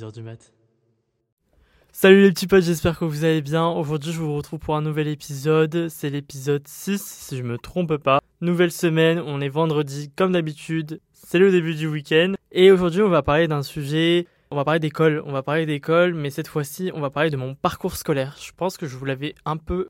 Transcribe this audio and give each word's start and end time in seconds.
6h 0.00 0.12
du 0.12 0.22
mat. 0.22 0.52
Salut 1.92 2.22
les 2.22 2.30
petits 2.30 2.46
potes, 2.46 2.62
j'espère 2.62 2.98
que 2.98 3.04
vous 3.04 3.24
allez 3.24 3.42
bien. 3.42 3.68
Aujourd'hui, 3.68 4.12
je 4.12 4.18
vous 4.18 4.34
retrouve 4.34 4.58
pour 4.58 4.76
un 4.76 4.80
nouvel 4.80 5.08
épisode. 5.08 5.88
C'est 5.88 6.08
l'épisode 6.08 6.66
6, 6.66 7.02
si 7.02 7.36
je 7.36 7.42
me 7.42 7.58
trompe 7.58 7.96
pas. 7.96 8.20
Nouvelle 8.40 8.70
semaine, 8.70 9.20
on 9.26 9.40
est 9.40 9.48
vendredi 9.48 10.10
comme 10.16 10.32
d'habitude. 10.32 11.00
C'est 11.12 11.38
le 11.38 11.50
début 11.50 11.74
du 11.74 11.86
week-end. 11.86 12.34
Et 12.52 12.70
aujourd'hui, 12.70 13.02
on 13.02 13.10
va 13.10 13.22
parler 13.22 13.48
d'un 13.48 13.62
sujet. 13.62 14.26
On 14.50 14.56
va 14.56 14.64
parler 14.64 14.80
d'école. 14.80 15.22
On 15.26 15.32
va 15.32 15.42
parler 15.42 15.66
d'école, 15.66 16.14
mais 16.14 16.30
cette 16.30 16.48
fois-ci, 16.48 16.90
on 16.94 17.00
va 17.00 17.10
parler 17.10 17.30
de 17.30 17.36
mon 17.36 17.54
parcours 17.54 17.96
scolaire. 17.96 18.36
Je 18.40 18.52
pense 18.56 18.78
que 18.78 18.86
je 18.86 18.96
vous 18.96 19.04
l'avais 19.04 19.34
un 19.44 19.58
peu 19.58 19.88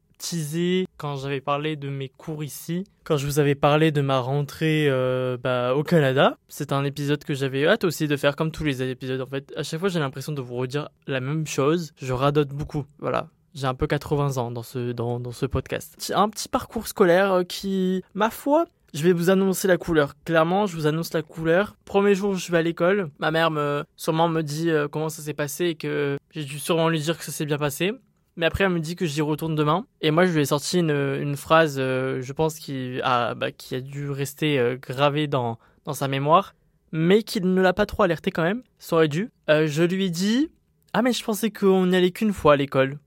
quand 0.97 1.17
j'avais 1.17 1.41
parlé 1.41 1.77
de 1.77 1.89
mes 1.89 2.09
cours 2.09 2.45
ici, 2.45 2.85
quand 3.05 3.17
je 3.17 3.27
vous 3.27 3.39
avais 3.39 3.55
parlé 3.55 3.91
de 3.91 4.01
ma 4.01 4.19
rentrée 4.19 4.87
euh, 4.89 5.37
bah, 5.37 5.75
au 5.75 5.83
Canada. 5.83 6.37
C'est 6.49 6.73
un 6.73 6.85
épisode 6.85 7.25
que 7.25 7.35
j'avais 7.35 7.67
hâte 7.67 7.85
aussi 7.85 8.07
de 8.07 8.17
faire 8.17 8.37
comme 8.37 8.51
tous 8.51 8.65
les 8.65 8.83
épisodes. 8.83 9.21
En 9.21 9.27
fait, 9.27 9.53
à 9.57 9.63
chaque 9.63 9.81
fois, 9.81 9.89
j'ai 9.89 9.99
l'impression 9.99 10.33
de 10.33 10.41
vous 10.41 10.57
redire 10.57 10.89
la 11.07 11.21
même 11.21 11.47
chose. 11.47 11.93
Je 12.01 12.13
radote 12.13 12.51
beaucoup. 12.51 12.85
Voilà. 12.99 13.29
J'ai 13.55 13.67
un 13.67 13.75
peu 13.75 13.87
80 13.87 14.37
ans 14.37 14.51
dans 14.51 14.63
ce, 14.63 14.93
dans, 14.93 15.19
dans 15.19 15.33
ce 15.33 15.47
podcast. 15.47 16.13
Un 16.15 16.29
petit 16.29 16.49
parcours 16.49 16.87
scolaire 16.87 17.33
euh, 17.33 17.43
qui, 17.43 18.03
ma 18.15 18.31
foi, 18.31 18.67
je 18.95 19.03
vais 19.03 19.13
vous 19.13 19.31
annoncer 19.31 19.69
la 19.69 19.77
couleur. 19.77 20.15
Clairement, 20.25 20.67
je 20.67 20.77
vous 20.77 20.87
annonce 20.87 21.13
la 21.13 21.23
couleur. 21.23 21.77
Premier 21.85 22.15
jour 22.15 22.35
je 22.35 22.53
vais 22.53 22.59
à 22.59 22.63
l'école, 22.63 23.11
ma 23.19 23.31
mère 23.31 23.51
me, 23.51 23.85
sûrement 23.97 24.29
me 24.29 24.43
dit 24.43 24.71
euh, 24.71 24.87
comment 24.87 25.09
ça 25.09 25.23
s'est 25.23 25.35
passé 25.35 25.67
et 25.67 25.75
que 25.75 26.19
j'ai 26.33 26.45
dû 26.45 26.59
sûrement 26.59 26.89
lui 26.89 27.01
dire 27.01 27.19
que 27.19 27.25
ça 27.25 27.33
s'est 27.33 27.47
bien 27.47 27.59
passé. 27.59 27.93
Mais 28.41 28.47
après, 28.47 28.65
elle 28.65 28.71
me 28.71 28.81
dit 28.81 28.97
que 28.97 29.05
j'y 29.05 29.21
retourne 29.21 29.55
demain. 29.55 29.85
Et 30.01 30.11
moi, 30.11 30.25
je 30.25 30.33
lui 30.33 30.41
ai 30.41 30.47
sorti 30.47 30.79
une, 30.79 31.37
phrase, 31.37 31.77
euh, 31.79 32.23
je 32.23 32.33
pense, 32.33 32.59
qui 32.59 32.99
a, 33.03 33.35
bah, 33.35 33.49
dû 33.83 34.09
rester 34.09 34.59
euh, 34.59 34.79
gravée 34.81 35.27
dans, 35.27 35.59
sa 35.93 36.09
mémoire, 36.09 36.55
mais 36.91 37.23
qui 37.23 37.43
ne 37.43 37.61
l'a 37.61 37.75
pas 37.75 37.85
trop 37.85 38.03
alerté 38.05 38.31
quand 38.31 38.43
même. 38.43 38.63
Ça 38.79 38.97
aurait 38.97 39.09
dû. 39.09 39.31
je 39.47 39.83
lui 39.83 40.07
ai 40.07 40.11
dit 40.11 40.49
Ah, 40.95 41.03
mais 41.03 41.13
je 41.13 41.23
pensais 41.23 41.51
qu'on 41.51 41.89
n'y 41.89 41.97
allait 41.97 42.13
qu'une 42.13 42.33
fois 42.33 42.55
à 42.55 42.57
l'école. 42.57 42.99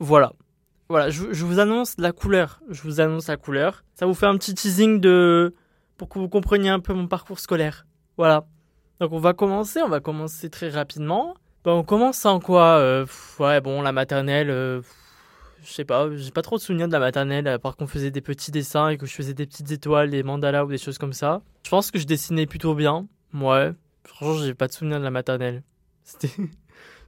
Voilà. 0.00 0.34
Voilà, 0.90 1.08
je, 1.08 1.32
je, 1.32 1.44
vous 1.46 1.60
annonce 1.60 1.94
la 1.96 2.12
couleur. 2.12 2.60
Je 2.68 2.82
vous 2.82 3.00
annonce 3.00 3.28
la 3.28 3.38
couleur. 3.38 3.84
Ça 3.94 4.04
vous 4.04 4.12
fait 4.12 4.26
un 4.26 4.36
petit 4.36 4.52
teasing 4.52 5.00
de 5.00 5.54
pour 5.96 6.10
que 6.10 6.18
vous 6.18 6.28
compreniez 6.28 6.68
un 6.68 6.80
peu 6.80 6.92
mon 6.92 7.06
parcours 7.06 7.38
scolaire. 7.38 7.86
Voilà. 8.18 8.46
Donc 9.00 9.12
on 9.12 9.18
va 9.18 9.32
commencer, 9.32 9.80
on 9.80 9.88
va 9.88 10.00
commencer 10.00 10.50
très 10.50 10.68
rapidement. 10.68 11.36
Ben, 11.64 11.72
on 11.72 11.82
commence 11.82 12.26
en 12.26 12.40
quoi 12.40 12.76
euh, 12.76 13.06
Ouais, 13.38 13.62
bon, 13.62 13.80
la 13.80 13.90
maternelle, 13.92 14.50
euh, 14.50 14.82
je 15.62 15.72
sais 15.72 15.86
pas, 15.86 16.14
j'ai 16.14 16.30
pas 16.30 16.42
trop 16.42 16.56
de 16.56 16.60
souvenirs 16.60 16.88
de 16.88 16.92
la 16.92 16.98
maternelle, 16.98 17.48
à 17.48 17.58
part 17.58 17.74
qu'on 17.76 17.86
faisait 17.86 18.10
des 18.10 18.20
petits 18.20 18.50
dessins 18.50 18.90
et 18.90 18.98
que 18.98 19.06
je 19.06 19.14
faisais 19.14 19.32
des 19.32 19.46
petites 19.46 19.70
étoiles, 19.70 20.10
des 20.10 20.22
mandalas 20.22 20.66
ou 20.66 20.68
des 20.68 20.76
choses 20.76 20.98
comme 20.98 21.14
ça. 21.14 21.40
Je 21.64 21.70
pense 21.70 21.90
que 21.90 21.98
je 21.98 22.04
dessinais 22.04 22.44
plutôt 22.44 22.74
bien. 22.74 23.06
Ouais, 23.32 23.72
franchement, 24.04 24.42
j'ai 24.44 24.52
pas 24.52 24.66
de 24.66 24.72
souvenirs 24.72 24.98
de 24.98 25.04
la 25.04 25.10
maternelle. 25.10 25.62
C'était. 26.04 26.30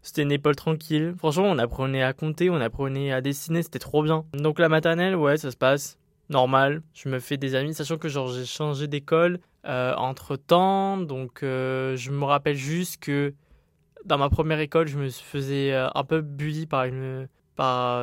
C'était 0.02 0.22
une 0.22 0.30
épaule 0.30 0.54
tranquille. 0.54 1.14
Franchement, 1.18 1.46
on 1.46 1.58
apprenait 1.58 2.04
à 2.04 2.12
compter, 2.12 2.48
on 2.48 2.60
apprenait 2.60 3.10
à 3.10 3.20
dessiner, 3.20 3.64
c'était 3.64 3.80
trop 3.80 4.04
bien. 4.04 4.24
Donc 4.34 4.60
la 4.60 4.68
maternelle, 4.68 5.16
ouais, 5.16 5.36
ça 5.36 5.50
se 5.50 5.56
passe 5.56 5.98
normal. 6.28 6.82
Je 6.94 7.08
me 7.08 7.18
fais 7.18 7.36
des 7.36 7.56
amis, 7.56 7.74
sachant 7.74 7.98
que 7.98 8.08
genre 8.08 8.28
j'ai 8.28 8.44
changé 8.44 8.86
d'école 8.86 9.40
euh, 9.66 9.96
entre 9.96 10.36
temps. 10.36 10.96
Donc 10.96 11.38
je 11.42 12.10
me 12.12 12.24
rappelle 12.24 12.54
juste 12.54 13.02
que 13.02 13.34
dans 14.06 14.18
ma 14.18 14.30
première 14.30 14.60
école, 14.60 14.88
je 14.88 14.98
me 14.98 15.10
faisais 15.10 15.72
euh, 15.72 15.88
un 15.94 16.04
peu 16.04 16.20
bully 16.20 16.66
par 16.66 16.84
une 16.84 17.28
par 17.56 18.02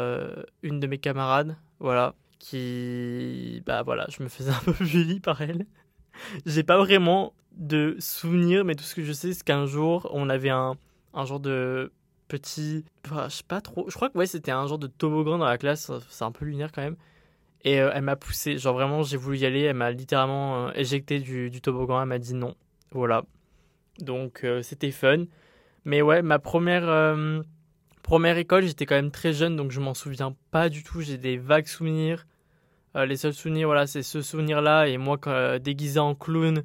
une 0.64 0.80
de 0.80 0.88
mes 0.88 0.98
camarades, 0.98 1.56
voilà, 1.80 2.16
qui 2.40 3.62
bah 3.66 3.84
voilà, 3.84 4.08
je 4.10 4.24
me 4.24 4.30
faisais 4.30 4.52
un 4.52 4.62
peu 4.66 4.74
bully 4.84 5.20
par 5.20 5.42
elle. 5.42 5.66
j'ai 6.46 6.64
pas 6.64 6.78
vraiment 6.78 7.34
de 7.56 7.96
souvenirs, 8.00 8.66
mais 8.66 8.76
tout 8.76 8.84
ce 8.84 8.96
que 8.96 9.04
je 9.04 9.14
sais, 9.14 9.34
c'est 9.34 9.44
qu'un 9.44 9.66
jour, 9.66 10.10
on 10.14 10.30
avait 10.30 10.50
un 10.50 10.76
un 11.14 11.26
genre 11.26 11.40
de 11.40 11.92
petit. 12.28 12.86
Enfin, 13.06 13.30
je 13.30 13.38
sais 13.38 13.44
pas 13.48 13.62
trop. 13.62 13.90
Je 13.90 13.96
crois 13.96 14.10
que 14.10 14.18
ouais, 14.18 14.26
c'était 14.26 14.52
un 14.52 14.68
genre 14.68 14.80
de 14.80 14.88
toboggan 14.88 15.38
dans 15.38 15.46
la 15.46 15.58
classe. 15.58 15.92
C'est 16.10 16.24
un 16.24 16.32
peu 16.32 16.46
lunaire 16.46 16.72
quand 16.72 16.82
même. 16.82 16.98
Et 17.64 17.80
euh, 17.80 17.92
elle 17.94 18.04
m'a 18.04 18.16
poussé. 18.16 18.58
Genre 18.58 18.74
vraiment, 18.74 19.04
j'ai 19.04 19.18
voulu 19.18 19.38
y 19.40 19.46
aller. 19.46 19.62
Elle 19.62 19.76
m'a 19.76 19.92
littéralement 19.92 20.68
euh, 20.68 20.72
éjecté 20.76 21.20
du, 21.20 21.62
toboggan. 21.62 22.02
Elle 22.02 22.08
m'a 22.08 22.20
dit 22.20 22.34
non. 22.34 22.56
Voilà. 22.92 23.24
Donc 24.00 24.44
euh, 24.44 24.62
c'était 24.62 24.92
fun. 24.92 25.26
Mais 25.86 26.02
ouais, 26.02 26.22
ma 26.22 26.40
première, 26.40 27.16
première 28.04 28.38
école, 28.38 28.66
j'étais 28.66 28.86
quand 28.86 28.96
même 28.96 29.12
très 29.12 29.34
jeune. 29.34 29.56
Donc 29.56 29.72
je 29.72 29.80
m'en 29.80 29.94
souviens 29.94 30.36
pas 30.52 30.70
du 30.70 30.84
tout. 30.84 31.02
J'ai 31.02 31.18
des 31.18 31.38
vagues 31.38 31.68
souvenirs. 31.68 32.26
les 32.96 33.18
seuls 33.18 33.34
souvenirs, 33.34 33.68
voilà, 33.68 33.88
c'est 33.88 34.04
ce 34.04 34.22
souvenir-là. 34.22 34.88
Et 34.88 34.98
moi, 34.98 35.18
déguisé 35.60 36.00
en 36.00 36.16
clown 36.16 36.64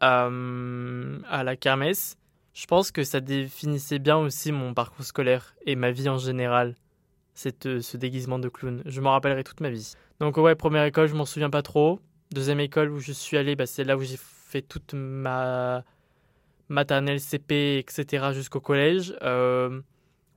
à 0.00 1.42
la 1.44 1.56
kermesse 1.56 2.16
je 2.54 2.66
pense 2.66 2.92
que 2.92 3.02
ça 3.02 3.20
définissait 3.20 3.98
bien 3.98 4.16
aussi 4.16 4.52
mon 4.52 4.74
parcours 4.74 5.04
scolaire 5.04 5.54
et 5.66 5.74
ma 5.74 5.90
vie 5.90 6.08
en 6.08 6.18
général, 6.18 6.76
cette, 7.34 7.66
euh, 7.66 7.82
ce 7.82 7.96
déguisement 7.96 8.38
de 8.38 8.48
clown. 8.48 8.82
Je 8.86 9.00
m'en 9.00 9.10
rappellerai 9.10 9.42
toute 9.42 9.60
ma 9.60 9.70
vie. 9.70 9.94
Donc 10.20 10.36
ouais, 10.36 10.54
première 10.54 10.84
école, 10.84 11.08
je 11.08 11.14
m'en 11.14 11.24
souviens 11.24 11.50
pas 11.50 11.62
trop. 11.62 11.98
Deuxième 12.32 12.60
école 12.60 12.90
où 12.90 13.00
je 13.00 13.12
suis 13.12 13.36
allé, 13.36 13.56
bah, 13.56 13.66
c'est 13.66 13.82
là 13.82 13.96
où 13.96 14.02
j'ai 14.02 14.18
fait 14.18 14.62
toute 14.62 14.94
ma 14.94 15.84
maternelle, 16.68 17.20
CP, 17.20 17.78
etc. 17.78 18.32
jusqu'au 18.32 18.60
collège. 18.60 19.14
Euh, 19.22 19.80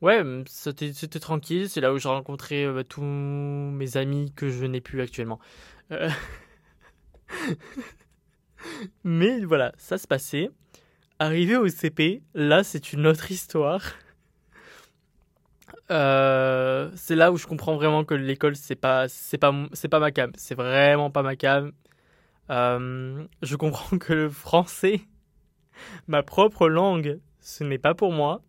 ouais, 0.01 0.23
c'était 0.47 1.19
tranquille. 1.19 1.69
C'est 1.69 1.81
là 1.81 1.93
où 1.93 1.97
j'ai 1.97 2.09
rencontré 2.09 2.65
euh, 2.65 2.73
bah, 2.73 2.83
tous 2.83 3.01
mes 3.01 3.97
amis 3.97 4.31
que 4.35 4.49
je 4.49 4.65
n'ai 4.65 4.81
plus 4.81 5.01
actuellement. 5.01 5.39
Mais 9.03 9.41
voilà, 9.41 9.73
ça 9.77 9.97
se 9.97 10.07
passait. 10.07 10.49
Arrivé 11.19 11.57
au 11.57 11.67
CP, 11.67 12.21
là 12.35 12.63
c'est 12.63 12.94
une 12.94 13.07
autre 13.07 13.31
histoire. 13.31 13.81
Euh, 15.89 16.91
c'est 16.95 17.15
là 17.15 17.31
où 17.31 17.38
je 17.38 17.47
comprends 17.47 17.75
vraiment 17.75 18.03
que 18.03 18.13
l'école 18.13 18.55
c'est 18.57 18.75
pas 18.75 19.07
c'est 19.07 19.38
pas 19.38 19.53
c'est 19.71 19.88
pas 19.88 19.99
ma 19.99 20.11
cam, 20.11 20.31
c'est 20.35 20.55
vraiment 20.55 21.09
pas 21.09 21.23
ma 21.23 21.35
cam. 21.35 21.71
Euh, 22.49 23.25
je 23.41 23.55
comprends 23.55 23.97
que 23.97 24.13
le 24.13 24.29
français, 24.29 25.01
ma 26.07 26.23
propre 26.23 26.67
langue, 26.67 27.19
ce 27.39 27.63
n'est 27.63 27.77
pas 27.77 27.93
pour 27.93 28.11
moi. 28.11 28.41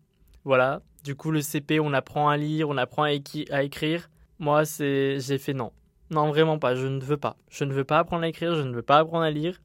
Voilà. 0.43 0.81
Du 1.03 1.15
coup 1.15 1.31
le 1.31 1.41
CP, 1.41 1.79
on 1.79 1.93
apprend 1.93 2.29
à 2.29 2.37
lire, 2.37 2.69
on 2.69 2.77
apprend 2.77 3.03
à, 3.03 3.09
à 3.51 3.63
écrire. 3.63 4.09
Moi 4.39 4.65
c'est 4.65 5.19
j'ai 5.19 5.37
fait 5.37 5.53
non, 5.53 5.71
non 6.09 6.29
vraiment 6.29 6.59
pas. 6.59 6.75
Je 6.75 6.87
ne 6.87 6.99
veux 6.99 7.17
pas. 7.17 7.37
Je 7.49 7.63
ne 7.63 7.73
veux 7.73 7.83
pas 7.83 7.99
apprendre 7.99 8.23
à 8.23 8.27
écrire, 8.27 8.55
je 8.55 8.61
ne 8.61 8.73
veux 8.73 8.81
pas 8.81 8.99
apprendre 8.99 9.23
à 9.23 9.31
lire. 9.31 9.61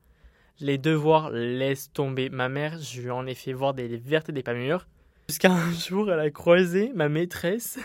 Les 0.60 0.78
devoirs, 0.78 1.30
laisse 1.30 1.92
tomber. 1.92 2.28
Ma 2.28 2.48
mère, 2.48 2.78
je 2.78 3.02
lui 3.02 3.10
en 3.10 3.26
ai 3.26 3.34
fait 3.34 3.52
voir 3.52 3.74
des 3.74 3.96
vertes 3.96 4.28
et 4.28 4.32
des 4.32 4.44
pas 4.44 4.54
mûres. 4.54 4.86
Jusqu'à 5.28 5.52
un 5.52 5.72
jour, 5.88 6.10
elle 6.12 6.20
a 6.20 6.30
croisé 6.30 6.92
ma 6.94 7.08
maîtresse 7.08 7.78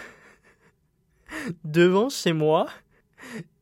devant 1.63 2.09
chez 2.09 2.33
moi. 2.33 2.67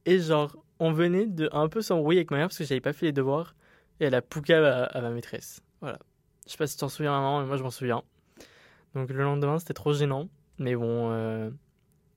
Et 0.05 0.19
genre, 0.19 0.55
on 0.79 0.91
venait 0.91 1.25
de 1.25 1.49
un 1.51 1.67
peu 1.69 1.81
s'embrouiller 1.81 2.19
avec 2.19 2.31
ma 2.31 2.37
mère 2.37 2.47
parce 2.47 2.57
que 2.57 2.63
j'avais 2.63 2.81
pas 2.81 2.93
fait 2.93 3.07
les 3.07 3.11
devoirs. 3.11 3.55
Et 3.99 4.05
elle 4.05 4.15
a 4.15 4.21
pouqué 4.21 4.53
à, 4.53 4.89
ma 5.01 5.09
maîtresse. 5.09 5.61
Voilà. 5.81 5.99
Je 6.47 6.53
sais 6.53 6.57
pas 6.57 6.65
si 6.67 6.75
tu 6.75 6.79
t'en 6.79 6.89
souviens 6.89 7.41
mais 7.41 7.45
moi 7.45 7.57
je 7.57 7.63
m'en 7.63 7.69
souviens. 7.69 8.03
Donc 8.95 9.09
le 9.09 9.23
lendemain, 9.23 9.59
c'était 9.59 9.73
trop 9.73 9.93
gênant. 9.93 10.29
Mais 10.57 10.75
bon, 10.75 11.11
euh... 11.11 11.51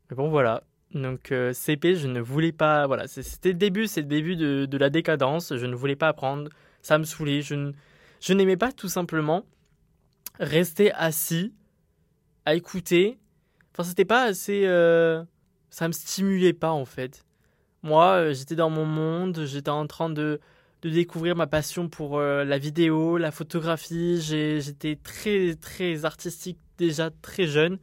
mais 0.09 0.17
bon 0.17 0.31
voilà. 0.31 0.63
Donc 0.95 1.31
euh, 1.31 1.53
CP, 1.53 1.97
je 1.97 2.09
ne 2.09 2.21
voulais 2.21 2.53
pas. 2.53 2.87
Voilà, 2.87 3.07
c'était 3.07 3.51
le 3.51 3.59
début, 3.59 3.87
c'est 3.87 4.01
le 4.01 4.07
début 4.07 4.37
de, 4.37 4.67
de, 4.67 4.79
la 4.79 4.89
décadence. 4.89 5.55
Je 5.55 5.67
ne 5.67 5.75
voulais 5.75 5.97
pas 5.97 6.09
apprendre 6.09 6.49
ça 6.83 6.99
me 6.99 7.05
saoulait. 7.05 7.43
Je, 7.43 7.73
je 8.21 8.33
n'aimais 8.33 8.57
pas 8.57 8.73
tout 8.73 8.89
simplement 8.89 9.45
rester 10.39 10.93
assis 10.93 11.53
à 12.45 12.55
écouter. 12.55 13.19
Enfin, 13.73 13.85
c'était 13.85 14.05
pas 14.05 14.23
assez. 14.23 14.67
Euh, 14.67 15.23
ça 15.71 15.87
me 15.87 15.93
stimulait 15.93 16.53
pas 16.53 16.71
en 16.71 16.85
fait. 16.85 17.25
Moi, 17.83 18.07
euh, 18.12 18.35
j'étais 18.35 18.57
dans 18.57 18.71
mon 18.71 18.85
monde, 18.85 19.45
j'étais 19.45 19.71
en 19.71 19.87
train 19.87 20.11
de, 20.11 20.41
de 20.82 20.91
découvrir 20.91 21.37
ma 21.37 21.47
passion 21.47 21.88
pour 21.88 22.19
euh, 22.19 22.44
la 22.44 22.59
vidéo, 22.59 23.19
la 23.19 23.31
photographie. 23.31 24.21
J'étais 24.21 24.97
très 24.97 25.55
très 25.56 26.05
artistique 26.05 26.59
déjà 26.79 27.11
très 27.23 27.47
jeune. 27.47 27.79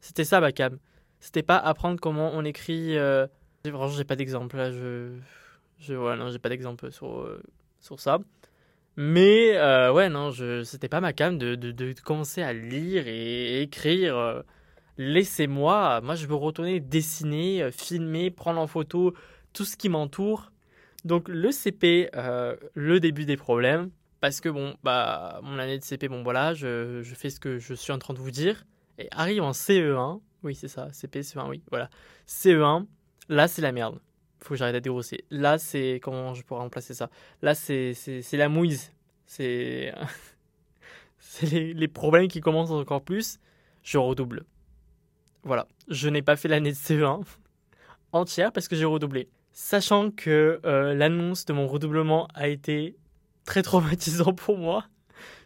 C'était 0.00 0.24
ça 0.24 0.40
ma 0.40 0.52
cam. 0.52 0.78
C'était 1.20 1.42
pas 1.42 1.58
apprendre 1.58 2.00
comment 2.00 2.30
on 2.34 2.44
écrit. 2.44 2.96
Franchement, 3.64 3.88
j'ai 3.96 4.04
pas 4.04 4.16
d'exemple 4.16 4.56
là. 4.56 4.70
Je, 4.72 5.12
je 5.78 5.94
ouais, 5.94 6.16
non, 6.16 6.30
j'ai 6.30 6.38
pas 6.38 6.48
d'exemple 6.48 6.90
sur 6.90 7.28
sur 7.80 8.00
ça. 8.00 8.18
Mais 8.96 9.56
euh, 9.56 9.92
ouais, 9.92 10.08
non, 10.08 10.30
je, 10.30 10.62
c'était 10.64 10.88
pas 10.88 11.00
ma 11.00 11.12
cam 11.12 11.38
de, 11.38 11.54
de, 11.54 11.72
de, 11.72 11.94
commencer 12.04 12.42
à 12.42 12.52
lire 12.52 13.04
et 13.06 13.62
écrire. 13.62 14.16
Euh, 14.16 14.42
laissez-moi, 14.98 16.00
moi 16.02 16.16
je 16.16 16.26
veux 16.26 16.34
retourner 16.34 16.80
dessiner, 16.80 17.62
euh, 17.62 17.70
filmer, 17.70 18.30
prendre 18.30 18.60
en 18.60 18.66
photo 18.66 19.14
tout 19.52 19.64
ce 19.64 19.76
qui 19.76 19.88
m'entoure. 19.88 20.52
Donc 21.04 21.28
le 21.28 21.50
CP, 21.50 22.10
le 22.74 23.00
début 23.00 23.24
des 23.24 23.36
problèmes, 23.36 23.90
parce 24.20 24.40
que 24.40 24.48
bon, 24.48 24.74
bah 24.82 25.40
mon 25.42 25.58
année 25.58 25.78
de 25.78 25.84
CP, 25.84 26.08
bon 26.08 26.22
voilà, 26.22 26.54
je, 26.54 27.02
fais 27.14 27.30
ce 27.30 27.40
que 27.40 27.58
je 27.58 27.74
suis 27.74 27.92
en 27.92 27.98
train 27.98 28.14
de 28.14 28.18
vous 28.18 28.30
dire. 28.30 28.66
Et 28.98 29.08
arrive 29.12 29.42
en 29.42 29.52
CE1, 29.52 30.20
oui 30.42 30.54
c'est 30.54 30.68
ça, 30.68 30.88
CP, 30.92 31.22
CE1, 31.22 31.48
oui, 31.48 31.62
voilà. 31.70 31.88
CE1, 32.28 32.86
là 33.28 33.48
c'est 33.48 33.62
la 33.62 33.72
merde 33.72 33.98
faut 34.44 34.54
que 34.54 34.58
j'arrête 34.58 34.74
à 34.74 34.80
dégrosser. 34.80 35.24
Là, 35.30 35.58
c'est. 35.58 36.00
Comment 36.02 36.34
je 36.34 36.42
pourrais 36.42 36.60
remplacer 36.60 36.94
ça? 36.94 37.10
Là, 37.42 37.54
c'est 37.54 37.94
la 38.32 38.48
mouise. 38.48 38.92
C'est. 39.26 39.92
c'est 41.18 41.46
les, 41.46 41.74
les, 41.74 41.88
problèmes 41.88 42.28
qui 42.28 42.40
commencent 42.40 42.70
encore 42.70 43.02
plus. 43.02 43.38
je 43.82 43.98
redouble. 43.98 44.44
Voilà, 45.42 45.66
je 45.88 46.08
n'ai 46.08 46.22
pas 46.22 46.36
fait 46.36 46.48
l'année 46.48 46.72
de 46.72 46.76
CE1 46.76 47.22
entière 48.12 48.52
parce 48.52 48.68
que 48.68 48.76
j'ai 48.76 48.84
redoublé. 48.84 49.28
Sachant 49.62 50.10
que 50.10 50.58
euh, 50.64 50.94
l'annonce 50.94 51.44
de 51.44 51.52
mon 51.52 51.66
redoublement 51.66 52.28
a 52.34 52.48
été 52.48 52.96
très 53.44 53.60
traumatisant 53.70 54.32
pour 54.32 54.56
moi. 54.56 54.86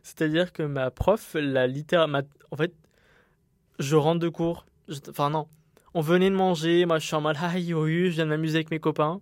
C'est-à-dire 0.04 0.52
que 0.52 0.62
ma 0.62 0.92
prof, 0.92 1.34
la 1.34 1.66
littéralement, 1.66 2.20
en 2.52 2.56
fait, 2.56 2.72
je 3.80 3.96
rentre 3.96 4.20
de 4.20 4.28
cours. 4.28 4.66
Enfin 5.10 5.30
non, 5.30 5.48
on 5.94 6.00
venait 6.00 6.30
de 6.30 6.36
manger, 6.36 6.86
moi 6.86 7.00
je 7.00 7.06
suis 7.06 7.16
en 7.16 7.22
mode 7.22 7.36
ah 7.40 7.50
je 7.58 8.08
viens 8.10 8.24
de 8.24 8.30
m'amuser 8.30 8.58
avec 8.58 8.70
mes 8.70 8.78
copains. 8.78 9.20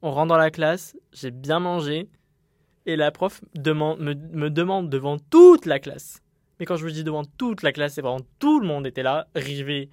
On 0.00 0.12
rentre 0.12 0.28
dans 0.28 0.38
la 0.38 0.52
classe, 0.52 0.96
j'ai 1.12 1.32
bien 1.32 1.58
mangé, 1.58 2.08
et 2.86 2.94
la 2.94 3.10
prof 3.10 3.40
demande, 3.56 3.98
me, 3.98 4.14
me, 4.14 4.48
demande 4.48 4.88
devant 4.88 5.18
toute 5.18 5.66
la 5.66 5.80
classe. 5.80 6.22
Mais 6.60 6.66
quand 6.66 6.76
je 6.76 6.84
vous 6.84 6.92
dis 6.92 7.02
devant 7.02 7.24
toute 7.24 7.62
la 7.62 7.72
classe, 7.72 7.94
c'est 7.94 8.00
vraiment 8.00 8.24
tout 8.38 8.60
le 8.60 8.66
monde 8.68 8.86
était 8.86 9.02
là, 9.02 9.26
rivé 9.34 9.90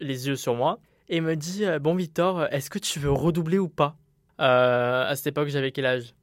les 0.00 0.28
yeux 0.28 0.36
sur 0.36 0.54
moi, 0.54 0.80
et 1.08 1.20
me 1.20 1.36
dit 1.36 1.64
euh, 1.64 1.78
Bon, 1.78 1.94
Victor, 1.94 2.46
est-ce 2.52 2.70
que 2.70 2.78
tu 2.78 2.98
veux 2.98 3.10
redoubler 3.12 3.58
ou 3.58 3.68
pas? 3.68 3.96
Euh, 4.40 5.08
À 5.08 5.16
cette 5.16 5.28
époque, 5.28 5.48
j'avais 5.48 5.72
quel 5.72 5.86
âge? 5.86 6.14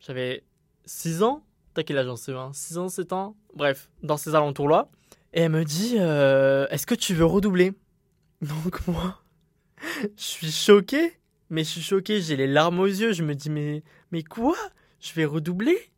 J'avais 0.00 0.44
6 0.86 1.22
ans? 1.22 1.44
T'as 1.74 1.82
quel 1.82 1.98
âge 1.98 2.08
en 2.08 2.14
CE1 2.14 2.52
6 2.52 2.78
ans, 2.78 2.88
7 2.88 3.12
ans? 3.12 3.36
Bref, 3.54 3.88
dans 4.02 4.16
ces 4.16 4.34
alentours-là. 4.34 4.88
Et 5.32 5.40
elle 5.40 5.50
me 5.52 5.64
dit 5.64 5.96
euh, 5.98 6.66
Est-ce 6.70 6.86
que 6.86 6.94
tu 6.94 7.14
veux 7.14 7.24
redoubler? 7.24 7.72
Donc, 8.42 8.86
moi, 8.86 9.22
je 10.02 10.22
suis 10.22 10.50
choqué. 10.50 11.18
Mais 11.50 11.62
je 11.62 11.70
suis 11.70 11.82
choqué, 11.82 12.20
j'ai 12.20 12.36
les 12.36 12.46
larmes 12.46 12.80
aux 12.80 12.86
yeux. 12.86 13.12
Je 13.12 13.22
me 13.22 13.34
dis 13.34 13.50
Mais, 13.50 13.82
mais 14.10 14.22
quoi? 14.22 14.56
Je 15.00 15.12
vais 15.14 15.24
redoubler? 15.24 15.90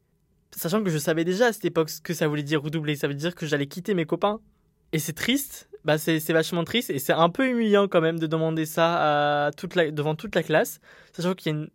Sachant 0.51 0.83
que 0.83 0.91
je 0.91 0.99
savais 0.99 1.25
déjà 1.25 1.47
à 1.47 1.53
cette 1.53 1.65
époque 1.67 1.91
ce 1.91 2.01
que 2.01 2.15
ça 2.15 2.27
voulait 2.29 2.43
dire 2.43 2.63
redoubler. 2.63 2.97
Ça 2.97 3.09
veut 3.09 3.15
dire 3.15 3.35
que 3.35 3.47
j'allais 3.47 3.67
quitter 3.67 3.95
mes 3.95 4.07
copains. 4.07 4.41
Et 4.93 4.99
c'est 4.99 5.13
triste, 5.13 5.69
bah 5.87 5.99
c'est 5.99 6.33
vachement 6.33 6.65
triste 6.65 6.91
et 6.91 6.99
c'est 6.99 7.13
un 7.13 7.31
peu 7.31 7.49
humiliant 7.49 7.87
quand 7.87 8.01
même 8.01 8.19
de 8.19 8.27
demander 8.27 8.67
ça 8.67 9.51
devant 9.93 10.17
toute 10.17 10.35
la 10.35 10.43
classe, 10.43 10.81
sachant 11.13 11.35
qu'il 11.35 11.53
y 11.53 11.55
a 11.55 11.67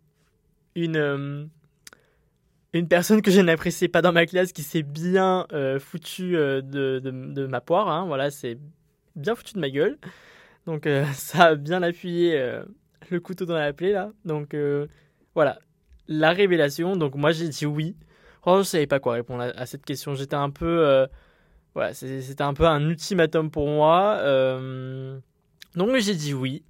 une, 0.74 0.96
euh, 0.96 1.46
une, 2.74 2.88
personne 2.88 3.22
que 3.22 3.30
je 3.30 3.40
n'appréciais 3.40 3.88
pas 3.88 4.02
dans 4.02 4.12
ma 4.12 4.26
classe 4.26 4.52
qui 4.52 4.62
s'est 4.62 4.82
bien 4.82 5.46
euh, 5.54 5.80
foutu 5.80 6.36
euh, 6.36 6.60
de, 6.60 7.00
de, 7.02 7.46
ma 7.46 7.62
poire, 7.62 7.88
hein, 7.88 8.04
voilà, 8.06 8.30
c'est 8.30 8.58
bien 9.16 9.34
foutu 9.34 9.54
de 9.54 9.60
ma 9.60 9.70
gueule. 9.70 9.96
Donc 10.66 10.86
ça 11.14 11.44
a 11.44 11.54
bien 11.54 11.82
appuyé 11.82 12.38
le 13.10 13.18
couteau 13.18 13.46
dans 13.46 13.56
la 13.56 13.72
plaie 13.72 13.92
là. 13.92 14.12
Donc 14.26 14.54
voilà, 15.34 15.58
la 16.06 16.32
révélation, 16.32 16.96
donc 16.96 17.14
moi 17.14 17.32
j'ai 17.32 17.48
dit 17.48 17.64
oui. 17.64 17.96
Franchement, 18.42 18.62
je 18.62 18.68
savais 18.68 18.86
pas 18.86 19.00
quoi 19.00 19.14
répondre 19.14 19.50
à 19.56 19.66
cette 19.66 19.86
question, 19.86 20.14
j'étais 20.14 20.36
un 20.36 20.50
peu 20.50 21.06
voilà, 21.74 21.94
c'était 21.94 22.42
un 22.42 22.54
peu 22.54 22.66
un 22.66 22.88
ultimatum 22.88 23.50
pour 23.50 23.68
moi. 23.68 24.16
Euh... 24.20 25.18
Donc 25.74 25.96
j'ai 25.96 26.14
dit 26.14 26.34
oui. 26.34 26.64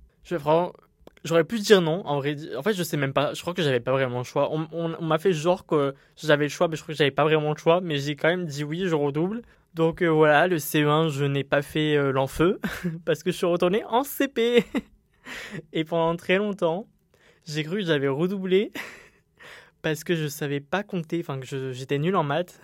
J'aurais 1.24 1.44
pu 1.44 1.58
dire 1.60 1.80
non. 1.80 2.04
En 2.06 2.18
vrai, 2.18 2.36
en 2.56 2.62
fait, 2.62 2.72
je 2.72 2.82
sais 2.82 2.96
même 2.96 3.12
pas. 3.12 3.34
Je 3.34 3.40
crois 3.40 3.54
que 3.54 3.62
j'avais 3.62 3.80
pas 3.80 3.92
vraiment 3.92 4.18
le 4.18 4.24
choix. 4.24 4.50
On, 4.52 4.66
on, 4.72 5.02
m'a 5.02 5.18
fait 5.18 5.32
genre 5.32 5.66
que 5.66 5.94
j'avais 6.16 6.44
le 6.44 6.50
choix, 6.50 6.68
mais 6.68 6.76
je 6.76 6.82
crois 6.82 6.94
que 6.94 6.98
j'avais 6.98 7.10
pas 7.10 7.24
vraiment 7.24 7.50
le 7.52 7.56
choix. 7.56 7.80
Mais 7.80 7.98
j'ai 7.98 8.16
quand 8.16 8.28
même 8.28 8.46
dit 8.46 8.64
oui, 8.64 8.84
je 8.86 8.94
redouble. 8.94 9.42
Donc 9.74 10.02
euh, 10.02 10.08
voilà, 10.08 10.48
le 10.48 10.56
CE1, 10.56 11.08
je 11.08 11.24
n'ai 11.24 11.44
pas 11.44 11.62
fait 11.62 11.96
euh, 11.96 12.12
l'enfeu 12.12 12.60
parce 13.04 13.22
que 13.22 13.30
je 13.30 13.36
suis 13.36 13.46
retourné 13.46 13.84
en 13.84 14.04
CP. 14.04 14.64
Et 15.72 15.84
pendant 15.84 16.16
très 16.16 16.36
longtemps, 16.38 16.88
j'ai 17.46 17.62
cru 17.62 17.78
que 17.78 17.86
j'avais 17.86 18.08
redoublé 18.08 18.72
parce 19.82 20.04
que 20.04 20.14
je 20.14 20.26
savais 20.26 20.60
pas 20.60 20.82
compter, 20.82 21.20
enfin 21.20 21.38
que 21.40 21.72
j'étais 21.72 21.98
nul 21.98 22.16
en 22.16 22.24
maths. 22.24 22.60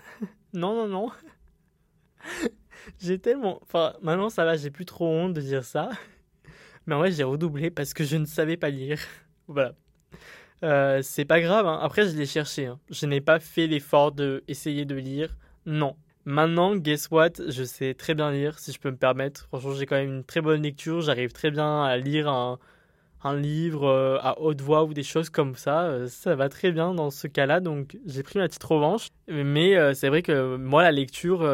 non, 0.53 0.75
non, 0.75 0.89
non. 0.89 1.11
j'ai 2.99 3.19
tellement. 3.19 3.61
Enfin, 3.63 3.95
maintenant 4.03 4.31
ça 4.31 4.45
va, 4.45 4.57
j'ai 4.57 4.71
plus 4.71 4.85
trop 4.85 5.07
honte 5.07 5.35
de 5.35 5.41
dire 5.41 5.65
ça. 5.65 5.91
Mais 6.89 6.95
en 6.95 6.99
vrai, 7.01 7.13
j'ai 7.13 7.23
redoublé 7.23 7.71
parce 7.71 7.93
que 7.93 8.03
je 8.03 8.17
ne 8.17 8.25
savais 8.25 8.57
pas 8.57 8.71
lire. 8.71 8.99
voilà. 9.47 9.75
Euh, 10.65 11.01
c'est 11.03 11.27
pas 11.27 11.41
grave, 11.41 11.67
hein. 11.67 11.79
après 11.83 12.09
je 12.09 12.17
l'ai 12.17 12.25
cherché. 12.25 12.65
Hein. 12.65 12.81
Je 12.91 13.05
n'ai 13.05 13.21
pas 13.21 13.41
fait 13.41 13.67
l'effort 13.67 14.11
de 14.11 14.43
essayer 14.49 14.87
de 14.87 14.95
lire. 14.95 15.37
Non. 15.67 15.97
Maintenant, 16.25 16.77
guess 16.77 17.11
what? 17.11 17.33
Je 17.47 17.63
sais 17.63 17.93
très 17.93 18.15
bien 18.15 18.31
lire, 18.31 18.59
si 18.59 18.73
je 18.73 18.81
peux 18.81 18.91
me 18.91 18.97
permettre. 18.97 19.47
Franchement, 19.49 19.75
j'ai 19.75 19.85
quand 19.85 19.97
même 19.97 20.17
une 20.17 20.25
très 20.25 20.41
bonne 20.41 20.63
lecture. 20.63 21.03
J'arrive 21.03 21.33
très 21.33 21.51
bien 21.51 21.85
à 21.85 21.99
lire 21.99 22.29
un, 22.29 22.59
un 23.23 23.37
livre 23.37 23.85
euh, 23.85 24.19
à 24.23 24.41
haute 24.41 24.63
voix 24.63 24.85
ou 24.85 24.95
des 24.95 25.03
choses 25.03 25.29
comme 25.29 25.57
ça. 25.57 25.83
Euh, 25.85 26.09
ça 26.09 26.37
va 26.37 26.49
très 26.49 26.73
bien 26.73 26.95
dans 26.95 27.11
ce 27.11 27.27
cas-là. 27.29 27.61
Donc, 27.61 27.99
j'ai 28.07 28.23
pris 28.23 28.39
ma 28.39 28.49
petite 28.49 28.65
revanche. 28.65 29.09
Mais 29.29 29.95
c'est 29.95 30.09
vrai 30.09 30.23
que 30.23 30.57
moi, 30.57 30.83
la 30.83 30.93
lecture 30.93 31.47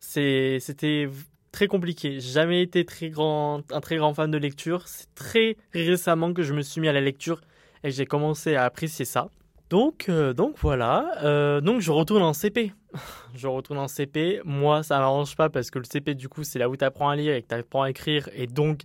c'était 0.00 1.08
très 1.52 1.66
compliqué. 1.66 2.20
J'ai 2.20 2.32
jamais 2.32 2.62
été 2.62 2.84
très 2.84 3.10
grand, 3.10 3.62
un 3.72 3.80
très 3.80 3.96
grand 3.96 4.14
fan 4.14 4.30
de 4.30 4.38
lecture. 4.38 4.86
C'est 4.86 5.12
très 5.14 5.56
récemment 5.72 6.32
que 6.32 6.42
je 6.42 6.54
me 6.54 6.62
suis 6.62 6.80
mis 6.80 6.88
à 6.88 6.92
la 6.92 7.00
lecture 7.00 7.40
et 7.84 7.90
j'ai 7.90 8.06
commencé 8.06 8.54
à 8.54 8.64
apprécier 8.64 9.04
ça. 9.04 9.28
Donc, 9.70 10.08
euh, 10.08 10.32
donc 10.32 10.56
voilà. 10.58 11.18
Euh, 11.24 11.60
donc 11.60 11.80
je 11.80 11.90
retourne 11.90 12.22
en 12.22 12.32
CP. 12.32 12.72
je 13.34 13.46
retourne 13.46 13.78
en 13.78 13.88
CP. 13.88 14.40
Moi, 14.44 14.82
ça 14.82 14.98
m'arrange 14.98 15.36
pas 15.36 15.50
parce 15.50 15.70
que 15.70 15.78
le 15.78 15.84
CP, 15.84 16.14
du 16.14 16.28
coup, 16.28 16.44
c'est 16.44 16.58
là 16.58 16.68
où 16.68 16.76
tu 16.76 16.84
apprends 16.84 17.10
à 17.10 17.16
lire 17.16 17.34
et 17.34 17.42
que 17.42 17.48
tu 17.48 17.54
apprends 17.54 17.82
à 17.82 17.90
écrire. 17.90 18.28
Et 18.34 18.46
donc, 18.46 18.82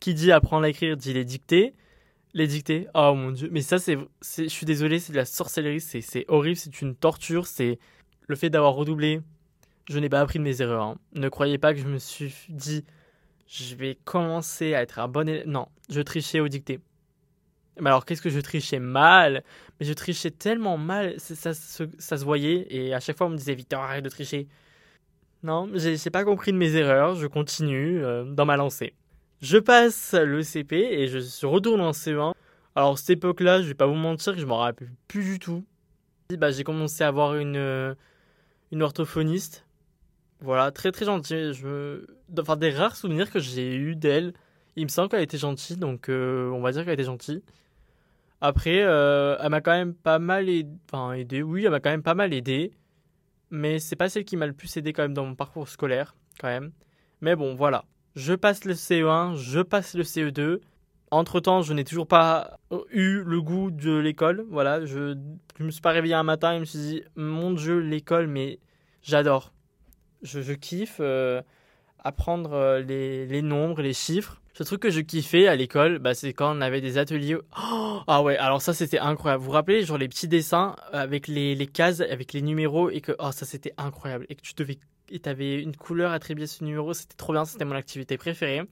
qui 0.00 0.14
dit 0.14 0.32
apprendre 0.32 0.64
à 0.64 0.68
écrire 0.68 0.96
dit 0.96 1.12
les 1.12 1.24
dictées. 1.24 1.74
Les 2.34 2.46
dictées, 2.46 2.88
oh 2.94 3.14
mon 3.14 3.30
dieu. 3.30 3.48
Mais 3.50 3.62
ça, 3.62 3.78
c'est, 3.78 3.96
je 4.22 4.48
suis 4.48 4.66
désolé, 4.66 4.98
c'est 4.98 5.12
de 5.12 5.16
la 5.16 5.24
sorcellerie. 5.24 5.80
C'est 5.80 6.26
horrible, 6.28 6.56
c'est 6.56 6.82
une 6.82 6.94
torture. 6.94 7.46
C'est 7.46 7.78
le 8.26 8.36
fait 8.36 8.50
d'avoir 8.50 8.74
redoublé 8.74 9.22
je 9.88 9.98
n'ai 9.98 10.08
pas 10.08 10.20
appris 10.20 10.38
de 10.38 10.44
mes 10.44 10.60
erreurs. 10.60 10.82
Hein. 10.82 10.98
Ne 11.14 11.28
croyez 11.28 11.58
pas 11.58 11.72
que 11.74 11.80
je 11.80 11.86
me 11.88 11.98
suis 11.98 12.34
dit, 12.48 12.84
je 13.46 13.74
vais 13.74 13.98
commencer 14.04 14.74
à 14.74 14.82
être 14.82 14.98
un 14.98 15.08
bon 15.08 15.28
élève. 15.28 15.46
Non, 15.46 15.68
je 15.88 16.00
trichais 16.00 16.40
au 16.40 16.48
dicté. 16.48 16.80
Mais 17.80 17.88
alors, 17.90 18.04
qu'est-ce 18.04 18.22
que 18.22 18.30
je 18.30 18.40
trichais 18.40 18.80
mal? 18.80 19.44
Mais 19.78 19.86
je 19.86 19.92
trichais 19.92 20.30
tellement 20.30 20.76
mal, 20.76 21.14
ça, 21.18 21.54
se 21.54 22.24
voyait, 22.24 22.66
et 22.70 22.92
à 22.92 23.00
chaque 23.00 23.16
fois 23.16 23.28
on 23.28 23.30
me 23.30 23.36
disait, 23.36 23.54
Victor, 23.54 23.80
arrête 23.80 24.04
de 24.04 24.08
tricher. 24.08 24.48
Non, 25.44 25.70
j'ai 25.74 26.10
pas 26.10 26.24
compris 26.24 26.52
de 26.52 26.56
mes 26.56 26.74
erreurs, 26.74 27.14
je 27.14 27.28
continue 27.28 28.04
euh, 28.04 28.24
dans 28.24 28.44
ma 28.44 28.56
lancée. 28.56 28.94
Je 29.40 29.56
passe 29.58 30.14
le 30.14 30.42
CP 30.42 30.76
et 30.76 31.06
je 31.06 31.46
retourne 31.46 31.80
en 31.80 31.92
CE1. 31.92 32.32
Alors, 32.74 32.98
cette 32.98 33.10
époque-là, 33.10 33.62
je 33.62 33.68
vais 33.68 33.74
pas 33.74 33.86
vous 33.86 33.94
mentir 33.94 34.36
je 34.36 34.44
m'en 34.44 34.58
rappelle 34.58 34.90
plus 35.06 35.24
du 35.24 35.38
tout. 35.38 35.64
Bah, 36.36 36.50
j'ai 36.50 36.64
commencé 36.64 37.04
à 37.04 37.08
avoir 37.08 37.36
une, 37.36 37.56
euh, 37.56 37.94
une 38.72 38.82
orthophoniste 38.82 39.64
voilà, 40.40 40.70
très 40.70 40.92
très 40.92 41.04
gentille. 41.04 41.52
Je 41.54 42.04
Enfin, 42.38 42.56
des 42.56 42.70
rares 42.70 42.96
souvenirs 42.96 43.30
que 43.30 43.40
j'ai 43.40 43.74
eu 43.74 43.96
d'elle. 43.96 44.34
Il 44.76 44.84
me 44.84 44.88
semble 44.88 45.08
qu'elle 45.08 45.22
était 45.22 45.38
gentille, 45.38 45.76
donc 45.76 46.08
euh, 46.08 46.50
on 46.50 46.60
va 46.60 46.72
dire 46.72 46.84
qu'elle 46.84 46.94
était 46.94 47.04
gentille. 47.04 47.42
Après, 48.40 48.82
euh, 48.82 49.36
elle 49.40 49.50
m'a 49.50 49.60
quand 49.60 49.72
même 49.72 49.94
pas 49.94 50.18
mal 50.18 50.48
aidé. 50.48 50.70
Enfin, 50.86 51.12
aidé, 51.14 51.42
oui, 51.42 51.64
elle 51.64 51.70
m'a 51.70 51.80
quand 51.80 51.90
même 51.90 52.02
pas 52.02 52.14
mal 52.14 52.32
aidé. 52.32 52.72
Mais 53.50 53.78
c'est 53.78 53.96
pas 53.96 54.08
celle 54.08 54.24
qui 54.24 54.36
m'a 54.36 54.46
le 54.46 54.52
plus 54.52 54.76
aidé 54.76 54.92
quand 54.92 55.02
même 55.02 55.14
dans 55.14 55.24
mon 55.24 55.34
parcours 55.34 55.68
scolaire, 55.68 56.14
quand 56.38 56.48
même. 56.48 56.72
Mais 57.20 57.34
bon, 57.34 57.54
voilà. 57.54 57.84
Je 58.14 58.34
passe 58.34 58.64
le 58.64 58.74
CE1, 58.74 59.36
je 59.36 59.60
passe 59.60 59.94
le 59.94 60.02
CE2. 60.02 60.60
Entre 61.10 61.40
temps, 61.40 61.62
je 61.62 61.72
n'ai 61.72 61.84
toujours 61.84 62.06
pas 62.06 62.58
eu 62.90 63.22
le 63.24 63.40
goût 63.40 63.70
de 63.70 63.96
l'école. 63.96 64.44
Voilà, 64.50 64.84
je, 64.84 65.16
je 65.58 65.64
me 65.64 65.70
suis 65.70 65.80
pas 65.80 65.92
réveillé 65.92 66.14
un 66.14 66.22
matin 66.22 66.52
et 66.52 66.54
je 66.56 66.60
me 66.60 66.64
suis 66.66 66.78
dit, 66.78 67.02
mon 67.16 67.52
Dieu, 67.52 67.78
l'école, 67.78 68.26
mais 68.26 68.60
j'adore 69.02 69.52
je, 70.22 70.52
kiffe 70.52 70.98
euh, 71.00 71.42
apprendre 71.98 72.52
euh, 72.52 72.80
les, 72.80 73.42
nombres, 73.42 73.82
les 73.82 73.92
chiffres. 73.92 74.40
Ce 74.54 74.64
truc 74.64 74.82
que 74.82 74.90
je 74.90 75.00
kiffais 75.00 75.46
à 75.46 75.54
l'école, 75.54 75.98
bah, 75.98 76.14
c'est 76.14 76.32
quand 76.32 76.56
on 76.56 76.60
avait 76.60 76.80
des 76.80 76.98
ateliers. 76.98 77.36
Oh, 77.36 78.00
ah 78.06 78.22
ouais, 78.22 78.36
alors 78.36 78.60
ça 78.60 78.74
c'était 78.74 78.98
incroyable. 78.98 79.42
Vous 79.42 79.46
vous 79.46 79.52
rappelez, 79.52 79.84
genre 79.84 79.98
les 79.98 80.08
petits 80.08 80.28
dessins 80.28 80.74
avec 80.92 81.28
les, 81.28 81.66
cases, 81.66 82.00
avec 82.00 82.32
les 82.32 82.42
numéros, 82.42 82.90
et 82.90 83.00
que 83.00 83.12
oh, 83.18 83.30
ça 83.30 83.46
c'était 83.46 83.72
incroyable. 83.76 84.26
Et 84.28 84.34
que 84.34 84.42
tu 84.42 84.54
devais. 84.54 84.78
Et 85.10 85.20
t'avais 85.20 85.62
une 85.62 85.74
couleur 85.74 86.12
attribuée 86.12 86.44
à 86.44 86.48
ce 86.48 86.64
numéro, 86.64 86.92
c'était 86.92 87.16
trop 87.16 87.32
bien, 87.32 87.44
c'était 87.44 87.64
mon 87.64 87.76
activité 87.76 88.18
préférée. 88.18 88.62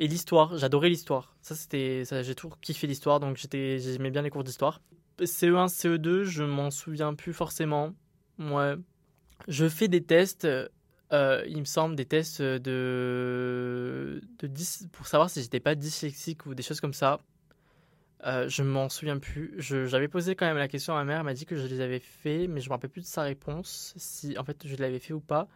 Et 0.00 0.08
l'histoire, 0.08 0.56
j'adorais 0.56 0.88
l'histoire. 0.88 1.36
Ça 1.42 1.54
c'était. 1.54 2.04
J'ai 2.22 2.34
toujours 2.34 2.58
kiffé 2.58 2.86
l'histoire, 2.86 3.20
donc 3.20 3.36
j'aimais 3.36 4.10
bien 4.10 4.22
les 4.22 4.30
cours 4.30 4.44
d'histoire. 4.44 4.80
CE1, 5.20 5.68
CE2, 5.68 6.22
je 6.22 6.42
m'en 6.42 6.70
souviens 6.70 7.14
plus 7.14 7.34
forcément. 7.34 7.92
Ouais, 8.38 8.74
je 9.48 9.68
fais 9.68 9.88
des 9.88 10.02
tests, 10.02 10.46
euh, 11.12 11.44
il 11.46 11.58
me 11.58 11.64
semble, 11.64 11.96
des 11.96 12.04
tests 12.04 12.42
de, 12.42 14.20
pour 14.92 15.06
savoir 15.06 15.30
si 15.30 15.42
j'étais 15.42 15.60
pas 15.60 15.74
dyslexique 15.74 16.46
ou 16.46 16.54
des 16.54 16.62
choses 16.62 16.80
comme 16.80 16.94
ça. 16.94 17.20
Euh, 18.26 18.48
je 18.48 18.62
m'en 18.62 18.88
souviens 18.90 19.18
plus. 19.18 19.54
J'avais 19.58 20.08
posé 20.08 20.34
quand 20.34 20.46
même 20.46 20.58
la 20.58 20.68
question 20.68 20.94
à 20.94 20.98
ma 20.98 21.04
mère, 21.04 21.18
elle 21.20 21.24
m'a 21.24 21.34
dit 21.34 21.46
que 21.46 21.56
je 21.56 21.66
les 21.66 21.80
avais 21.80 22.00
fait, 22.00 22.46
mais 22.48 22.60
je 22.60 22.68
me 22.68 22.74
rappelle 22.74 22.90
plus 22.90 23.00
de 23.00 23.06
sa 23.06 23.22
réponse, 23.22 23.94
si 23.96 24.36
en 24.38 24.44
fait 24.44 24.66
je 24.66 24.76
l'avais 24.76 24.98
fait 24.98 25.14
ou 25.14 25.20
pas. 25.20 25.48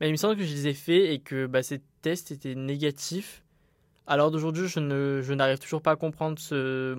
Mais 0.00 0.08
il 0.08 0.12
me 0.12 0.16
semble 0.16 0.36
que 0.36 0.44
je 0.44 0.54
les 0.54 0.68
ai 0.68 0.74
fait 0.74 1.12
et 1.12 1.18
que 1.18 1.46
bah, 1.46 1.62
ces 1.62 1.80
tests 2.00 2.30
étaient 2.30 2.54
négatifs. 2.54 3.42
Alors 4.06 4.30
d'aujourd'hui, 4.30 4.66
je 4.68 4.80
ne, 4.80 5.20
je 5.22 5.34
n'arrive 5.34 5.58
toujours 5.58 5.82
pas 5.82 5.92
à 5.92 5.96
comprendre 5.96 6.38
ce, 6.38 6.96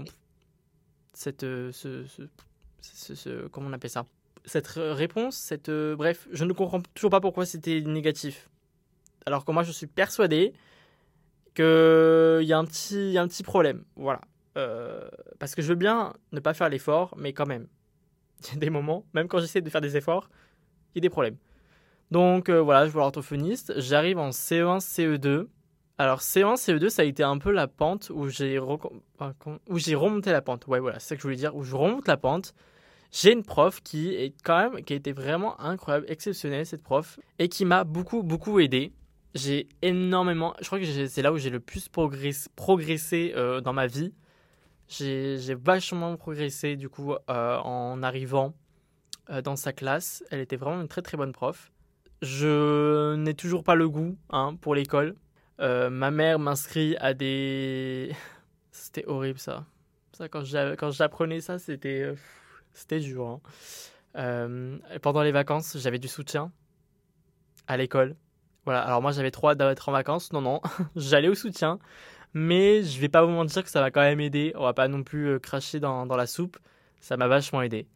cette, 1.13 1.41
ce, 1.41 1.71
ce, 1.71 3.15
ce, 3.15 3.47
comment 3.47 3.69
on 3.69 3.73
appelle 3.73 3.89
ça, 3.89 4.05
cette 4.45 4.67
réponse, 4.67 5.35
cette 5.35 5.69
euh, 5.69 5.95
bref, 5.95 6.27
je 6.31 6.45
ne 6.45 6.53
comprends 6.53 6.81
toujours 6.93 7.11
pas 7.11 7.21
pourquoi 7.21 7.45
c'était 7.45 7.81
négatif. 7.81 8.49
Alors 9.25 9.45
que 9.45 9.51
moi, 9.51 9.63
je 9.63 9.71
suis 9.71 9.87
persuadé 9.87 10.53
qu'il 11.53 11.63
y, 12.43 12.53
a 12.53 12.57
un 12.57 12.65
petit, 12.65 13.43
problème. 13.43 13.83
Voilà. 13.95 14.21
Euh, 14.57 15.07
parce 15.39 15.53
que 15.53 15.61
je 15.61 15.67
veux 15.67 15.75
bien 15.75 16.13
ne 16.31 16.39
pas 16.39 16.53
faire 16.53 16.69
l'effort, 16.69 17.13
mais 17.17 17.33
quand 17.33 17.45
même, 17.45 17.67
il 18.43 18.53
y 18.53 18.57
a 18.57 18.59
des 18.59 18.69
moments, 18.69 19.05
même 19.13 19.27
quand 19.27 19.39
j'essaie 19.39 19.61
de 19.61 19.69
faire 19.69 19.81
des 19.81 19.97
efforts, 19.97 20.29
il 20.93 20.97
y 20.97 20.99
a 20.99 21.01
des 21.01 21.09
problèmes. 21.09 21.37
Donc 22.09 22.49
euh, 22.49 22.61
voilà, 22.61 22.87
je 22.87 22.91
vois 22.91 23.03
l'orthophoniste. 23.03 23.73
J'arrive 23.77 24.17
en 24.17 24.29
CE1, 24.29 24.79
CE2. 24.79 25.47
Alors 25.97 26.19
C1, 26.19 26.55
CE2, 26.55 26.89
ça 26.89 27.03
a 27.03 27.05
été 27.05 27.23
un 27.23 27.37
peu 27.37 27.51
la 27.51 27.67
pente 27.67 28.09
où 28.13 28.27
j'ai 28.27 28.59
où 28.59 29.77
j'ai 29.77 29.95
remonté 29.95 30.31
la 30.31 30.41
pente. 30.41 30.67
Ouais, 30.67 30.79
voilà, 30.79 30.99
c'est 30.99 31.09
ça 31.09 31.15
que 31.15 31.21
je 31.21 31.27
voulais 31.27 31.37
dire. 31.37 31.55
Où 31.55 31.63
je 31.63 31.75
remonte 31.75 32.07
la 32.07 32.17
pente. 32.17 32.53
J'ai 33.11 33.33
une 33.33 33.43
prof 33.43 33.81
qui 33.83 34.15
est 34.15 34.33
quand 34.43 34.71
même, 34.71 34.83
qui 34.83 34.93
a 34.93 34.95
été 34.95 35.11
vraiment 35.11 35.59
incroyable, 35.59 36.05
exceptionnelle 36.09 36.65
cette 36.65 36.81
prof, 36.81 37.19
et 37.39 37.49
qui 37.49 37.65
m'a 37.65 37.83
beaucoup, 37.83 38.23
beaucoup 38.23 38.59
aidé. 38.59 38.93
J'ai 39.35 39.67
énormément, 39.81 40.55
je 40.61 40.65
crois 40.65 40.79
que 40.79 41.07
c'est 41.07 41.21
là 41.21 41.33
où 41.33 41.37
j'ai 41.37 41.49
le 41.49 41.59
plus 41.59 41.89
progressé, 41.89 42.49
progressé 42.55 43.33
euh, 43.35 43.59
dans 43.59 43.73
ma 43.73 43.87
vie. 43.87 44.13
J'ai 44.87 45.55
vachement 45.55 46.17
progressé 46.17 46.75
du 46.75 46.89
coup 46.89 47.13
euh, 47.13 47.57
en 47.57 48.03
arrivant 48.03 48.53
euh, 49.29 49.41
dans 49.41 49.55
sa 49.55 49.71
classe. 49.71 50.23
Elle 50.31 50.39
était 50.39 50.57
vraiment 50.57 50.81
une 50.81 50.89
très 50.89 51.01
très 51.01 51.15
bonne 51.15 51.31
prof. 51.31 51.71
Je 52.21 53.15
n'ai 53.15 53.33
toujours 53.33 53.63
pas 53.63 53.75
le 53.75 53.89
goût 53.89 54.17
hein, 54.29 54.55
pour 54.59 54.75
l'école. 54.75 55.15
ma 55.59 56.11
mère 56.11 56.39
m'inscrit 56.39 56.95
à 56.97 57.13
des... 57.13 58.11
c'était 58.71 59.05
horrible 59.05 59.39
ça. 59.39 59.65
ça 60.13 60.27
quand 60.29 60.91
j'apprenais 60.91 61.41
ça, 61.41 61.57
c'était 61.57 62.13
c'était 62.73 62.99
dur. 62.99 63.25
Hein. 63.27 63.41
Euh, 64.17 64.77
pendant 65.01 65.21
les 65.21 65.31
vacances, 65.31 65.77
j'avais 65.77 65.99
du 65.99 66.07
soutien 66.07 66.51
à 67.67 67.77
l'école. 67.77 68.15
Voilà, 68.65 68.81
alors 68.81 69.01
moi 69.01 69.11
j'avais 69.11 69.31
trop 69.31 69.49
hâte 69.49 69.57
d'être 69.57 69.89
en 69.89 69.91
vacances. 69.91 70.33
Non, 70.33 70.41
non, 70.41 70.61
j'allais 70.95 71.29
au 71.29 71.35
soutien. 71.35 71.79
Mais 72.33 72.83
je 72.83 72.99
vais 72.99 73.09
pas 73.09 73.23
vous 73.23 73.31
mentir 73.31 73.63
que 73.63 73.69
ça 73.69 73.81
m'a 73.81 73.91
quand 73.91 74.01
même 74.01 74.19
aidé. 74.19 74.53
On 74.55 74.63
va 74.63 74.73
pas 74.73 74.87
non 74.87 75.03
plus 75.03 75.27
euh, 75.27 75.39
cracher 75.39 75.79
dans, 75.79 76.05
la 76.05 76.27
soupe. 76.27 76.57
Ça 76.99 77.17
m'a 77.17 77.27
vachement 77.27 77.61
aidé. 77.61 77.87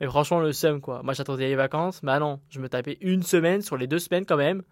Mais 0.00 0.06
franchement, 0.06 0.40
le 0.40 0.52
seum, 0.52 0.80
quoi. 0.80 1.02
Moi 1.02 1.14
j'attendais 1.14 1.48
les 1.48 1.54
vacances. 1.54 2.02
Mais 2.02 2.12
ah 2.12 2.18
non, 2.18 2.40
je 2.50 2.60
me 2.60 2.68
tapais 2.68 2.98
une 3.00 3.22
semaine 3.22 3.62
sur 3.62 3.76
les 3.76 3.86
deux 3.86 3.98
semaines 3.98 4.26
quand 4.26 4.36
même. 4.36 4.62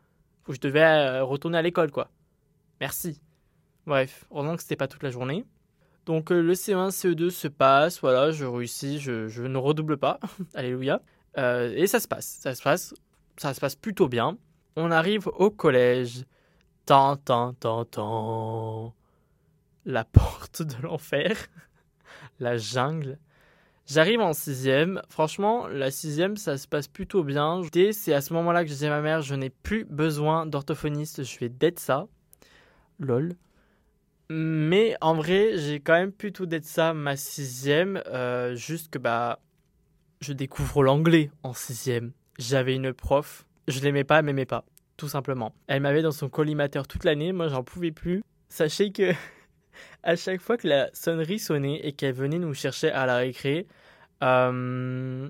Où 0.48 0.54
je 0.54 0.60
devais 0.60 0.82
euh, 0.82 1.24
retourner 1.24 1.58
à 1.58 1.62
l'école, 1.62 1.92
quoi. 1.92 2.10
Merci. 2.80 3.20
Bref, 3.86 4.24
heureusement 4.30 4.56
que 4.56 4.62
c'était 4.62 4.76
pas 4.76 4.88
toute 4.88 5.02
la 5.02 5.10
journée. 5.10 5.44
Donc 6.06 6.32
euh, 6.32 6.40
le 6.40 6.54
C1, 6.54 6.90
CE2 6.90 7.30
se 7.30 7.48
passe, 7.48 8.00
voilà, 8.00 8.32
je 8.32 8.44
réussis, 8.44 8.98
je, 8.98 9.42
ne 9.42 9.58
redouble 9.58 9.96
pas, 9.96 10.18
alléluia. 10.54 11.00
Euh, 11.38 11.72
et 11.76 11.86
ça 11.86 12.00
se 12.00 12.08
passe, 12.08 12.38
ça 12.40 12.54
se 12.54 12.62
passe, 12.62 12.94
ça 13.36 13.54
se 13.54 13.60
passe 13.60 13.76
plutôt 13.76 14.08
bien. 14.08 14.36
On 14.76 14.90
arrive 14.90 15.28
au 15.28 15.50
collège. 15.50 16.24
Tant, 16.86 17.16
tant, 17.16 17.52
tant, 17.54 17.84
tant. 17.84 18.94
La 19.84 20.04
porte 20.04 20.62
de 20.62 20.74
l'enfer. 20.82 21.36
la 22.40 22.56
jungle. 22.56 23.18
J'arrive 23.86 24.20
en 24.20 24.32
sixième. 24.32 25.02
Franchement, 25.08 25.66
la 25.68 25.90
sixième, 25.90 26.36
ça 26.36 26.56
se 26.56 26.66
passe 26.66 26.88
plutôt 26.88 27.22
bien. 27.22 27.60
C'est 27.92 28.14
à 28.14 28.20
ce 28.20 28.32
moment-là 28.34 28.64
que 28.64 28.70
je 28.70 28.74
dis 28.74 28.86
à 28.86 28.90
ma 28.90 29.00
mère, 29.00 29.22
je 29.22 29.34
n'ai 29.34 29.50
plus 29.50 29.84
besoin 29.84 30.46
d'orthophoniste, 30.46 31.24
je 31.24 31.38
vais 31.38 31.48
d'être 31.48 31.78
ça. 31.78 32.06
Lol. 32.98 33.34
Mais 34.34 34.96
en 35.02 35.12
vrai, 35.12 35.58
j'ai 35.58 35.78
quand 35.80 35.92
même 35.92 36.10
plutôt 36.10 36.46
d'être 36.46 36.64
ça 36.64 36.94
ma 36.94 37.16
sixième. 37.16 38.02
Euh, 38.06 38.54
juste 38.54 38.88
que 38.88 38.98
bah, 38.98 39.40
je 40.22 40.32
découvre 40.32 40.82
l'anglais 40.82 41.30
en 41.42 41.52
sixième. 41.52 42.12
J'avais 42.38 42.74
une 42.74 42.94
prof, 42.94 43.44
je 43.68 43.80
l'aimais 43.80 44.04
pas, 44.04 44.20
elle 44.20 44.24
m'aimait 44.24 44.46
pas, 44.46 44.64
tout 44.96 45.08
simplement. 45.08 45.54
Elle 45.66 45.82
m'avait 45.82 46.00
dans 46.00 46.12
son 46.12 46.30
collimateur 46.30 46.88
toute 46.88 47.04
l'année, 47.04 47.32
moi 47.32 47.48
j'en 47.48 47.62
pouvais 47.62 47.90
plus. 47.90 48.22
Sachez 48.48 48.90
que 48.90 49.12
à 50.02 50.16
chaque 50.16 50.40
fois 50.40 50.56
que 50.56 50.66
la 50.66 50.88
sonnerie 50.94 51.38
sonnait 51.38 51.86
et 51.86 51.92
qu'elle 51.92 52.14
venait 52.14 52.38
nous 52.38 52.54
chercher 52.54 52.90
à 52.90 53.04
la 53.04 53.16
récré, 53.16 53.66
euh, 54.22 55.28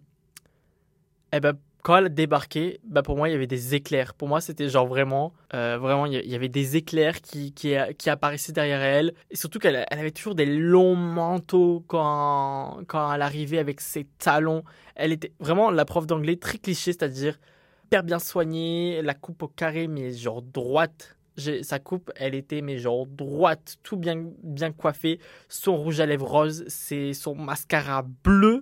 eh 1.32 1.40
ben, 1.40 1.58
quand 1.82 1.96
elle 1.96 2.14
débarquait, 2.14 2.78
bah 2.84 3.02
pour 3.02 3.16
moi, 3.16 3.28
il 3.28 3.32
y 3.32 3.34
avait 3.34 3.48
des 3.48 3.74
éclairs. 3.74 4.14
Pour 4.14 4.28
moi, 4.28 4.40
c'était 4.40 4.68
genre 4.68 4.86
vraiment, 4.86 5.32
euh, 5.52 5.78
vraiment, 5.78 6.06
il 6.06 6.14
y 6.14 6.34
avait 6.34 6.48
des 6.48 6.76
éclairs 6.76 7.20
qui, 7.20 7.52
qui, 7.52 7.74
apparaissaient 8.08 8.52
derrière 8.52 8.80
elle. 8.80 9.14
Et 9.30 9.36
surtout 9.36 9.58
qu'elle 9.58 9.84
elle 9.90 9.98
avait 9.98 10.12
toujours 10.12 10.36
des 10.36 10.46
longs 10.46 10.94
manteaux 10.94 11.84
quand, 11.88 12.82
quand 12.86 13.12
elle 13.12 13.22
arrivait 13.22 13.58
avec 13.58 13.80
ses 13.80 14.04
talons. 14.18 14.62
Elle 14.94 15.10
était 15.10 15.32
vraiment 15.40 15.72
la 15.72 15.84
prof 15.84 16.06
d'anglais 16.06 16.36
très 16.36 16.58
cliché, 16.58 16.92
c'est-à-dire 16.92 17.40
hyper 17.86 18.04
bien 18.04 18.20
soignée, 18.20 19.02
la 19.02 19.14
coupe 19.14 19.42
au 19.42 19.48
carré, 19.48 19.88
mais 19.88 20.12
genre 20.12 20.40
droite. 20.40 21.16
Sa 21.62 21.80
coupe, 21.80 22.12
elle 22.14 22.36
était 22.36 22.60
mais 22.60 22.78
genre 22.78 23.06
droite, 23.06 23.78
tout 23.82 23.96
bien, 23.96 24.24
bien 24.44 24.70
coiffé. 24.70 25.18
Son 25.48 25.76
rouge 25.76 25.98
à 25.98 26.06
lèvres 26.06 26.30
rose, 26.30 26.64
son 26.68 27.34
mascara 27.34 28.04
bleu 28.22 28.60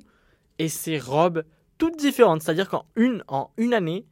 et 0.59 0.69
ses 0.69 0.99
robes 0.99 1.43
toutes 1.81 1.97
différentes. 1.97 2.43
C'est-à-dire 2.43 2.69
qu'en 2.69 2.85
une, 2.95 3.25
en 3.27 3.51
une 3.57 3.75
année, 3.75 4.07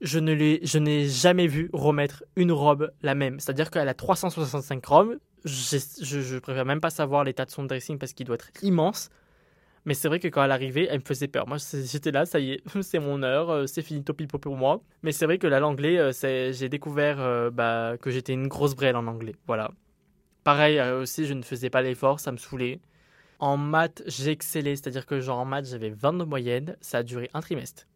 je 0.00 0.18
n'ai 0.18 1.08
jamais 1.08 1.46
vu 1.46 1.68
remettre 1.72 2.22
une 2.36 2.52
robe 2.52 2.92
la 3.02 3.14
même. 3.14 3.40
C'est-à-dire 3.40 3.70
qu'elle 3.70 3.88
a 3.88 3.94
365 3.94 4.84
robes. 4.86 5.18
Je, 5.44 6.38
préfère 6.38 6.66
même 6.66 6.80
pas 6.80 6.90
savoir 6.90 7.24
l'état 7.24 7.46
de 7.46 7.50
son 7.50 7.64
dressing 7.64 7.98
parce 7.98 8.12
qu'il 8.12 8.26
doit 8.26 8.36
être 8.36 8.50
immense. 8.62 9.08
Mais 9.86 9.94
c'est 9.94 10.08
vrai 10.08 10.20
que 10.20 10.28
quand 10.28 10.44
elle 10.44 10.50
arrivait, 10.50 10.86
elle 10.90 11.00
me 11.00 11.04
faisait 11.04 11.26
peur. 11.26 11.48
Moi, 11.48 11.56
j'étais 11.58 12.10
là, 12.10 12.26
ça 12.26 12.38
y 12.38 12.52
est, 12.52 12.62
c'est 12.82 12.98
mon 12.98 13.22
heure, 13.22 13.48
euh, 13.48 13.66
c'est 13.66 13.80
fini 13.80 14.04
topipo 14.04 14.38
pour 14.38 14.56
moi. 14.56 14.82
Mais 15.02 15.10
c'est 15.10 15.24
vrai 15.24 15.38
que 15.38 15.46
la 15.46 15.58
l'anglais, 15.58 15.98
euh, 15.98 16.52
j'ai 16.52 16.68
découvert 16.68 17.18
euh, 17.18 17.50
bah, 17.50 17.96
que 17.98 18.10
j'étais 18.10 18.34
une 18.34 18.46
grosse 18.46 18.76
brêle 18.76 18.96
en 18.96 19.06
anglais. 19.06 19.34
Voilà. 19.46 19.70
Pareil 20.44 20.80
aussi, 20.80 21.26
je 21.26 21.32
ne 21.32 21.42
faisais 21.42 21.70
pas 21.70 21.80
l'effort, 21.80 22.20
ça 22.20 22.30
me 22.30 22.36
saoulait. 22.36 22.80
En 23.40 23.56
maths, 23.56 24.02
j'excellais, 24.06 24.76
c'est-à-dire 24.76 25.06
que 25.06 25.20
genre 25.20 25.38
en 25.38 25.44
maths, 25.44 25.66
j'avais 25.66 25.90
20 25.90 26.12
de 26.12 26.24
moyenne, 26.24 26.76
ça 26.80 26.98
a 26.98 27.02
duré 27.02 27.30
un 27.34 27.40
trimestre. 27.40 27.86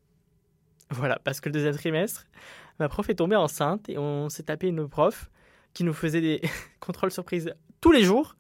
Voilà, 0.90 1.18
parce 1.22 1.40
que 1.40 1.48
le 1.48 1.52
deuxième 1.52 1.74
trimestre, 1.74 2.26
ma 2.78 2.88
prof 2.88 3.08
est 3.08 3.14
tombée 3.14 3.36
enceinte 3.36 3.88
et 3.88 3.98
on 3.98 4.28
s'est 4.28 4.44
tapé 4.44 4.68
une 4.68 4.88
prof 4.88 5.30
qui 5.72 5.84
nous 5.84 5.92
faisait 5.92 6.20
des 6.20 6.40
contrôles 6.80 7.10
surprises 7.10 7.54
tous 7.80 7.92
les 7.92 8.02
jours. 8.02 8.36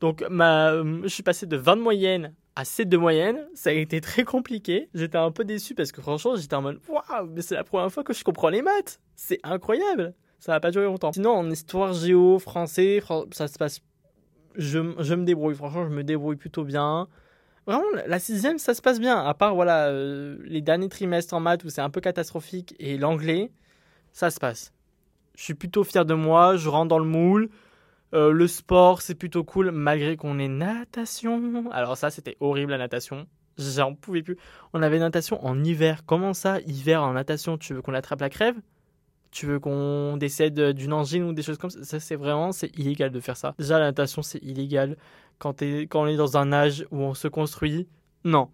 Donc 0.00 0.24
ma, 0.30 0.72
je 1.02 1.08
suis 1.08 1.22
passé 1.22 1.46
de 1.46 1.56
20 1.56 1.76
de 1.76 1.82
moyenne 1.82 2.34
à 2.58 2.64
7 2.64 2.88
de 2.88 2.96
moyenne, 2.96 3.46
ça 3.54 3.70
a 3.70 3.72
été 3.72 4.00
très 4.00 4.24
compliqué. 4.24 4.88
J'étais 4.92 5.16
un 5.16 5.30
peu 5.30 5.44
déçu 5.44 5.76
parce 5.76 5.92
que 5.92 6.00
franchement, 6.00 6.34
j'étais 6.34 6.56
en 6.56 6.62
mode 6.62 6.80
waouh, 6.88 7.28
mais 7.28 7.40
c'est 7.40 7.54
la 7.54 7.62
première 7.62 7.92
fois 7.92 8.02
que 8.02 8.12
je 8.12 8.24
comprends 8.24 8.48
les 8.48 8.62
maths. 8.62 9.00
C'est 9.14 9.38
incroyable. 9.44 10.12
Ça 10.40 10.50
va 10.50 10.58
pas 10.58 10.72
durer 10.72 10.86
longtemps. 10.86 11.12
Sinon, 11.12 11.30
en 11.30 11.48
histoire 11.50 11.92
géo, 11.92 12.40
français, 12.40 13.00
ça 13.30 13.46
se 13.46 13.58
passe 13.58 13.78
je, 14.56 14.78
me 14.78 15.24
débrouille. 15.24 15.54
Franchement, 15.54 15.84
je 15.84 15.94
me 15.94 16.04
débrouille 16.04 16.36
plutôt 16.36 16.64
bien. 16.64 17.08
Vraiment, 17.66 17.84
la 18.06 18.18
sixième, 18.18 18.58
ça 18.58 18.74
se 18.74 18.82
passe 18.82 19.00
bien. 19.00 19.24
À 19.24 19.34
part 19.34 19.54
voilà, 19.54 19.88
euh, 19.88 20.38
les 20.44 20.62
derniers 20.62 20.88
trimestres 20.88 21.34
en 21.34 21.40
maths 21.40 21.64
où 21.64 21.68
c'est 21.68 21.80
un 21.80 21.90
peu 21.90 22.00
catastrophique 22.00 22.74
et 22.78 22.96
l'anglais, 22.96 23.50
ça 24.12 24.30
se 24.30 24.40
passe. 24.40 24.72
Je 25.36 25.42
suis 25.44 25.54
plutôt 25.54 25.84
fier 25.84 26.04
de 26.04 26.14
moi. 26.14 26.56
Je 26.56 26.68
rentre 26.68 26.88
dans 26.88 26.98
le 26.98 27.04
moule. 27.04 27.50
Euh, 28.14 28.32
le 28.32 28.46
sport, 28.46 29.02
c'est 29.02 29.14
plutôt 29.14 29.44
cool, 29.44 29.70
malgré 29.70 30.16
qu'on 30.16 30.38
ait 30.38 30.48
natation. 30.48 31.70
Alors 31.70 31.96
ça, 31.96 32.10
c'était 32.10 32.36
horrible 32.40 32.72
la 32.72 32.78
natation. 32.78 33.26
J'en 33.58 33.94
pouvais 33.94 34.22
plus. 34.22 34.36
On 34.72 34.82
avait 34.82 34.98
natation 34.98 35.44
en 35.44 35.62
hiver. 35.62 36.04
Comment 36.06 36.32
ça, 36.32 36.60
hiver 36.60 37.02
en 37.02 37.12
natation? 37.12 37.58
Tu 37.58 37.74
veux 37.74 37.82
qu'on 37.82 37.94
attrape 37.94 38.20
la 38.20 38.30
crève? 38.30 38.56
Tu 39.30 39.46
veux 39.46 39.58
qu'on 39.60 40.16
décède 40.16 40.58
d'une 40.72 40.92
angine 40.92 41.24
ou 41.24 41.32
des 41.32 41.42
choses 41.42 41.58
comme 41.58 41.70
ça, 41.70 41.84
ça 41.84 42.00
c'est 42.00 42.16
vraiment 42.16 42.52
c'est 42.52 42.76
illégal 42.78 43.10
de 43.10 43.20
faire 43.20 43.36
ça. 43.36 43.54
Déjà 43.58 43.78
la 43.78 43.86
natation 43.86 44.22
c'est 44.22 44.42
illégal 44.42 44.96
quand, 45.38 45.62
quand 45.62 46.02
on 46.02 46.06
est 46.06 46.16
dans 46.16 46.36
un 46.36 46.52
âge 46.52 46.86
où 46.90 46.98
on 46.98 47.14
se 47.14 47.28
construit. 47.28 47.88
Non. 48.24 48.50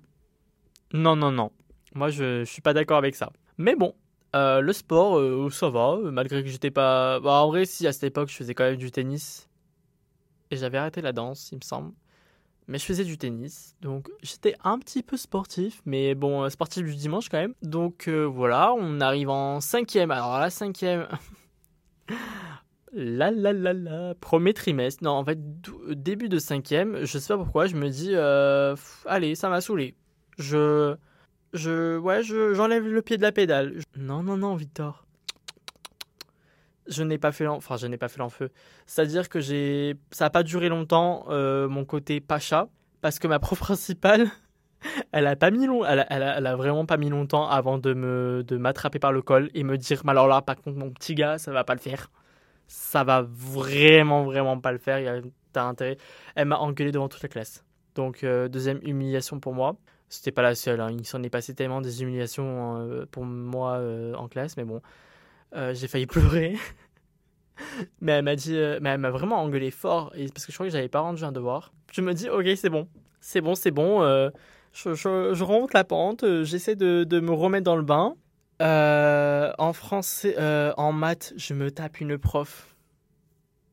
Non 0.92 1.16
non 1.16 1.30
non. 1.30 1.50
Moi 1.94 2.10
je, 2.10 2.40
je 2.40 2.50
suis 2.50 2.62
pas 2.62 2.74
d'accord 2.74 2.98
avec 2.98 3.14
ça. 3.14 3.32
Mais 3.56 3.76
bon, 3.76 3.94
euh, 4.34 4.60
le 4.60 4.72
sport 4.72 5.18
euh, 5.18 5.48
ça 5.50 5.68
va 5.70 5.96
malgré 6.10 6.42
que 6.42 6.48
j'étais 6.48 6.70
pas 6.70 7.20
bah, 7.20 7.42
en 7.42 7.48
vrai 7.48 7.66
si 7.66 7.86
à 7.86 7.92
cette 7.92 8.04
époque 8.04 8.28
je 8.28 8.36
faisais 8.36 8.54
quand 8.54 8.64
même 8.64 8.76
du 8.76 8.90
tennis 8.90 9.48
et 10.50 10.56
j'avais 10.56 10.78
arrêté 10.78 11.00
la 11.00 11.12
danse, 11.12 11.50
il 11.52 11.56
me 11.56 11.62
semble 11.62 11.92
mais 12.66 12.78
je 12.78 12.84
faisais 12.84 13.04
du 13.04 13.18
tennis, 13.18 13.76
donc 13.80 14.08
j'étais 14.22 14.54
un 14.64 14.78
petit 14.78 15.02
peu 15.02 15.16
sportif, 15.16 15.82
mais 15.84 16.14
bon, 16.14 16.44
euh, 16.44 16.48
sportif 16.48 16.84
du 16.84 16.94
dimanche 16.94 17.28
quand 17.28 17.38
même. 17.38 17.54
Donc 17.62 18.08
euh, 18.08 18.24
voilà, 18.24 18.72
on 18.74 19.00
arrive 19.00 19.28
en 19.28 19.60
cinquième. 19.60 20.10
Alors 20.10 20.38
la 20.38 20.50
cinquième, 20.50 21.06
la 22.92 23.30
la 23.30 23.52
la 23.52 23.72
la, 23.72 24.14
premier 24.14 24.54
trimestre. 24.54 25.04
Non, 25.04 25.12
en 25.12 25.24
fait, 25.24 25.38
début 25.90 26.28
de 26.28 26.38
cinquième, 26.38 27.04
je 27.04 27.18
sais 27.18 27.34
pas 27.34 27.38
pourquoi, 27.38 27.66
je 27.66 27.76
me 27.76 27.88
dis, 27.90 28.10
euh, 28.14 28.74
allez, 29.06 29.34
ça 29.34 29.48
m'a 29.48 29.60
saoulé. 29.60 29.94
Je, 30.38 30.96
je, 31.52 31.98
ouais, 31.98 32.22
j'enlève 32.22 32.86
le 32.86 33.02
pied 33.02 33.16
de 33.16 33.22
la 33.22 33.32
pédale. 33.32 33.80
Non, 33.96 34.22
non, 34.22 34.36
non, 34.36 34.56
Victor 34.56 35.03
je 36.86 37.02
n'ai 37.02 37.18
pas 37.18 37.32
fait 37.32 37.46
enfin 37.46 37.76
je 37.76 37.86
n'ai 37.86 37.96
pas 37.96 38.08
fait 38.08 38.18
l'enfeu. 38.18 38.50
C'est-à-dire 38.86 39.28
que 39.28 39.40
j'ai 39.40 39.96
ça 40.10 40.26
n'a 40.26 40.30
pas 40.30 40.42
duré 40.42 40.68
longtemps 40.68 41.26
euh, 41.28 41.68
mon 41.68 41.84
côté 41.84 42.20
pacha 42.20 42.68
parce 43.00 43.18
que 43.18 43.26
ma 43.26 43.38
prof 43.40 43.58
principale 43.58 44.30
elle 45.12 45.26
a 45.26 45.36
pas 45.36 45.50
mis 45.50 45.66
long, 45.66 45.84
elle 45.84 46.00
a, 46.00 46.06
elle, 46.10 46.46
a, 46.46 46.56
vraiment 46.56 46.86
pas 46.86 46.96
mis 46.96 47.08
longtemps 47.08 47.48
avant 47.48 47.78
de 47.78 47.94
me 47.94 48.44
de 48.46 48.56
m'attraper 48.56 48.98
par 48.98 49.12
le 49.12 49.22
col 49.22 49.50
et 49.54 49.64
me 49.64 49.78
dire, 49.78 50.02
alors 50.06 50.28
là, 50.28 50.42
par 50.42 50.56
contre, 50.56 50.78
mon 50.78 50.90
petit 50.90 51.14
gars, 51.14 51.38
ça 51.38 51.52
va 51.52 51.64
pas 51.64 51.74
le 51.74 51.80
faire. 51.80 52.10
Ça 52.66 53.04
va 53.04 53.22
vraiment, 53.22 54.24
vraiment 54.24 54.58
pas 54.58 54.72
le 54.72 54.78
faire. 54.78 55.22
T'as 55.52 55.64
intérêt. 55.64 55.96
Elle 56.34 56.48
m'a 56.48 56.58
engueulé 56.58 56.92
devant 56.92 57.08
toute 57.08 57.22
la 57.22 57.28
classe. 57.28 57.64
Donc, 57.94 58.24
euh, 58.24 58.48
deuxième 58.48 58.80
humiliation 58.82 59.40
pour 59.40 59.54
moi. 59.54 59.76
C'était 60.08 60.32
pas 60.32 60.42
la 60.42 60.54
seule. 60.54 60.80
Hein. 60.80 60.90
Il 60.90 61.06
s'en 61.06 61.22
est 61.22 61.30
passé 61.30 61.54
tellement 61.54 61.80
des 61.80 62.02
humiliations 62.02 62.78
euh, 62.78 63.06
pour 63.10 63.24
moi 63.24 63.80
en 64.16 64.28
classe, 64.28 64.56
mais 64.56 64.64
bon, 64.64 64.80
j'ai 65.72 65.88
failli 65.88 66.06
pleurer. 66.08 66.56
mais 68.00 68.12
elle 68.12 68.24
m'a 68.24 68.36
dit, 68.36 68.56
mais 68.80 68.90
elle 68.90 69.00
m'a 69.00 69.10
vraiment 69.10 69.42
engueulé 69.42 69.70
fort 69.70 70.12
parce 70.34 70.46
que 70.46 70.52
je 70.52 70.56
crois 70.56 70.66
que 70.66 70.72
j'avais 70.72 70.88
pas 70.88 71.00
rendu 71.00 71.24
un 71.24 71.32
devoir. 71.32 71.72
Je 71.92 72.00
me 72.00 72.12
dis, 72.14 72.28
ok, 72.28 72.46
c'est 72.56 72.70
bon, 72.70 72.88
c'est 73.20 73.40
bon, 73.40 73.54
c'est 73.54 73.70
bon 73.70 74.30
je, 74.74 74.94
je, 74.94 75.44
remonte 75.44 75.72
la 75.72 75.84
pente, 75.84 76.24
euh, 76.24 76.44
j'essaie 76.44 76.74
de, 76.74 77.20
me 77.20 77.32
remettre 77.32 77.64
dans 77.64 77.76
le 77.76 77.82
bain. 77.82 78.16
Euh, 78.62 79.52
en 79.58 79.72
français, 79.72 80.36
euh, 80.38 80.72
en 80.76 80.92
maths, 80.92 81.32
je 81.36 81.54
me 81.54 81.70
tape 81.70 82.00
une 82.00 82.18
prof. 82.18 82.76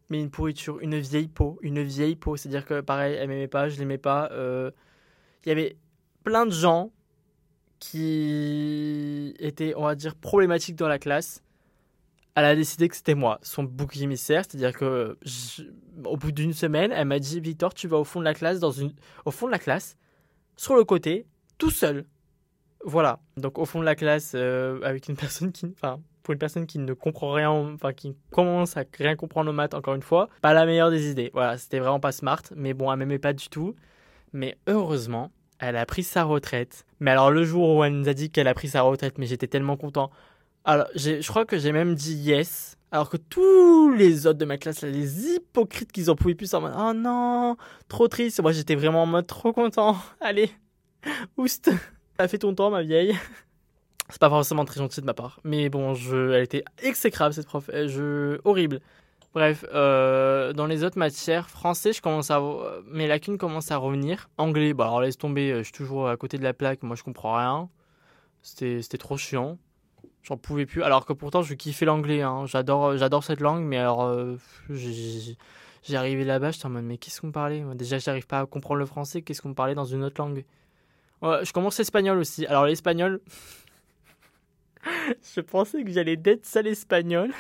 Mais 0.10 0.20
une 0.20 0.30
pourriture, 0.30 0.80
une 0.82 1.00
vieille 1.00 1.28
peau, 1.28 1.58
une 1.62 1.82
vieille 1.82 2.16
peau. 2.16 2.36
C'est-à-dire 2.38 2.66
que 2.66 2.82
pareil, 2.82 3.16
elle 3.16 3.30
m'aimait 3.30 3.48
pas, 3.48 3.70
je 3.70 3.80
l'aimais 3.80 3.98
pas. 3.98 4.30
Il 4.34 5.50
y 5.50 5.52
avait 5.52 5.78
plein 6.24 6.46
de 6.46 6.52
gens 6.52 6.92
qui 7.80 9.34
étaient, 9.40 9.74
on 9.76 9.86
va 9.86 9.96
dire, 9.96 10.16
problématiques 10.16 10.76
dans 10.76 10.90
la 10.90 11.00
classe. 11.00 11.42
Elle 12.36 12.46
a 12.46 12.56
décidé 12.56 12.88
que 12.88 12.96
c'était 12.96 13.16
moi, 13.16 13.40
son 13.42 13.64
bouc 13.64 13.98
émissaire. 13.98 14.44
C'est-à-dire 14.48 14.74
que, 14.74 15.18
au 16.06 16.18
bout 16.18 16.32
d'une 16.32 16.54
semaine, 16.54 16.92
elle 16.92 17.08
m'a 17.08 17.20
dit 17.20 17.40
Victor, 17.40 17.74
tu 17.74 17.88
vas 17.88 17.98
au 17.98 18.04
fond 18.04 18.20
de 18.20 18.26
la 18.26 18.34
classe, 18.34 18.60
dans 18.60 18.72
une, 18.72 18.94
au 19.26 19.32
fond 19.32 19.48
de 19.48 19.52
la 19.52 19.60
classe, 19.60 19.98
sur 20.56 20.76
le 20.76 20.84
côté, 20.84 21.26
tout 21.58 21.72
seul. 21.72 22.06
Voilà. 22.86 23.20
Donc 23.38 23.58
au 23.60 23.66
fond 23.66 23.80
de 23.80 23.86
la 23.86 23.96
classe, 23.96 24.34
euh, 24.36 24.80
avec 24.84 25.08
une 25.10 25.16
personne 25.16 25.52
qui, 25.52 25.66
enfin, 25.74 26.00
pour 26.24 26.34
une 26.34 26.40
personne 26.40 26.66
qui 26.66 26.80
ne 26.80 26.94
comprend 26.94 27.32
rien, 27.34 27.50
enfin 27.50 27.94
qui 27.94 28.16
commence 28.32 28.78
à 28.78 28.84
rien 28.98 29.16
comprendre 29.16 29.50
aux 29.50 29.54
maths, 29.54 29.74
encore 29.74 29.96
une 29.96 30.02
fois, 30.02 30.30
pas 30.42 30.54
la 30.54 30.66
meilleure 30.66 30.92
des 30.92 31.10
idées. 31.10 31.32
Voilà, 31.34 31.58
c'était 31.58 31.80
vraiment 31.80 32.00
pas 32.00 32.12
smart, 32.12 32.42
mais 32.56 32.74
bon, 32.74 32.92
elle 32.92 33.00
m'aimait 33.00 33.20
pas 33.20 33.34
du 33.34 33.50
tout. 33.50 33.76
Mais 34.34 34.58
heureusement, 34.68 35.32
elle 35.60 35.76
a 35.76 35.86
pris 35.86 36.04
sa 36.04 36.24
retraite. 36.24 36.86
Mais 37.00 37.12
alors 37.12 37.32
le 37.32 37.44
jour 37.44 37.76
où 37.76 37.84
elle 37.84 37.94
nous 37.94 38.10
a 38.10 38.14
dit 38.14 38.32
qu'elle 38.32 38.48
a 38.48 38.54
pris 38.54 38.70
sa 38.70 38.82
retraite, 38.82 39.18
mais 39.18 39.26
j'étais 39.26 39.48
tellement 39.48 39.78
content. 39.78 40.12
Alors, 40.64 40.88
je 40.96 41.28
crois 41.28 41.46
que 41.46 41.58
j'ai 41.58 41.72
même 41.72 41.96
dit 41.96 42.14
yes. 42.14 42.78
Alors 42.92 43.10
que 43.10 43.18
tous 43.18 43.90
les 43.94 44.28
autres 44.28 44.38
de 44.38 44.46
ma 44.46 44.58
classe, 44.58 44.82
les 44.82 45.28
hypocrites 45.30 45.92
qu'ils 45.94 46.12
en 46.12 46.16
pouvaient 46.16 46.36
plus, 46.36 46.54
en 46.54 46.62
mode 46.62 46.74
Oh 46.78 46.94
non, 46.94 47.56
trop 47.88 48.10
triste. 48.10 48.42
Moi, 48.42 48.52
j'étais 48.52 48.76
vraiment 48.76 49.04
en 49.04 49.06
mode 49.06 49.28
trop 49.28 49.54
content. 49.54 49.96
Allez, 50.20 50.52
oust. 51.38 51.72
T'as 52.18 52.28
fait 52.28 52.38
ton 52.38 52.54
temps, 52.54 52.70
ma 52.70 52.84
vieille. 52.84 53.18
C'est 54.10 54.20
pas 54.20 54.30
forcément 54.30 54.66
très 54.66 54.80
gentil 54.80 55.00
de 55.00 55.06
ma 55.06 55.14
part. 55.14 55.40
Mais 55.46 55.70
bon, 55.70 55.94
je, 55.94 56.32
elle 56.32 56.44
était 56.44 56.66
exécrable, 56.84 57.34
cette 57.34 57.48
prof. 57.48 57.70
Je, 57.74 58.40
horrible. 58.44 58.82
Bref, 59.34 59.64
euh, 59.74 60.52
dans 60.52 60.66
les 60.66 60.84
autres 60.84 61.00
matières, 61.00 61.50
français, 61.50 61.94
je 61.94 62.02
commence 62.02 62.30
à, 62.30 62.42
mes 62.88 63.08
lacunes 63.08 63.38
commencent 63.38 63.72
à 63.72 63.78
revenir. 63.78 64.30
Anglais, 64.38 64.74
bah 64.74 64.84
alors 64.84 65.00
laisse 65.00 65.18
tomber, 65.18 65.56
je 65.60 65.64
suis 65.64 65.72
toujours 65.72 66.10
à 66.10 66.18
côté 66.18 66.38
de 66.38 66.44
la 66.44 66.54
plaque, 66.54 66.84
moi 66.84 66.98
je 66.98 67.04
comprends 67.04 67.38
rien. 67.38 67.70
C'était 68.42 68.98
trop 68.98 69.16
chiant. 69.16 69.58
J'en 70.24 70.38
pouvais 70.38 70.66
plus. 70.66 70.84
Alors 70.84 71.06
que 71.06 71.14
pourtant, 71.14 71.42
je 71.42 71.54
kiffais 71.54 71.86
l'anglais. 71.86 72.22
Hein. 72.22 72.46
J'adore, 72.46 72.98
j'adore 72.98 73.24
cette 73.24 73.40
langue, 73.40 73.64
mais 73.64 73.78
alors, 73.78 74.04
euh, 74.04 74.38
j'ai 74.70 75.96
arrivé 75.96 76.24
là-bas, 76.24 76.52
j'étais 76.52 76.68
en 76.68 76.70
mode, 76.70 76.86
mais 76.86 76.98
qu'est-ce 76.98 77.22
qu'on 77.22 77.32
parlait? 77.32 77.64
Déjà, 77.76 77.98
j'arrive 77.98 78.28
pas 78.28 78.40
à 78.40 78.46
comprendre 78.46 78.80
le 78.80 78.86
français, 78.86 79.22
qu'est-ce 79.22 79.42
qu'on 79.42 79.54
parlait 79.54 79.76
dans 79.76 79.86
une 79.86 80.04
autre 80.04 80.22
langue? 80.22 80.46
Je 81.24 81.52
commence 81.52 81.78
l'espagnol 81.78 82.18
aussi. 82.18 82.46
Alors, 82.46 82.66
l'espagnol, 82.66 83.22
je 85.36 85.42
pensais 85.42 85.84
que 85.84 85.92
j'allais 85.92 86.18
d'être 86.18 86.46
ça 86.46 86.62
l'espagnol. 86.62 87.32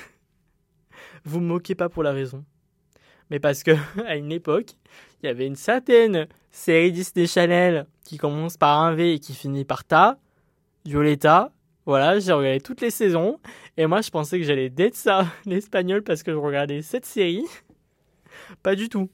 Vous 1.24 1.39
me 1.39 1.48
moquez 1.48 1.76
pas 1.76 1.89
pour 1.89 2.04
la 2.04 2.12
raison. 2.12 2.44
Mais 3.30 3.39
parce 3.39 3.63
que, 3.63 3.72
à 4.06 4.15
une 4.15 4.32
époque, 4.32 4.72
il 5.22 5.28
y 5.28 5.30
avait 5.30 5.48
une 5.48 5.56
certaine 5.56 6.28
série 6.52 6.91
Disney 6.91 7.28
Channel 7.28 7.88
qui 8.04 8.17
commence 8.17 8.58
par 8.58 8.80
un 8.80 8.94
V 8.94 9.13
et 9.13 9.20
qui 9.20 9.34
finit 9.34 9.65
par 9.65 9.84
Ta, 9.84 10.17
Violetta, 10.86 11.52
voilà, 11.86 12.20
j'ai 12.20 12.32
regardé 12.32 12.62
toutes 12.62 12.82
les 12.82 12.91
saisons. 12.91 13.39
Et 13.78 13.88
moi, 13.88 14.02
je 14.02 14.10
pensais 14.12 14.38
que 14.38 14.46
j'allais 14.46 14.70
d'être 14.70 14.96
ça, 14.96 15.26
l'espagnol, 15.46 16.04
parce 16.04 16.24
que 16.24 16.32
je 16.32 16.38
regardais 16.38 16.82
cette 16.82 17.06
série. 17.06 17.46
Pas 18.63 18.76
du 18.76 18.89
tout. 18.89 19.10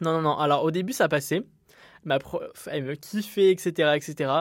Non, 0.00 0.14
non, 0.14 0.22
non. 0.22 0.38
Alors, 0.38 0.64
au 0.64 0.70
début, 0.70 0.92
ça 0.92 1.08
passait. 1.08 1.42
Ma 2.04 2.18
elle 2.66 2.84
me 2.84 2.94
kiffait, 2.94 3.50
etc., 3.50 3.92
etc. 3.94 4.32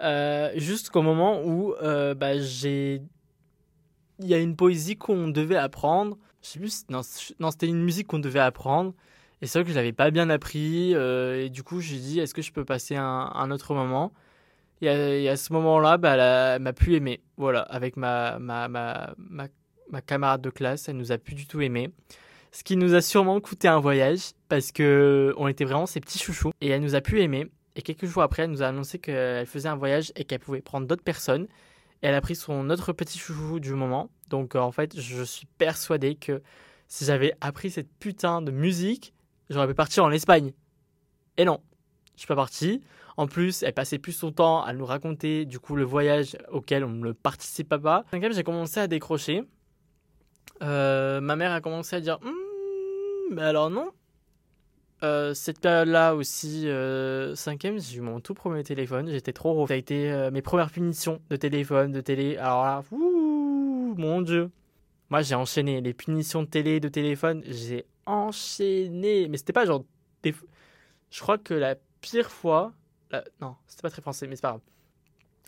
Euh, 0.00 0.50
Jusqu'au 0.56 1.02
moment 1.02 1.42
où 1.44 1.74
euh, 1.82 2.14
bah, 2.14 2.38
j'ai. 2.38 3.02
Il 4.20 4.26
y 4.26 4.34
a 4.34 4.38
une 4.38 4.56
poésie 4.56 4.96
qu'on 4.96 5.28
devait 5.28 5.56
apprendre. 5.56 6.16
Je 6.42 6.48
sais 6.48 6.58
plus. 6.58 6.84
Non, 6.88 7.02
c'était 7.02 7.66
une 7.66 7.82
musique 7.82 8.06
qu'on 8.06 8.18
devait 8.18 8.40
apprendre. 8.40 8.94
Et 9.42 9.46
c'est 9.46 9.58
vrai 9.58 9.64
que 9.64 9.70
je 9.70 9.76
l'avais 9.76 9.92
pas 9.92 10.10
bien 10.10 10.30
appris. 10.30 10.94
Euh, 10.94 11.44
et 11.44 11.50
du 11.50 11.62
coup, 11.62 11.80
j'ai 11.80 11.96
dit, 11.96 12.20
est-ce 12.20 12.34
que 12.34 12.42
je 12.42 12.52
peux 12.52 12.64
passer 12.64 12.96
un 12.96 13.50
autre 13.50 13.74
moment? 13.74 14.12
Et 14.82 15.28
à, 15.28 15.36
ce 15.36 15.52
moment-là, 15.52 15.98
bah, 15.98 16.16
elle 16.54 16.62
m'a 16.62 16.72
plus 16.72 16.94
aimé. 16.94 17.20
Voilà, 17.36 17.60
avec 17.62 17.96
ma, 17.96 18.38
ma, 18.38 18.68
ma, 18.68 19.14
ma, 19.18 20.00
camarade 20.00 20.40
de 20.40 20.50
classe, 20.50 20.88
elle 20.88 20.96
nous 20.96 21.12
a 21.12 21.18
plus 21.18 21.34
du 21.34 21.46
tout 21.46 21.60
aimé. 21.60 21.90
Ce 22.52 22.64
qui 22.64 22.76
nous 22.76 22.94
a 22.94 23.00
sûrement 23.00 23.40
coûté 23.40 23.68
un 23.68 23.78
voyage 23.78 24.32
parce 24.48 24.72
que 24.72 25.34
on 25.36 25.48
était 25.48 25.64
vraiment 25.64 25.86
ses 25.86 26.00
petits 26.00 26.18
chouchous 26.18 26.50
et 26.60 26.68
elle 26.68 26.80
nous 26.80 26.94
a 26.94 27.00
plus 27.00 27.20
aimé. 27.20 27.46
Et 27.76 27.82
quelques 27.82 28.06
jours 28.06 28.22
après, 28.22 28.42
elle 28.42 28.50
nous 28.50 28.62
a 28.62 28.66
annoncé 28.66 28.98
qu'elle 28.98 29.46
faisait 29.46 29.68
un 29.68 29.76
voyage 29.76 30.12
et 30.16 30.24
qu'elle 30.24 30.40
pouvait 30.40 30.60
prendre 30.60 30.86
d'autres 30.86 31.04
personnes. 31.04 31.46
Et 32.02 32.06
elle 32.06 32.14
a 32.14 32.20
pris 32.20 32.34
son 32.34 32.70
autre 32.70 32.92
petit 32.92 33.18
chouchou 33.18 33.60
du 33.60 33.74
moment. 33.74 34.10
Donc 34.28 34.56
euh, 34.56 34.58
en 34.58 34.72
fait, 34.72 34.98
je 34.98 35.22
suis 35.22 35.46
persuadé 35.58 36.16
que 36.16 36.42
si 36.88 37.04
j'avais 37.04 37.34
appris 37.40 37.70
cette 37.70 37.92
putain 37.98 38.42
de 38.42 38.50
musique, 38.50 39.14
j'aurais 39.50 39.68
pu 39.68 39.74
partir 39.74 40.04
en 40.04 40.10
Espagne. 40.10 40.52
Et 41.36 41.44
non, 41.44 41.60
je 42.14 42.20
suis 42.20 42.26
pas 42.26 42.36
parti. 42.36 42.82
En 43.16 43.26
plus, 43.26 43.62
elle 43.62 43.72
passait 43.72 43.98
plus 43.98 44.12
son 44.12 44.32
temps 44.32 44.62
à 44.62 44.72
nous 44.72 44.86
raconter 44.86 45.44
du 45.44 45.58
coup 45.58 45.76
le 45.76 45.84
voyage 45.84 46.36
auquel 46.50 46.84
on 46.84 46.90
ne 46.90 47.12
participait 47.12 47.78
pas. 47.78 48.04
Cinquième, 48.10 48.32
j'ai 48.32 48.44
commencé 48.44 48.80
à 48.80 48.86
décrocher. 48.86 49.44
Euh, 50.62 51.20
ma 51.20 51.36
mère 51.36 51.52
a 51.52 51.60
commencé 51.60 51.96
à 51.96 52.00
dire 52.00 52.18
hmm, 52.22 53.34
mais 53.34 53.42
alors 53.42 53.70
non. 53.70 53.90
Euh, 55.02 55.32
cette 55.32 55.60
période-là 55.60 56.14
aussi, 56.14 56.68
euh, 56.68 57.34
cinquième, 57.34 57.78
j'ai 57.78 57.98
eu 57.98 58.00
mon 58.02 58.20
tout 58.20 58.34
premier 58.34 58.62
téléphone. 58.62 59.08
J'étais 59.08 59.32
trop. 59.32 59.66
Ça 59.66 59.74
a 59.74 59.76
été 59.76 60.28
mes 60.30 60.42
premières 60.42 60.70
punitions 60.70 61.20
de 61.30 61.36
téléphone, 61.36 61.92
de 61.92 62.00
télé. 62.00 62.36
Alors 62.36 62.64
là, 62.64 62.82
ouh, 62.90 63.94
mon 63.96 64.20
dieu. 64.20 64.50
Moi, 65.08 65.22
j'ai 65.22 65.34
enchaîné 65.34 65.80
les 65.80 65.94
punitions 65.94 66.42
de 66.42 66.48
télé, 66.48 66.80
de 66.80 66.88
téléphone. 66.88 67.42
J'ai 67.46 67.86
enchaîné. 68.06 69.28
Mais 69.28 69.38
c'était 69.38 69.52
pas 69.52 69.64
genre. 69.64 69.84
Je 70.22 71.20
crois 71.20 71.38
que 71.38 71.54
la 71.54 71.76
pire 72.00 72.30
fois, 72.30 72.72
non, 73.40 73.56
c'était 73.66 73.82
pas 73.82 73.90
très 73.90 74.02
français, 74.02 74.26
mais 74.26 74.36
c'est 74.36 74.42
pas 74.42 74.50
grave. 74.50 74.60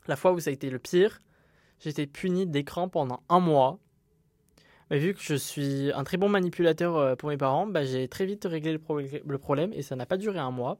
La 0.06 0.16
fois 0.16 0.32
où 0.32 0.40
ça 0.40 0.50
a 0.50 0.52
été 0.52 0.68
le 0.70 0.78
pire, 0.78 1.20
j'ai 1.80 1.90
été 1.90 2.06
puni 2.06 2.46
d'écran 2.46 2.88
pendant 2.88 3.22
un 3.28 3.40
mois. 3.40 3.78
Mais 4.90 4.98
vu 4.98 5.14
que 5.14 5.20
je 5.20 5.34
suis 5.34 5.90
un 5.94 6.04
très 6.04 6.16
bon 6.16 6.28
manipulateur 6.28 6.96
euh, 6.96 7.16
pour 7.16 7.28
mes 7.28 7.36
parents, 7.36 7.66
bah, 7.66 7.84
j'ai 7.84 8.08
très 8.08 8.26
vite 8.26 8.44
réglé 8.44 8.72
le, 8.72 9.38
problème 9.38 9.72
et 9.72 9.82
ça 9.82 9.96
n'a 9.96 10.06
pas 10.06 10.16
duré 10.16 10.38
un 10.38 10.50
mois. 10.50 10.78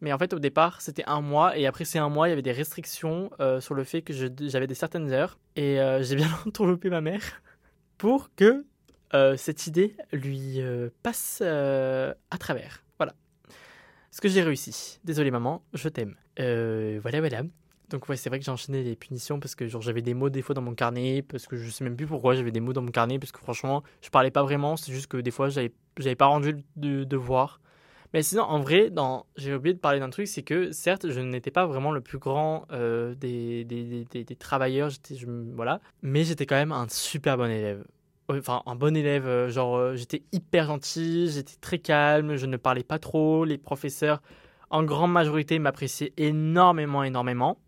Mais 0.00 0.12
en 0.12 0.18
fait, 0.18 0.32
au 0.34 0.38
départ, 0.38 0.80
c'était 0.82 1.04
un 1.06 1.20
mois 1.20 1.56
et 1.56 1.66
après 1.66 1.84
ces 1.84 1.98
un 1.98 2.08
mois, 2.08 2.28
il 2.28 2.30
y 2.30 2.32
avait 2.32 2.42
des 2.42 2.52
restrictions 2.52 3.30
euh, 3.40 3.60
sur 3.60 3.74
le 3.74 3.84
fait 3.84 4.02
que 4.02 4.12
j'avais 4.12 4.66
des 4.66 4.74
certaines 4.74 5.10
heures. 5.12 5.38
Et 5.54 5.80
euh, 5.80 6.02
j'ai 6.02 6.16
bien 6.16 6.28
entourloupé 6.46 6.90
ma 6.90 7.00
mère 7.00 7.42
pour 7.98 8.34
que 8.34 8.64
cette 9.38 9.66
idée 9.66 9.96
lui 10.12 10.60
passe 11.02 11.40
à 11.40 12.38
travers 12.38 12.85
ce 14.16 14.22
que 14.22 14.28
j'ai 14.28 14.42
réussi. 14.42 14.98
Désolé 15.04 15.30
maman, 15.30 15.62
je 15.74 15.90
t'aime. 15.90 16.14
Euh, 16.40 16.98
voilà, 17.02 17.20
voilà. 17.20 17.42
Donc 17.90 18.08
ouais, 18.08 18.16
c'est 18.16 18.30
vrai 18.30 18.38
que 18.38 18.46
j'ai 18.46 18.50
enchaîné 18.50 18.82
les 18.82 18.96
punitions 18.96 19.38
parce 19.40 19.54
que 19.54 19.68
j'avais 19.68 20.00
des 20.00 20.14
mots 20.14 20.30
des 20.30 20.40
fois 20.40 20.54
dans 20.54 20.62
mon 20.62 20.74
carnet, 20.74 21.20
parce 21.20 21.46
que 21.46 21.58
je 21.58 21.68
sais 21.68 21.84
même 21.84 21.96
plus 21.96 22.06
pourquoi 22.06 22.34
j'avais 22.34 22.50
des 22.50 22.60
mots 22.60 22.72
dans 22.72 22.80
mon 22.80 22.90
carnet, 22.90 23.18
parce 23.18 23.30
que 23.30 23.40
franchement, 23.40 23.82
je 24.00 24.08
parlais 24.08 24.30
pas 24.30 24.42
vraiment, 24.42 24.78
c'est 24.78 24.90
juste 24.90 25.08
que 25.08 25.18
des 25.18 25.30
fois 25.30 25.50
j'avais, 25.50 25.70
j'avais 25.98 26.14
pas 26.14 26.24
rendu 26.24 26.64
le 26.80 27.04
devoir. 27.04 27.60
Mais 28.14 28.22
sinon, 28.22 28.44
en 28.44 28.58
vrai, 28.58 28.88
dans... 28.88 29.26
j'ai 29.36 29.54
oublié 29.54 29.74
de 29.74 29.80
parler 29.80 30.00
d'un 30.00 30.08
truc, 30.08 30.28
c'est 30.28 30.42
que 30.42 30.72
certes, 30.72 31.10
je 31.10 31.20
n'étais 31.20 31.50
pas 31.50 31.66
vraiment 31.66 31.92
le 31.92 32.00
plus 32.00 32.16
grand 32.16 32.64
euh, 32.72 33.14
des, 33.16 33.66
des, 33.66 34.06
des, 34.06 34.36
travailleurs, 34.36 34.90
voilà, 35.52 35.82
mais 36.00 36.24
j'étais 36.24 36.46
quand 36.46 36.56
même 36.56 36.72
un 36.72 36.86
super 36.88 37.36
bon 37.36 37.50
élève 37.50 37.84
enfin 38.28 38.62
un 38.66 38.74
bon 38.74 38.96
élève, 38.96 39.26
euh, 39.26 39.48
genre 39.48 39.76
euh, 39.76 39.96
j'étais 39.96 40.22
hyper 40.32 40.66
gentil, 40.66 41.30
j'étais 41.30 41.56
très 41.60 41.78
calme, 41.78 42.36
je 42.36 42.46
ne 42.46 42.56
parlais 42.56 42.82
pas 42.82 42.98
trop, 42.98 43.44
les 43.44 43.58
professeurs 43.58 44.22
en 44.70 44.82
grande 44.82 45.12
majorité 45.12 45.58
m'appréciaient 45.58 46.12
énormément, 46.16 47.04
énormément. 47.04 47.58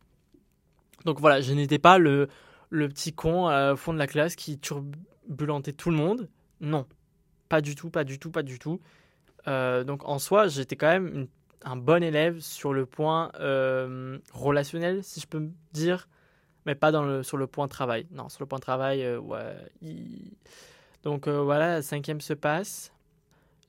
Donc 1.05 1.21
voilà, 1.21 1.41
je 1.41 1.53
n'étais 1.53 1.79
pas 1.79 1.99
le, 1.99 2.29
le 2.71 2.89
petit 2.89 3.13
con 3.13 3.49
euh, 3.49 3.75
au 3.75 3.77
fond 3.77 3.93
de 3.93 3.99
la 3.99 4.07
classe 4.07 4.35
qui 4.35 4.59
turbulentait 4.59 5.73
tout 5.73 5.91
le 5.91 5.97
monde. 5.97 6.29
Non, 6.61 6.87
pas 7.49 7.61
du 7.61 7.75
tout, 7.77 7.91
pas 7.91 8.05
du 8.05 8.19
tout, 8.19 8.31
pas 8.31 8.43
du 8.43 8.59
tout. 8.59 8.81
donc 9.47 10.07
en 10.09 10.19
soi, 10.19 10.49
j'étais 10.49 10.77
quand 10.77 10.89
même 10.89 11.29
un 11.63 11.77
bon 11.77 12.03
élève 12.03 12.41
sur 12.41 12.73
le 12.73 12.85
point 12.85 13.31
relationnel, 14.33 15.05
si 15.05 15.21
je 15.21 15.27
peux 15.29 15.39
me 15.39 15.53
dire, 15.73 16.09
mais 16.69 16.75
pas 16.75 16.93
dans 16.93 17.03
le, 17.03 17.23
sur 17.23 17.39
le 17.39 17.47
point 17.47 17.67
travail. 17.67 18.07
Non, 18.11 18.29
sur 18.29 18.43
le 18.43 18.47
point 18.47 18.59
travail, 18.59 19.03
euh, 19.03 19.19
ouais. 19.19 19.57
Donc 21.03 21.27
euh, 21.27 21.41
voilà, 21.41 21.81
cinquième 21.81 22.21
se 22.21 22.35
passe. 22.35 22.93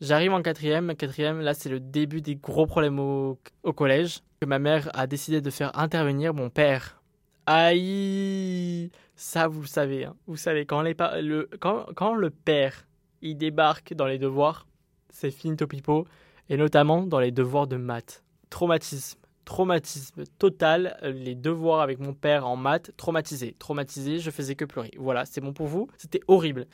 J'arrive 0.02 0.34
en 0.34 0.42
quatrième. 0.42 0.94
Quatrième, 0.96 1.40
là, 1.40 1.54
c'est 1.54 1.70
le 1.70 1.80
début 1.80 2.20
des 2.20 2.36
gros 2.36 2.66
problèmes 2.66 3.00
au, 3.00 3.40
collège. 3.74 4.20
Que 4.42 4.46
ma 4.46 4.60
mère 4.60 4.90
a 4.94 5.08
décidé 5.08 5.40
de 5.40 5.50
faire 5.50 5.80
intervenir 5.80 6.34
mon 6.34 6.50
père. 6.50 7.02
Aïe 7.46 8.92
Ça, 9.16 9.48
vous 9.48 9.62
le 9.62 9.68
savez. 9.68 10.04
Hein. 10.04 10.16
Vous 10.28 10.36
savez, 10.36 10.66
quand, 10.66 10.82
les, 10.82 10.96
le, 11.22 11.50
quand, 11.62 11.86
quand 11.96 12.16
le 12.16 12.30
père, 12.30 12.86
il 13.22 13.38
débarque 13.38 13.94
dans 13.94 14.08
les 14.08 14.18
devoirs, 14.18 14.68
c'est 15.10 15.32
fini 15.32 15.56
topipo 15.56 16.06
et 16.50 16.58
notamment 16.58 17.04
dans 17.04 17.20
les 17.20 17.32
devoirs 17.32 17.68
de 17.68 17.78
maths. 17.78 18.24
Traumatisme, 18.50 19.19
traumatisme 19.50 20.26
total, 20.38 20.96
les 21.02 21.34
devoirs 21.34 21.82
avec 21.82 21.98
mon 21.98 22.14
père 22.14 22.46
en 22.46 22.56
maths, 22.56 22.92
traumatisé, 22.98 23.56
traumatisé, 23.58 24.20
je 24.20 24.30
faisais 24.30 24.54
que 24.54 24.64
pleurer. 24.64 24.92
Voilà, 24.96 25.26
c'est 25.26 25.42
bon 25.42 25.54
pour 25.54 25.66
vous, 25.66 25.88
c'était 25.98 26.20
horrible. 26.28 26.68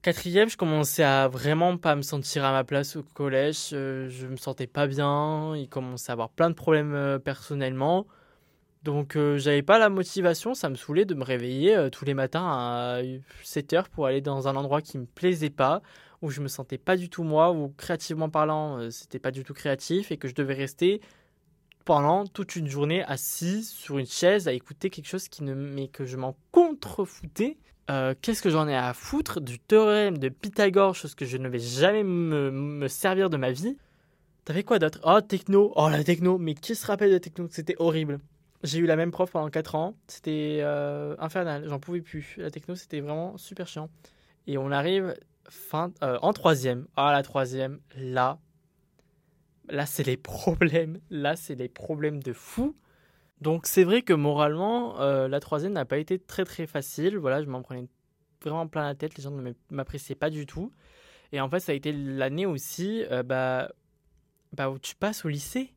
Quatrième, 0.00 0.48
je 0.48 0.56
commençais 0.56 1.02
à 1.02 1.28
vraiment 1.28 1.76
pas 1.76 1.94
me 1.96 2.00
sentir 2.00 2.46
à 2.46 2.52
ma 2.52 2.64
place 2.64 2.96
au 2.96 3.02
collège, 3.02 3.72
euh, 3.74 4.08
je 4.08 4.26
me 4.26 4.36
sentais 4.36 4.66
pas 4.66 4.86
bien, 4.86 5.54
il 5.54 5.68
commençait 5.68 6.12
à 6.12 6.14
avoir 6.14 6.30
plein 6.30 6.48
de 6.48 6.54
problèmes 6.54 6.94
euh, 6.94 7.18
personnellement. 7.18 8.06
Donc 8.84 9.16
euh, 9.16 9.36
j'avais 9.36 9.62
pas 9.62 9.78
la 9.78 9.90
motivation, 9.90 10.54
ça 10.54 10.70
me 10.70 10.76
saoulait 10.76 11.04
de 11.04 11.14
me 11.14 11.24
réveiller 11.24 11.88
tous 11.92 12.06
les 12.06 12.14
matins 12.14 12.46
à 12.46 13.00
7 13.42 13.72
heures 13.74 13.88
pour 13.90 14.06
aller 14.06 14.22
dans 14.22 14.48
un 14.48 14.56
endroit 14.56 14.80
qui 14.80 14.96
me 14.96 15.04
plaisait 15.04 15.50
pas, 15.50 15.82
où 16.24 16.30
je 16.30 16.40
me 16.40 16.48
sentais 16.48 16.78
pas 16.78 16.96
du 16.96 17.10
tout 17.10 17.22
moi, 17.22 17.52
où 17.52 17.68
créativement 17.76 18.30
parlant, 18.30 18.78
euh, 18.78 18.90
c'était 18.90 19.18
pas 19.18 19.30
du 19.30 19.44
tout 19.44 19.52
créatif 19.52 20.10
et 20.10 20.16
que 20.16 20.26
je 20.26 20.34
devais 20.34 20.54
rester 20.54 21.02
pendant 21.84 22.26
toute 22.26 22.56
une 22.56 22.68
journée 22.68 23.04
assis 23.04 23.64
sur 23.64 23.98
une 23.98 24.06
chaise 24.06 24.48
à 24.48 24.52
écouter 24.52 24.90
quelque 24.90 25.06
chose 25.06 25.28
qui 25.28 25.42
ne 25.42 25.54
mais 25.54 25.88
que 25.88 26.04
je 26.04 26.16
m'en 26.16 26.36
contrefoutais. 26.50 27.58
Euh, 27.90 28.14
qu'est-ce 28.22 28.42
que 28.42 28.50
j'en 28.50 28.66
ai 28.66 28.76
à 28.76 28.94
foutre 28.94 29.40
du 29.40 29.58
théorème 29.58 30.16
de 30.16 30.30
Pythagore, 30.30 30.94
chose 30.94 31.14
que 31.14 31.26
je 31.26 31.36
ne 31.36 31.48
vais 31.48 31.58
jamais 31.58 32.02
me, 32.02 32.88
servir 32.88 33.28
de 33.28 33.36
ma 33.36 33.50
vie? 33.50 33.76
T'avais 34.44 34.62
quoi 34.62 34.78
d'autre? 34.78 35.00
Oh, 35.04 35.20
techno. 35.20 35.72
Oh, 35.76 35.88
la 35.88 36.04
techno. 36.04 36.38
Mais 36.38 36.54
qui 36.54 36.74
se 36.74 36.86
rappelle 36.86 37.12
de 37.12 37.18
techno? 37.18 37.46
C'était 37.50 37.76
horrible. 37.78 38.18
J'ai 38.62 38.78
eu 38.78 38.86
la 38.86 38.96
même 38.96 39.10
prof 39.10 39.30
pendant 39.30 39.50
4 39.50 39.74
ans. 39.74 39.94
C'était 40.06 40.60
euh, 40.62 41.14
infernal. 41.18 41.64
J'en 41.68 41.78
pouvais 41.78 42.00
plus. 42.00 42.36
La 42.38 42.50
techno, 42.50 42.74
c'était 42.74 43.00
vraiment 43.00 43.36
super 43.36 43.66
chiant. 43.66 43.90
Et 44.46 44.56
on 44.58 44.70
arrive 44.70 45.14
fin, 45.48 45.92
euh, 46.02 46.18
en 46.22 46.32
troisième. 46.32 46.86
Ah, 46.96 47.12
la 47.12 47.22
troisième, 47.22 47.80
là, 47.96 48.38
là, 49.68 49.86
c'est 49.86 50.04
les 50.04 50.16
problèmes. 50.16 51.00
Là, 51.10 51.36
c'est 51.36 51.54
les 51.54 51.68
problèmes 51.68 52.22
de 52.22 52.32
fou. 52.32 52.76
Donc, 53.40 53.66
c'est 53.66 53.84
vrai 53.84 54.02
que 54.02 54.12
moralement, 54.12 55.00
euh, 55.00 55.28
la 55.28 55.40
troisième 55.40 55.72
n'a 55.72 55.84
pas 55.84 55.98
été 55.98 56.18
très 56.18 56.44
très 56.44 56.66
facile. 56.66 57.18
Voilà, 57.18 57.42
je 57.42 57.48
m'en 57.48 57.62
prenais 57.62 57.86
vraiment 58.42 58.66
plein 58.66 58.84
la 58.84 58.94
tête. 58.94 59.16
Les 59.16 59.22
gens 59.22 59.30
ne 59.30 59.52
m'appréciaient 59.70 60.14
pas 60.14 60.30
du 60.30 60.46
tout. 60.46 60.72
Et 61.32 61.40
en 61.40 61.48
fait, 61.48 61.60
ça 61.60 61.72
a 61.72 61.74
été 61.74 61.92
l'année 61.92 62.46
aussi 62.46 63.04
euh, 63.10 63.22
bah, 63.22 63.72
bah, 64.52 64.70
où 64.70 64.78
tu 64.78 64.94
passes 64.94 65.24
au 65.24 65.28
lycée. 65.28 65.74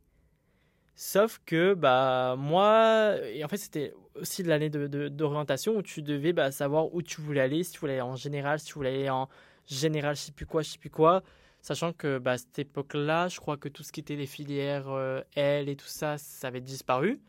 Sauf 1.00 1.40
que 1.46 1.76
bah 1.76 2.36
moi, 2.40 3.14
en 3.44 3.48
fait 3.48 3.58
c'était 3.58 3.94
aussi 4.16 4.42
l'année 4.42 4.72
d'orientation 4.72 5.74
de, 5.74 5.78
où 5.78 5.82
tu 5.84 6.02
devais 6.02 6.34
bah, 6.34 6.52
savoir 6.52 6.92
où 6.92 7.04
tu 7.04 7.22
voulais 7.22 7.42
aller, 7.42 7.64
si 7.64 7.74
tu 7.74 7.80
voulais 7.80 7.94
aller 7.94 8.02
en 8.02 8.16
général, 8.16 8.60
si 8.60 8.66
tu 8.66 8.74
voulais 8.74 8.90
aller 8.90 9.10
en 9.12 9.30
général, 9.68 10.16
je 10.16 10.22
sais 10.22 10.32
plus 10.32 10.48
quoi, 10.48 10.64
je 10.64 10.70
sais 10.72 10.80
plus 10.80 10.90
quoi. 10.90 11.22
Sachant 11.68 11.92
que 11.92 12.18
bah, 12.18 12.38
cette 12.38 12.60
époque-là, 12.60 13.28
je 13.28 13.42
crois 13.42 13.58
que 13.58 13.68
tout 13.68 13.84
ce 13.84 13.92
qui 13.92 14.00
était 14.00 14.16
les 14.16 14.26
filières 14.26 14.88
euh, 14.88 15.20
L 15.36 15.68
et 15.68 15.76
tout 15.76 15.90
ça, 15.90 16.18
ça 16.18 16.48
avait 16.48 16.62
disparu. 16.62 17.20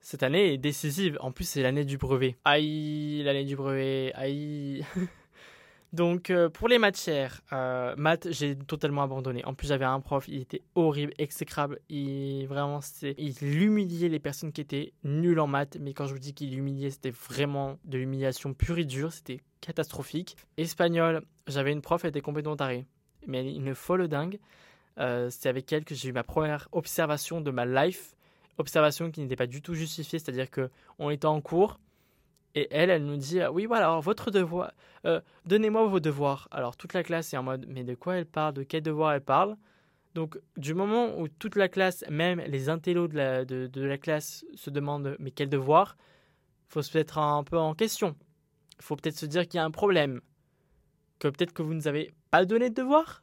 Cette 0.00 0.22
année 0.22 0.54
est 0.54 0.56
décisive. 0.56 1.18
En 1.20 1.32
plus, 1.32 1.44
c'est 1.46 1.60
l'année 1.60 1.84
du 1.84 1.98
brevet. 1.98 2.38
Aïe, 2.46 3.22
l'année 3.24 3.44
du 3.44 3.56
brevet. 3.56 4.10
Aïe. 4.14 4.86
Donc, 5.92 6.30
euh, 6.30 6.48
pour 6.48 6.68
les 6.68 6.78
matières, 6.78 7.42
euh, 7.52 7.94
maths, 7.98 8.28
j'ai 8.30 8.56
totalement 8.56 9.02
abandonné. 9.02 9.44
En 9.44 9.52
plus, 9.52 9.68
j'avais 9.68 9.84
un 9.84 10.00
prof, 10.00 10.26
il 10.28 10.40
était 10.40 10.62
horrible, 10.74 11.12
exécrable. 11.18 11.78
Il, 11.90 12.46
vraiment, 12.46 12.80
il 13.02 13.36
humiliait 13.42 14.08
les 14.08 14.18
personnes 14.18 14.52
qui 14.52 14.62
étaient 14.62 14.94
nulles 15.04 15.40
en 15.40 15.46
maths. 15.46 15.76
Mais 15.78 15.92
quand 15.92 16.06
je 16.06 16.14
vous 16.14 16.18
dis 16.18 16.32
qu'il 16.32 16.56
humiliait, 16.56 16.88
c'était 16.88 17.10
vraiment 17.10 17.78
de 17.84 17.98
l'humiliation 17.98 18.54
pure 18.54 18.78
et 18.78 18.86
dure. 18.86 19.12
C'était 19.12 19.42
catastrophique. 19.60 20.38
Espagnol, 20.56 21.20
j'avais 21.46 21.72
une 21.72 21.82
prof, 21.82 22.02
elle 22.02 22.08
était 22.08 22.22
complètement 22.22 22.56
tarée. 22.56 22.86
Mais 23.28 23.54
une 23.54 23.74
folle 23.74 24.08
dingue. 24.08 24.40
Euh, 24.98 25.28
c'est 25.30 25.48
avec 25.48 25.72
elle 25.72 25.84
que 25.84 25.94
j'ai 25.94 26.08
eu 26.08 26.12
ma 26.12 26.24
première 26.24 26.68
observation 26.72 27.40
de 27.40 27.50
ma 27.52 27.64
life. 27.64 28.16
Observation 28.58 29.12
qui 29.12 29.20
n'était 29.20 29.36
pas 29.36 29.46
du 29.46 29.62
tout 29.62 29.74
justifiée, 29.74 30.18
c'est-à-dire 30.18 30.48
qu'on 30.50 31.10
était 31.10 31.26
en 31.26 31.40
cours 31.40 31.78
et 32.54 32.66
elle, 32.70 32.90
elle 32.90 33.04
nous 33.04 33.16
dit 33.16 33.40
Oui, 33.52 33.66
voilà, 33.66 33.98
votre 34.00 34.30
devoir, 34.30 34.72
euh, 35.04 35.20
donnez-moi 35.46 35.86
vos 35.86 36.00
devoirs. 36.00 36.48
Alors 36.50 36.76
toute 36.76 36.92
la 36.92 37.02
classe 37.02 37.32
est 37.32 37.36
en 37.36 37.42
mode 37.42 37.66
Mais 37.68 37.84
de 37.84 37.94
quoi 37.94 38.16
elle 38.16 38.26
parle? 38.26 38.54
De 38.54 38.62
quel 38.62 38.82
devoir 38.82 39.12
elle 39.12 39.20
parle? 39.20 39.56
Donc 40.14 40.38
du 40.56 40.74
moment 40.74 41.16
où 41.18 41.28
toute 41.28 41.56
la 41.56 41.68
classe, 41.68 42.04
même 42.10 42.40
les 42.40 42.68
intellos 42.68 43.06
de 43.06 43.16
la, 43.16 43.44
de, 43.44 43.66
de 43.66 43.82
la 43.82 43.98
classe, 43.98 44.44
se 44.54 44.70
demandent 44.70 45.16
Mais 45.18 45.30
quel 45.30 45.48
devoir 45.48 45.96
faut 46.66 46.82
se 46.82 46.96
mettre 46.96 47.18
un 47.18 47.44
peu 47.44 47.56
en 47.56 47.74
question. 47.74 48.16
Il 48.78 48.84
faut 48.84 48.96
peut-être 48.96 49.16
se 49.16 49.26
dire 49.26 49.46
qu'il 49.46 49.58
y 49.58 49.60
a 49.60 49.64
un 49.64 49.70
problème. 49.70 50.20
Que 51.18 51.28
peut-être 51.28 51.52
que 51.52 51.62
vous 51.62 51.70
ne 51.70 51.76
nous 51.76 51.88
avez 51.88 52.12
pas 52.30 52.44
donné 52.44 52.70
de 52.70 52.74
devoir 52.74 53.22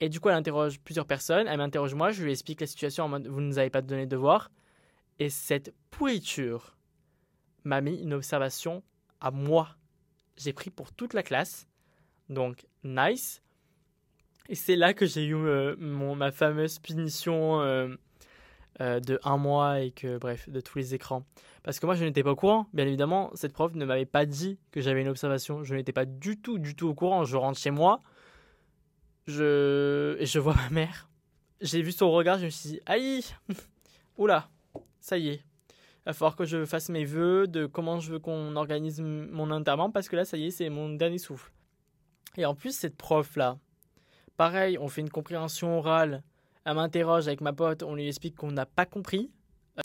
et 0.00 0.08
du 0.08 0.20
coup, 0.20 0.28
elle 0.28 0.34
interroge 0.34 0.80
plusieurs 0.80 1.06
personnes. 1.06 1.46
Elle 1.46 1.58
m'interroge 1.58 1.94
moi. 1.94 2.10
Je 2.10 2.24
lui 2.24 2.32
explique 2.32 2.60
la 2.60 2.66
situation 2.66 3.04
en 3.04 3.08
mode 3.08 3.26
Vous 3.26 3.40
ne 3.40 3.46
nous 3.46 3.58
avez 3.58 3.70
pas 3.70 3.82
donné 3.82 4.06
de 4.06 4.10
devoir. 4.10 4.50
Et 5.18 5.30
cette 5.30 5.74
pourriture 5.90 6.76
m'a 7.64 7.80
mis 7.80 7.96
une 8.02 8.12
observation 8.12 8.82
à 9.20 9.30
moi. 9.30 9.76
J'ai 10.36 10.52
pris 10.52 10.70
pour 10.70 10.92
toute 10.92 11.14
la 11.14 11.22
classe. 11.22 11.66
Donc, 12.28 12.66
nice. 12.84 13.42
Et 14.48 14.54
c'est 14.54 14.76
là 14.76 14.92
que 14.92 15.06
j'ai 15.06 15.24
eu 15.24 15.34
euh, 15.34 15.74
mon, 15.78 16.14
ma 16.14 16.30
fameuse 16.30 16.78
punition 16.78 17.60
euh, 17.62 17.88
euh, 18.80 19.00
de 19.00 19.18
un 19.24 19.36
mois 19.36 19.80
et 19.80 19.90
que, 19.90 20.18
bref, 20.18 20.48
de 20.48 20.60
tous 20.60 20.78
les 20.78 20.94
écrans. 20.94 21.24
Parce 21.62 21.80
que 21.80 21.86
moi, 21.86 21.94
je 21.94 22.04
n'étais 22.04 22.22
pas 22.22 22.32
au 22.32 22.36
courant. 22.36 22.66
Bien 22.72 22.86
évidemment, 22.86 23.30
cette 23.34 23.52
prof 23.52 23.74
ne 23.74 23.84
m'avait 23.84 24.06
pas 24.06 24.26
dit 24.26 24.58
que 24.70 24.80
j'avais 24.80 25.00
une 25.00 25.08
observation. 25.08 25.64
Je 25.64 25.74
n'étais 25.74 25.92
pas 25.92 26.04
du 26.04 26.40
tout, 26.40 26.58
du 26.58 26.74
tout 26.74 26.88
au 26.88 26.94
courant. 26.94 27.24
Je 27.24 27.36
rentre 27.36 27.58
chez 27.58 27.70
moi. 27.70 28.02
Je, 29.26 30.16
et 30.20 30.26
je 30.26 30.38
vois 30.38 30.54
ma 30.54 30.70
mère. 30.70 31.08
J'ai 31.60 31.82
vu 31.82 31.90
son 31.90 32.10
regard, 32.10 32.38
je 32.38 32.44
me 32.44 32.50
suis 32.50 32.68
dit, 32.70 32.80
aïe, 32.86 33.24
oula, 34.18 34.48
ça 35.00 35.16
y 35.16 35.28
est, 35.28 35.42
il 36.06 36.10
va 36.10 36.12
falloir 36.12 36.36
que 36.36 36.44
je 36.44 36.64
fasse 36.64 36.88
mes 36.90 37.04
vœux 37.04 37.46
de 37.46 37.66
comment 37.66 37.98
je 37.98 38.12
veux 38.12 38.18
qu'on 38.18 38.54
organise 38.56 39.00
mon 39.00 39.50
enterrement 39.50 39.90
parce 39.90 40.08
que 40.08 40.16
là, 40.16 40.24
ça 40.24 40.36
y 40.36 40.46
est, 40.46 40.50
c'est 40.50 40.68
mon 40.68 40.90
dernier 40.90 41.18
souffle. 41.18 41.50
Et 42.36 42.44
en 42.44 42.54
plus, 42.54 42.76
cette 42.76 42.96
prof-là, 42.96 43.58
pareil, 44.36 44.78
on 44.78 44.88
fait 44.88 45.00
une 45.00 45.10
compréhension 45.10 45.78
orale, 45.78 46.22
elle 46.66 46.74
m'interroge 46.74 47.28
avec 47.28 47.40
ma 47.40 47.52
pote, 47.52 47.84
on 47.84 47.94
lui 47.94 48.08
explique 48.08 48.34
qu'on 48.34 48.50
n'a 48.50 48.66
pas 48.66 48.86
compris. 48.86 49.30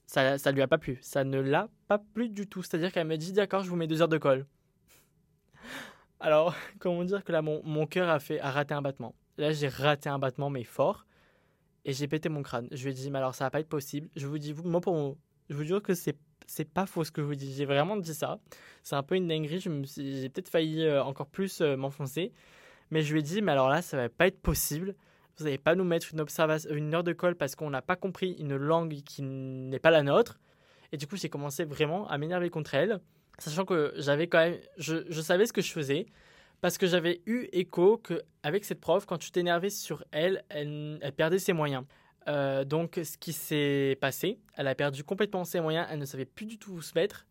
Ça, 0.08 0.40
ça 0.40 0.52
lui 0.52 0.64
a 0.64 0.68
pas 0.68 0.80
plu. 0.80 0.98
Ça 1.02 1.24
ne 1.24 1.40
l'a 1.40 1.70
pas 1.88 2.00
plu 2.00 2.28
du 2.28 2.48
tout. 2.48 2.64
C'est-à-dire 2.64 2.92
qu'elle 2.92 3.06
me 3.06 3.18
dit 3.18 3.34
d'accord, 3.34 3.64
je 3.64 3.70
vous 3.70 3.76
mets 3.76 3.86
deux 3.86 4.02
heures 4.02 4.08
de 4.08 4.18
colle. 4.18 4.48
Alors, 6.20 6.56
comment 6.80 7.04
dire 7.04 7.24
que 7.24 7.32
là, 7.32 7.44
mon, 7.44 7.62
mon 7.64 7.86
cœur 7.86 8.10
a, 8.10 8.20
fait, 8.20 8.40
a 8.40 8.50
raté 8.50 8.74
un 8.74 8.82
battement. 8.82 9.14
Là, 9.38 9.52
j'ai 9.52 9.68
raté 9.68 10.10
un 10.10 10.18
battement, 10.18 10.50
mais 10.50 10.64
fort. 10.64 11.06
Et 11.86 11.94
j'ai 11.94 12.08
pété 12.08 12.30
mon 12.30 12.42
crâne. 12.42 12.68
Je 12.72 12.84
lui 12.84 12.92
ai 12.92 12.94
dit, 12.96 13.12
mais 13.12 13.20
alors 13.20 13.36
ça 13.36 13.46
va 13.46 13.52
pas 13.52 13.60
être 13.60 13.70
possible. 13.70 14.10
Je 14.16 14.26
vous 14.26 14.40
dis, 14.40 14.56
moi, 14.64 14.82
pour, 14.82 15.18
je 15.50 15.56
vous 15.56 15.64
jure 15.64 15.84
que 15.84 15.94
c'est 15.94 16.18
c'est 16.48 16.66
pas 16.66 16.88
faux 16.88 17.04
ce 17.04 17.12
que 17.12 17.22
je 17.22 17.28
vous 17.28 17.36
dis. 17.36 17.54
J'ai 17.54 17.66
vraiment 17.66 17.96
dit 17.96 18.16
ça. 18.16 18.40
C'est 18.82 18.96
un 18.96 19.04
peu 19.04 19.16
une 19.16 19.28
dinguerie. 19.28 19.60
J'ai 19.60 20.30
peut-être 20.30 20.50
failli 20.50 20.84
euh, 20.84 21.04
encore 21.04 21.28
plus 21.28 21.62
euh, 21.62 21.78
m'enfoncer. 21.78 22.34
Mais 22.90 23.04
je 23.04 23.14
lui 23.14 23.20
ai 23.20 23.24
dit, 23.24 23.42
mais 23.42 23.52
alors 23.52 23.70
là, 23.70 23.82
ça 23.84 23.98
va 23.98 24.10
pas 24.10 24.28
être 24.28 24.42
possible. 24.42 24.96
Vous 25.38 25.46
n'allez 25.46 25.58
pas 25.58 25.76
nous 25.76 25.84
mettre 25.84 26.08
une, 26.14 26.26
une 26.70 26.94
heure 26.94 27.04
de 27.04 27.14
colle 27.14 27.36
parce 27.36 27.56
qu'on 27.56 27.70
n'a 27.70 27.82
pas 27.82 27.96
compris 27.96 28.34
une 28.40 28.56
langue 28.56 29.02
qui 29.04 29.22
n'est 29.22 29.80
pas 29.80 29.92
la 29.92 30.04
nôtre. 30.04 30.40
Et 30.92 30.98
du 30.98 31.08
coup, 31.08 31.16
j'ai 31.16 31.30
commencé 31.30 31.64
vraiment 31.64 32.08
à 32.08 32.18
m'énerver 32.18 32.50
contre 32.50 32.76
elle. 32.76 33.00
Sachant 33.40 33.66
que 33.66 33.94
j'avais 33.96 34.28
quand 34.28 34.40
même. 34.40 34.58
Je, 34.78 35.22
savais 35.22 35.46
ce 35.46 35.54
que 35.54 35.62
je 35.62 35.72
faisais. 35.72 36.06
Parce 36.60 36.78
que 36.78 36.86
j'avais 36.86 37.22
eu 37.26 37.48
écho 37.54 37.98
qu'avec 37.98 38.66
cette 38.66 38.80
prof, 38.80 39.08
quand 39.08 39.18
tu 39.18 39.32
t'énervais 39.32 39.72
sur 39.72 40.04
elle, 40.12 40.44
elle, 40.50 41.00
perdait 41.18 41.40
ses 41.40 41.54
moyens. 41.54 41.86
Euh, 42.28 42.64
donc, 42.66 43.00
ce 43.04 43.18
qui 43.18 43.34
s'est 43.34 43.98
passé, 44.00 44.38
elle 44.56 44.68
a 44.68 44.76
perdu 44.76 45.04
complètement 45.04 45.44
ses 45.44 45.60
moyens, 45.60 45.88
elle 45.90 45.98
ne 45.98 46.06
savait 46.06 46.26
plus 46.26 46.46
du 46.46 46.60
tout 46.60 46.74
où 46.74 46.82
se 46.84 46.94
mettre. 46.94 47.26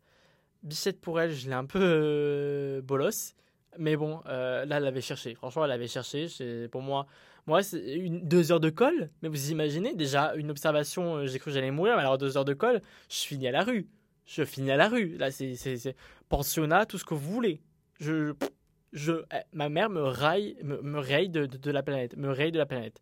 Bichette 0.63 0.99
pour 0.99 1.21
elle, 1.21 1.31
je 1.31 1.47
l'ai 1.47 1.55
un 1.55 1.63
peu 1.63 1.79
euh, 1.81 2.81
bolos. 2.81 3.33
Mais 3.77 3.95
bon, 3.95 4.21
euh, 4.27 4.65
là, 4.65 4.77
elle 4.77 4.85
avait 4.85 5.01
cherché. 5.01 5.35
Franchement, 5.35 5.65
elle 5.65 5.71
avait 5.71 5.87
cherché. 5.87 6.27
Pour 6.71 6.81
moi, 6.81 7.07
moi 7.47 7.61
deux 7.73 8.51
heures 8.51 8.59
de 8.59 8.69
colle. 8.69 9.09
Mais 9.21 9.29
vous 9.29 9.51
imaginez, 9.51 9.93
déjà, 9.95 10.33
une 10.35 10.51
observation, 10.51 11.25
j'ai 11.25 11.39
cru 11.39 11.51
que 11.51 11.55
j'allais 11.55 11.71
mourir. 11.71 11.95
Mais 11.95 12.01
alors, 12.01 12.17
deux 12.17 12.37
heures 12.37 12.45
de 12.45 12.53
colle, 12.53 12.81
je 13.09 13.17
finis 13.17 13.47
à 13.47 13.51
la 13.51 13.63
rue. 13.63 13.87
Je 14.25 14.43
finis 14.45 14.71
à 14.71 14.77
la 14.77 14.89
rue. 14.89 15.17
Là, 15.17 15.31
c'est 15.31 15.95
pensionnat, 16.29 16.85
tout 16.85 16.97
ce 16.97 17.05
que 17.05 17.13
vous 17.13 17.31
voulez. 17.31 17.61
Je, 17.99 18.33
je, 18.93 19.23
eh, 19.33 19.37
ma 19.53 19.69
mère 19.69 19.89
me 19.89 20.01
raille, 20.01 20.57
me, 20.63 20.99
raye 20.99 21.29
de, 21.29 21.71
la 21.71 21.83
planète. 21.83 22.17
Me 22.17 22.29
raye 22.29 22.51
de 22.51 22.57
la 22.57 22.65
planète. 22.65 23.01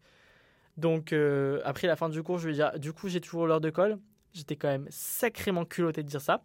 Donc, 0.78 1.14
euh, 1.14 1.62
après 1.66 1.88
la 1.88 1.96
fin 1.96 2.10
du 2.10 2.24
cours, 2.24 2.38
je 2.38 2.48
lui 2.48 2.54
ai 2.54 2.58
dit, 2.58 2.62
ah, 2.62 2.78
du 2.78 2.94
coup, 2.94 3.10
j'ai 3.10 3.22
toujours 3.22 3.48
l'heure 3.48 3.62
de 3.62 3.70
colle. 3.70 3.98
J'étais 4.34 4.56
quand 4.56 4.68
même 4.68 4.88
sacrément 4.90 5.66
culotté 5.66 6.04
de 6.04 6.08
dire 6.08 6.22
ça. 6.22 6.44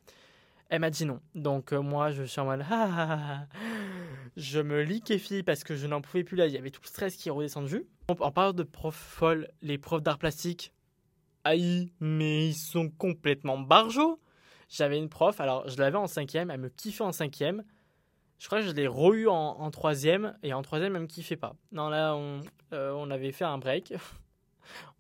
Elle 0.71 0.81
m'a 0.81 0.91
dit 0.91 1.05
non. 1.05 1.21
Donc, 1.35 1.73
euh, 1.73 1.81
moi, 1.81 2.11
je 2.11 2.25
suis 2.25 2.41
en 2.41 2.47
mode, 2.47 2.65
ah, 2.71 2.89
ah, 2.91 3.19
ah, 3.21 3.47
je 4.37 4.61
me 4.61 4.83
liquéfie 4.83 5.43
parce 5.43 5.65
que 5.65 5.77
je 5.77 5.87
n'en 5.87 6.01
pouvais 6.01 6.25
plus 6.25 6.37
là. 6.37 6.47
Il 6.47 6.53
y 6.53 6.59
avait 6.59 6.71
tout 6.71 6.81
le 6.83 6.89
stress 6.89 7.17
qui 7.17 7.29
est 7.29 7.33
redescendu. 7.33 7.87
En 8.09 8.31
parlant 8.33 8.53
de 8.53 8.63
profs 8.63 8.97
folles, 8.97 9.49
les 9.63 9.79
profs 9.79 10.03
d'art 10.03 10.19
plastique, 10.19 10.73
aïe, 11.45 11.93
mais 12.01 12.49
ils 12.49 12.55
sont 12.55 12.91
complètement 12.91 13.59
barjots. 13.59 14.21
J'avais 14.69 14.99
une 14.99 15.09
prof, 15.09 15.41
alors 15.41 15.69
je 15.69 15.77
l'avais 15.79 15.97
en 15.97 16.07
cinquième, 16.07 16.51
elle 16.51 16.61
me 16.61 16.69
kiffait 16.69 17.05
en 17.05 17.13
cinquième. 17.13 17.65
Je 18.39 18.47
crois 18.47 18.61
que 18.61 18.67
je 18.67 18.73
l'ai 18.73 18.89
re-eu 18.89 19.29
en, 19.29 19.71
troisième, 19.71 20.37
et 20.43 20.53
en 20.53 20.63
troisième, 20.63 20.97
elle 20.97 21.03
me 21.03 21.07
kiffait 21.07 21.37
pas. 21.37 21.55
Non, 21.73 21.89
là, 21.89 22.15
on, 22.17 22.41
euh, 22.73 23.11
avait 23.11 23.33
fait 23.33 23.45
un 23.45 23.59
break. 23.59 23.95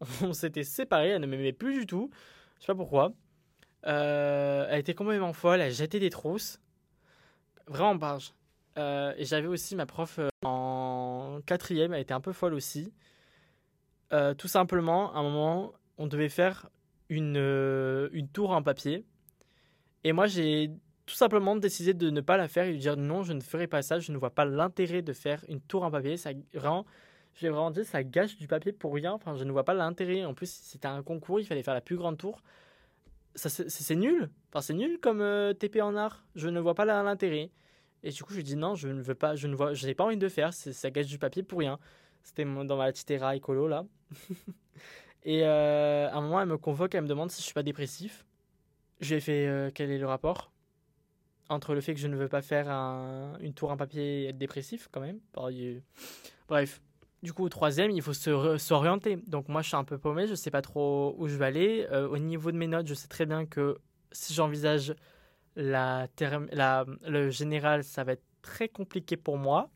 on 0.22 0.32
s'était 0.32 0.64
séparés, 0.64 1.08
elle 1.08 1.20
ne 1.20 1.26
m'aimait 1.26 1.52
plus 1.52 1.80
du 1.80 1.86
tout. 1.86 2.10
Je 2.58 2.66
sais 2.66 2.72
pas 2.72 2.76
pourquoi. 2.76 3.12
Euh, 3.86 4.66
elle 4.70 4.80
était 4.80 4.94
complètement 4.94 5.32
folle, 5.32 5.60
elle 5.60 5.72
jetait 5.72 6.00
des 6.00 6.10
trousses. 6.10 6.60
Vraiment 7.66 7.96
barge. 7.96 8.32
Euh, 8.76 9.14
et 9.16 9.24
j'avais 9.24 9.46
aussi 9.46 9.76
ma 9.76 9.87
prof 9.87 10.18
en 10.44 11.40
quatrième, 11.46 11.92
elle 11.94 12.00
était 12.00 12.14
un 12.14 12.20
peu 12.20 12.32
folle 12.32 12.54
aussi. 12.54 12.92
tout 14.38 14.48
simplement, 14.48 15.12
à 15.14 15.18
un 15.18 15.22
moment, 15.22 15.72
on 15.98 16.06
devait 16.06 16.28
faire 16.28 16.68
une, 17.08 17.37
une 18.12 18.28
tour 18.28 18.50
en 18.50 18.62
papier. 18.62 19.04
Et 20.04 20.12
moi, 20.12 20.26
j'ai 20.26 20.70
tout 21.06 21.14
simplement 21.14 21.56
décidé 21.56 21.94
de 21.94 22.10
ne 22.10 22.20
pas 22.20 22.37
la 22.37 22.48
faire 22.48 22.64
et 22.66 22.72
de 22.72 22.78
dire 22.78 22.96
non, 22.96 23.22
je 23.22 23.32
ne 23.32 23.40
ferai 23.40 23.66
pas 23.66 23.82
ça, 23.82 23.98
je 23.98 24.12
ne 24.12 24.16
vois 24.16 24.30
pas 24.30 24.44
l'intérêt 24.44 25.02
de 25.02 25.12
faire 25.12 25.44
une 25.48 25.60
tour 25.60 25.82
en 25.84 25.90
papier. 25.90 26.16
Ça 26.16 26.30
je 27.34 27.40
vais 27.40 27.48
vraiment 27.50 27.70
dire, 27.70 27.84
ça 27.84 28.04
gâche 28.04 28.37
du 28.37 28.46
papier 28.46 28.72
pour 28.72 28.94
rien. 28.94 29.12
Enfin, 29.12 29.34
je 29.37 29.44
ne 29.44 29.50
vois 29.50 29.64
pas 29.64 29.74
l'intérêt. 29.74 30.24
En 30.24 30.34
plus, 30.34 30.50
c'était 30.62 30.87
un 30.87 31.02
concours, 31.02 31.40
il 31.40 31.44
fallait 31.46 31.62
faire 31.62 31.74
la 31.74 31.80
plus 31.80 31.96
grande 31.96 32.16
tour. 32.16 32.40
Ça, 33.34 33.48
c'est 33.48 33.96
nul. 33.96 34.30
Enfin, 34.50 34.60
c'est 34.60 34.74
nul 34.74 34.98
comme 35.00 35.20
euh, 35.20 35.52
TP 35.52 35.80
en 35.82 35.96
art. 35.96 36.24
Je 36.37 36.48
ne 36.48 36.60
vois 36.60 36.74
pas 36.74 36.84
l'intérêt. 36.84 37.50
Et 38.04 38.10
du 38.10 38.22
coup, 38.22 38.32
je 38.32 38.36
lui 38.36 38.44
dis 38.44 38.54
non, 38.54 38.74
je 38.74 38.88
ne 38.88 39.02
veux 39.02 39.14
pas, 39.14 39.34
je 39.34 39.48
ne 39.48 39.56
vois, 39.56 39.72
je 39.72 39.86
n'ai 39.86 39.94
pas 39.94 40.04
envie 40.04 40.18
de 40.18 40.28
faire. 40.28 40.52
Ça 40.52 40.90
gâche 40.90 41.06
du 41.06 41.18
papier 41.18 41.42
pour 41.42 41.58
rien. 41.58 41.78
C'était 42.22 42.44
dans 42.44 42.76
ma 42.76 42.92
petite 42.92 43.10
écolo 43.10 43.66
là. 43.66 43.86
et 45.24 45.42
euh, 45.44 46.08
à 46.10 46.16
un 46.16 46.20
moment, 46.20 46.40
elle 46.40 46.48
me 46.48 46.58
convoque, 46.58 46.94
elle 46.94 47.02
me 47.02 47.08
demande 47.08 47.30
si 47.30 47.40
je 47.40 47.46
suis 47.46 47.54
pas 47.54 47.62
dépressif. 47.62 48.26
Je 49.00 49.08
lui 49.08 49.16
ai 49.16 49.20
fait 49.20 49.46
euh, 49.46 49.70
quel 49.74 49.90
est 49.90 49.98
le 49.98 50.06
rapport 50.06 50.52
entre 51.48 51.74
le 51.74 51.80
fait 51.80 51.94
que 51.94 52.00
je 52.00 52.08
ne 52.08 52.16
veux 52.16 52.28
pas 52.28 52.42
faire 52.42 52.68
une 53.40 53.52
tour 53.54 53.70
en 53.70 53.76
papier 53.76 54.22
et 54.22 54.28
être 54.28 54.38
dépressif 54.38 54.88
quand 54.90 55.00
même? 55.00 55.20
Bref. 56.48 56.80
Du 57.22 57.32
coup, 57.32 57.44
au 57.44 57.48
troisième, 57.48 57.90
il 57.90 58.02
faut 58.02 58.12
s'orienter. 58.12 59.16
Donc 59.26 59.48
moi, 59.48 59.62
je 59.62 59.68
suis 59.68 59.76
un 59.76 59.84
peu 59.84 59.96
paumé, 59.96 60.26
je 60.26 60.32
ne 60.32 60.36
sais 60.36 60.50
pas 60.50 60.62
trop 60.62 61.14
où 61.18 61.26
je 61.26 61.36
vais 61.36 61.46
aller. 61.46 61.86
Euh, 61.90 62.06
au 62.08 62.18
niveau 62.18 62.52
de 62.52 62.56
mes 62.56 62.66
notes, 62.66 62.86
je 62.86 62.94
sais 62.94 63.08
très 63.08 63.24
bien 63.24 63.46
que 63.46 63.78
si 64.12 64.34
j'envisage 64.34 64.94
le 65.56 67.30
général, 67.30 67.84
ça 67.84 68.04
va 68.04 68.12
être 68.12 68.24
très 68.42 68.68
compliqué 68.68 69.16
pour 69.16 69.38
moi. 69.38 69.70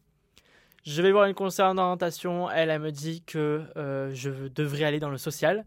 Je 0.84 1.02
vais 1.02 1.12
voir 1.12 1.26
une 1.26 1.34
conseillère 1.34 1.74
d'orientation. 1.74 2.50
Elle, 2.50 2.70
elle 2.70 2.80
me 2.80 2.90
dit 2.90 3.22
que 3.22 3.64
euh, 3.76 4.10
je 4.14 4.48
devrais 4.48 4.84
aller 4.84 5.00
dans 5.00 5.10
le 5.10 5.18
social 5.18 5.66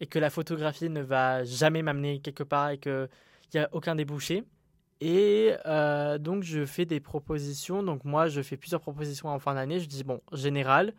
et 0.00 0.06
que 0.06 0.18
la 0.18 0.30
photographie 0.30 0.88
ne 0.88 1.02
va 1.02 1.44
jamais 1.44 1.82
m'amener 1.82 2.20
quelque 2.20 2.42
part 2.42 2.70
et 2.70 2.78
qu'il 2.78 3.08
n'y 3.54 3.60
a 3.60 3.68
aucun 3.72 3.94
débouché. 3.94 4.44
Et 5.00 5.52
euh, 5.66 6.16
donc, 6.18 6.42
je 6.42 6.64
fais 6.64 6.86
des 6.86 7.00
propositions. 7.00 7.82
Donc, 7.82 8.04
moi, 8.04 8.28
je 8.28 8.40
fais 8.40 8.56
plusieurs 8.56 8.80
propositions 8.80 9.28
en 9.28 9.38
fin 9.38 9.54
d'année. 9.54 9.80
Je 9.80 9.88
dis, 9.88 10.04
bon, 10.04 10.20
général, 10.32 10.94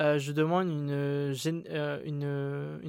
euh, 0.00 0.18
je 0.18 0.32
demande 0.32 0.68
une, 0.68 1.34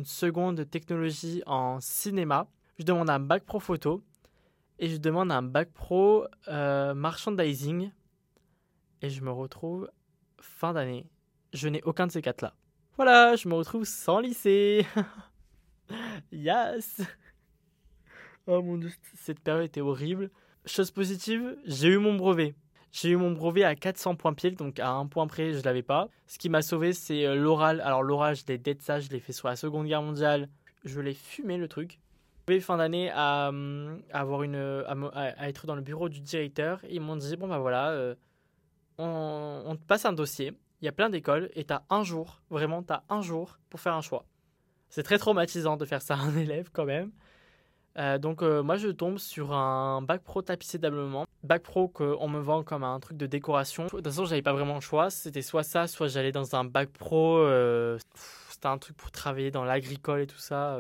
seconde 0.05 0.69
technologie 0.69 1.41
en 1.45 1.79
cinéma. 1.81 2.47
Je 2.79 2.85
demande 2.85 3.09
un 3.09 3.19
bac 3.19 3.43
pro 3.43 3.59
photo. 3.59 4.03
Et 4.79 4.89
je 4.89 4.97
demande 4.97 5.31
un 5.31 5.41
bac 5.41 5.71
pro 5.73 6.25
merchandising. 6.47 7.91
Et 9.01 9.09
je 9.09 9.21
me 9.21 9.31
retrouve 9.31 9.89
fin 10.39 10.73
d'année. 10.73 11.07
Je 11.53 11.67
n'ai 11.67 11.81
aucun 11.83 12.07
de 12.07 12.11
ces 12.11 12.21
quatre-là. 12.21 12.53
Voilà, 12.97 13.35
je 13.35 13.47
me 13.47 13.55
retrouve 13.55 13.85
sans 13.85 14.19
lycée. 14.19 14.85
yes 16.31 17.01
Oh 18.47 18.61
mon 18.61 18.77
dieu, 18.77 18.91
cette 19.15 19.39
période 19.39 19.65
était 19.65 19.81
horrible. 19.81 20.29
Chose 20.65 20.91
positive, 20.91 21.57
j'ai 21.65 21.89
eu 21.89 21.97
mon 21.97 22.15
brevet. 22.15 22.55
J'ai 22.91 23.09
eu 23.09 23.17
mon 23.17 23.31
brevet 23.31 23.63
à 23.63 23.75
400 23.75 24.15
points 24.15 24.33
pile, 24.33 24.55
donc 24.55 24.79
à 24.79 24.91
un 24.91 25.07
point 25.07 25.27
près, 25.27 25.53
je 25.53 25.63
l'avais 25.63 25.83
pas. 25.83 26.07
Ce 26.27 26.37
qui 26.37 26.49
m'a 26.49 26.61
sauvé, 26.61 26.93
c'est 26.93 27.25
euh, 27.25 27.35
l'oral. 27.35 27.81
Alors 27.81 28.03
l'oral, 28.03 28.35
je 28.35 28.43
l'ai 28.47 28.77
ça, 28.79 28.99
je 28.99 29.09
l'ai 29.09 29.19
fait 29.19 29.33
sur 29.33 29.47
la 29.47 29.55
Seconde 29.55 29.87
Guerre 29.87 30.01
mondiale. 30.01 30.47
Je 30.85 31.01
l'ai 31.01 31.13
fumé 31.13 31.57
le 31.57 31.67
truc. 31.67 31.99
Fin 32.61 32.77
d'année 32.77 33.09
à, 33.11 33.49
hum, 33.49 34.01
avoir 34.11 34.43
une, 34.43 34.55
à, 35.13 35.49
être 35.49 35.65
dans 35.65 35.75
le 35.75 35.81
bureau 35.81 36.09
du 36.09 36.19
directeur. 36.21 36.79
ils 36.87 37.01
m'ont 37.01 37.15
dit 37.15 37.35
bon 37.37 37.47
bah 37.47 37.57
voilà, 37.57 37.89
euh, 37.89 38.13
on, 38.99 39.75
te 39.75 39.83
passe 39.85 40.05
un 40.05 40.13
dossier. 40.13 40.53
Il 40.81 40.85
y 40.85 40.87
a 40.87 40.91
plein 40.91 41.09
d'écoles 41.09 41.49
et 41.55 41.63
t'as 41.63 41.81
un 41.89 42.03
jour, 42.03 42.41
vraiment 42.51 42.83
t'as 42.83 43.01
un 43.09 43.21
jour 43.21 43.57
pour 43.69 43.79
faire 43.79 43.95
un 43.95 44.01
choix. 44.01 44.25
C'est 44.89 45.01
très 45.01 45.17
traumatisant 45.17 45.75
de 45.75 45.85
faire 45.85 46.03
ça 46.03 46.15
à 46.15 46.19
un 46.19 46.37
élève 46.37 46.69
quand 46.71 46.85
même. 46.85 47.11
Euh, 47.97 48.19
donc 48.19 48.43
euh, 48.43 48.61
moi 48.61 48.75
je 48.75 48.89
tombe 48.89 49.17
sur 49.17 49.53
un 49.53 50.03
bac 50.03 50.21
pro 50.21 50.43
tapissé 50.43 50.77
d'ameublement. 50.77 51.25
Bac 51.43 51.63
pro 51.63 51.87
qu'on 51.87 52.27
me 52.27 52.39
vend 52.39 52.61
comme 52.63 52.83
un 52.83 52.99
truc 52.99 53.17
de 53.17 53.25
décoration. 53.25 53.85
De 53.85 53.89
toute 53.89 54.03
façon 54.03 54.25
j'avais 54.25 54.43
pas 54.43 54.53
vraiment 54.53 54.75
le 54.75 54.81
choix. 54.81 55.09
C'était 55.09 55.41
soit 55.41 55.63
ça, 55.63 55.87
soit 55.87 56.09
j'allais 56.09 56.31
dans 56.31 56.55
un 56.55 56.63
bac 56.63 56.89
pro. 56.89 57.39
Euh, 57.39 57.97
c'était 58.49 58.67
un 58.67 58.77
truc 58.77 58.95
pour 58.97 59.09
travailler 59.09 59.49
dans 59.49 59.63
l'agricole 59.63 60.21
et 60.21 60.27
tout 60.27 60.37
ça. 60.37 60.79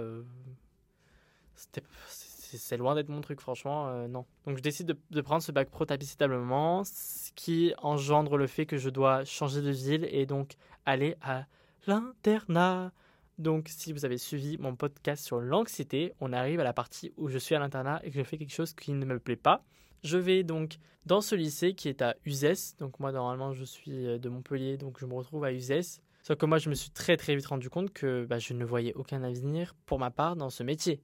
C'est 1.55 2.77
loin 2.77 2.95
d'être 2.95 3.09
mon 3.09 3.21
truc 3.21 3.41
franchement. 3.41 4.07
non. 4.07 4.25
Donc 4.45 4.57
je 4.57 4.61
décide 4.61 4.95
de, 5.09 5.21
prendre 5.21 5.41
ce 5.41 5.51
bac 5.51 5.69
pro 5.69 5.85
tapissé 5.85 6.15
d'ameublement. 6.17 6.83
Ce 6.83 7.31
qui 7.35 7.73
engendre 7.79 8.37
le 8.37 8.47
fait 8.47 8.65
que 8.65 8.77
je 8.77 8.89
dois 8.89 9.25
changer 9.25 9.61
de 9.61 9.71
ville 9.71 10.07
et 10.11 10.25
donc 10.25 10.55
aller 10.85 11.15
à 11.21 11.45
l'internat. 11.87 12.91
Donc, 13.37 13.67
si 13.69 13.91
vous 13.91 14.05
avez 14.05 14.17
suivi 14.17 14.57
mon 14.57 14.75
podcast 14.75 15.25
sur 15.25 15.41
l'anxiété, 15.41 16.13
on 16.21 16.31
arrive 16.31 16.59
à 16.61 16.63
la 16.63 16.73
partie 16.73 17.11
où 17.17 17.27
je 17.27 17.37
suis 17.37 17.53
à 17.53 17.59
l'internat 17.59 17.99
et 18.03 18.09
que 18.09 18.17
je 18.17 18.23
fais 18.23 18.37
quelque 18.37 18.53
chose 18.53 18.73
qui 18.73 18.93
ne 18.93 19.05
me 19.05 19.19
plaît 19.19 19.35
pas. 19.35 19.63
Je 20.03 20.17
vais 20.17 20.43
donc 20.43 20.77
dans 21.05 21.19
ce 21.19 21.35
lycée 21.35 21.73
qui 21.73 21.89
est 21.89 22.01
à 22.01 22.15
Uzès. 22.25 22.75
Donc, 22.79 22.99
moi, 22.99 23.11
normalement, 23.11 23.51
je 23.51 23.65
suis 23.65 24.07
euh, 24.07 24.17
de 24.17 24.29
Montpellier, 24.29 24.77
donc 24.77 24.99
je 24.99 25.05
me 25.05 25.13
retrouve 25.13 25.43
à 25.43 25.51
Uzès. 25.51 26.01
Sauf 26.23 26.37
que 26.37 26.45
moi, 26.45 26.59
je 26.59 26.69
me 26.69 26.75
suis 26.75 26.91
très 26.91 27.17
très 27.17 27.35
vite 27.35 27.45
rendu 27.47 27.69
compte 27.69 27.91
que 27.91 28.25
bah, 28.25 28.39
je 28.39 28.53
ne 28.53 28.63
voyais 28.63 28.93
aucun 28.93 29.21
avenir 29.21 29.75
pour 29.85 29.99
ma 29.99 30.11
part 30.11 30.35
dans 30.35 30.49
ce 30.49 30.63
métier. 30.63 31.01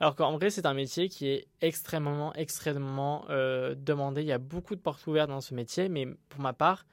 Alors 0.00 0.14
qu'en 0.14 0.36
vrai, 0.36 0.50
c'est 0.50 0.66
un 0.66 0.74
métier 0.74 1.08
qui 1.08 1.28
est 1.28 1.48
extrêmement, 1.60 2.34
extrêmement 2.34 3.24
euh, 3.30 3.74
demandé. 3.76 4.22
Il 4.22 4.28
y 4.28 4.32
a 4.32 4.38
beaucoup 4.38 4.74
de 4.74 4.80
portes 4.80 5.06
ouvertes 5.06 5.30
dans 5.30 5.40
ce 5.40 5.54
métier, 5.54 5.88
mais 5.88 6.06
pour 6.28 6.40
ma 6.40 6.52
part, 6.52 6.86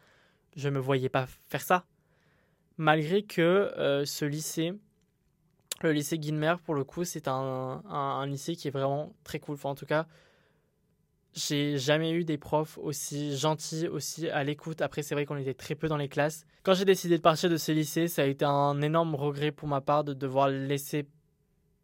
je 0.55 0.69
ne 0.69 0.75
me 0.75 0.79
voyais 0.79 1.09
pas 1.09 1.25
faire 1.49 1.61
ça 1.61 1.85
malgré 2.77 3.23
que 3.23 3.41
euh, 3.41 4.05
ce 4.05 4.25
lycée, 4.25 4.73
le 5.81 5.91
lycée 5.91 6.17
Guilmer, 6.17 6.55
pour 6.63 6.75
le 6.75 6.83
coup, 6.83 7.03
c'est 7.03 7.27
un, 7.27 8.25
lycée 8.25 8.55
qui 8.55 8.67
est 8.67 8.71
vraiment 8.71 9.13
très 9.23 9.39
cool. 9.39 9.57
en 9.63 9.75
tout 9.75 9.85
cas, 9.85 10.07
j'ai 11.33 11.77
jamais 11.77 12.11
eu 12.11 12.25
des 12.25 12.37
profs 12.37 12.77
aussi 12.77 13.35
gentils, 13.35 13.87
aussi 13.87 14.29
à 14.29 14.43
l'écoute. 14.43 14.81
Après, 14.81 15.01
c'est 15.01 15.15
vrai 15.15 15.25
qu'on 15.25 15.37
était 15.37 15.55
très 15.55 15.75
peu 15.75 15.87
dans 15.87 15.97
les 15.97 16.07
classes. 16.07 16.45
Quand 16.61 16.73
j'ai 16.73 16.85
décidé 16.85 17.17
de 17.17 17.21
partir 17.21 17.49
de 17.49 17.57
ce 17.57 17.71
lycée, 17.71 18.07
ça 18.07 18.21
a 18.21 18.25
été 18.25 18.45
un 18.45 18.81
énorme 18.81 19.15
regret 19.15 19.51
pour 19.51 19.67
ma 19.67 19.81
part 19.81 20.03
de 20.03 20.13
devoir 20.13 20.47
laisser 20.49 21.07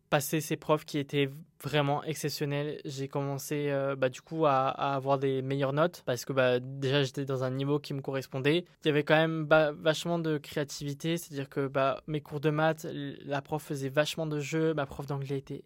passer 0.10 0.42
ces 0.42 0.58
profs 0.58 0.86
qui 0.86 0.98
étaient 0.98 1.30
vraiment 1.64 2.04
exceptionnels. 2.04 2.80
J'ai 2.86 3.08
commencé 3.08 3.70
euh, 3.70 3.96
bah, 3.96 4.10
du 4.10 4.22
coup 4.22 4.46
à, 4.46 4.70
avoir 4.70 5.20
des 5.20 5.42
meilleures 5.42 5.74
notes 5.74 6.04
parce 6.06 6.26
que 6.26 6.34
bah, 6.34 6.60
déjà 6.60 7.04
j'étais 7.04 7.26
dans 7.26 7.44
un 7.44 7.52
niveau 7.52 7.80
qui 7.80 7.94
me 7.94 8.02
correspondait. 8.02 8.66
Il 8.84 8.88
y 8.88 8.90
avait 8.90 9.04
quand 9.04 9.16
même 9.16 9.48
vachement 9.80 10.20
de 10.20 10.38
créativité, 10.38 11.18
c'est-à-dire 11.18 11.50
que 11.50 11.68
bah, 11.68 12.02
mes 12.08 12.22
cours 12.22 12.40
de 12.40 12.50
maths, 12.50 12.88
la 12.92 13.42
prof 13.42 13.64
faisait 13.64 13.90
vachement 13.90 14.26
de 14.26 14.40
jeux, 14.40 14.74
ma 14.74 14.86
prof 14.86 15.06
d'anglais 15.06 15.38
était 15.38 15.64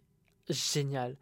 géniale. 0.48 1.16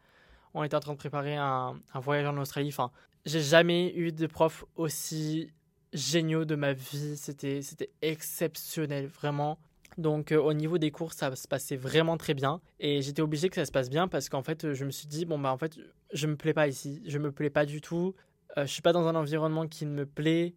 On 0.55 0.65
était 0.65 0.77
en 0.77 0.81
train 0.81 0.93
de 0.93 0.99
préparer 0.99 1.37
un, 1.37 1.81
un 1.95 2.01
voyage 2.01 2.27
en 2.27 2.37
Australie. 2.39 2.69
Enfin, 2.69 2.91
j'ai 3.25 3.41
jamais 3.41 3.95
eu 3.95 4.13
de 4.13 4.27
prof 4.27 4.65
aussi 4.77 5.51
géniaux 5.93 6.45
de 6.45 6.57
ma 6.57 6.73
vie. 6.73 7.17
C'était 7.17 7.61
exceptionnel, 8.03 9.07
vraiment. 9.07 9.59
Donc 9.99 10.33
euh, 10.33 10.41
au 10.41 10.53
niveau 10.53 10.79
des 10.79 10.91
cours, 10.91 11.13
ça 11.13 11.35
se 11.37 11.47
passait 11.47 11.77
vraiment 11.77 12.17
très 12.17 12.35
bien 12.35 12.61
et 12.81 13.03
j'étais 13.03 13.23
obligé 13.23 13.49
que 13.49 13.57
ça 13.57 13.65
se 13.65 13.73
passe 13.73 13.91
bien 13.91 14.09
parce 14.09 14.29
qu'en 14.29 14.43
fait, 14.43 14.73
je 14.73 14.85
me 14.85 14.91
suis 14.91 15.07
dit 15.07 15.25
bon 15.25 15.39
bah 15.39 15.53
en 15.53 15.59
fait, 15.59 15.79
je 16.13 16.27
me 16.27 16.37
plais 16.37 16.55
pas 16.55 16.69
ici, 16.69 17.03
je 17.07 17.19
me 17.19 17.33
plais 17.33 17.51
pas 17.51 17.67
du 17.67 17.81
tout. 17.81 18.15
Euh, 18.59 18.67
je 18.67 18.73
suis 18.73 18.83
pas 18.83 18.93
dans 18.93 19.07
un 19.07 19.15
environnement 19.15 19.67
qui 19.67 19.87
me 19.87 20.07
plaît. 20.07 20.55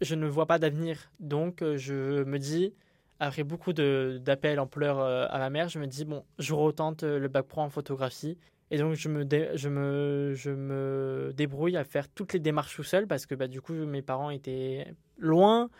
Je 0.00 0.14
ne 0.14 0.26
vois 0.26 0.46
pas 0.46 0.58
d'avenir. 0.58 1.12
Donc 1.20 1.62
euh, 1.62 1.76
je 1.76 2.24
me 2.24 2.38
dis 2.38 2.74
après 3.20 3.44
beaucoup 3.44 3.72
d'appels 3.72 4.58
en 4.60 4.66
pleurs 4.66 5.00
à 5.00 5.38
ma 5.38 5.48
mère, 5.48 5.68
je 5.68 5.78
me 5.78 5.86
dis 5.86 6.04
bon, 6.04 6.24
je 6.38 6.52
retente 6.52 7.04
le 7.04 7.28
bac 7.28 7.46
pro 7.46 7.60
en 7.60 7.70
photographie 7.70 8.36
et 8.70 8.78
donc 8.78 8.94
je 8.94 9.08
me, 9.08 9.24
je, 9.54 9.68
me, 9.68 10.32
je 10.34 10.50
me 10.50 11.32
débrouille 11.34 11.76
à 11.76 11.84
faire 11.84 12.08
toutes 12.08 12.32
les 12.32 12.40
démarches 12.40 12.74
tout 12.74 12.82
seul 12.82 13.06
parce 13.06 13.24
que 13.24 13.36
bah, 13.36 13.46
du 13.46 13.60
coup 13.60 13.72
mes 13.72 14.02
parents 14.02 14.30
étaient 14.30 14.92
loin 15.16 15.70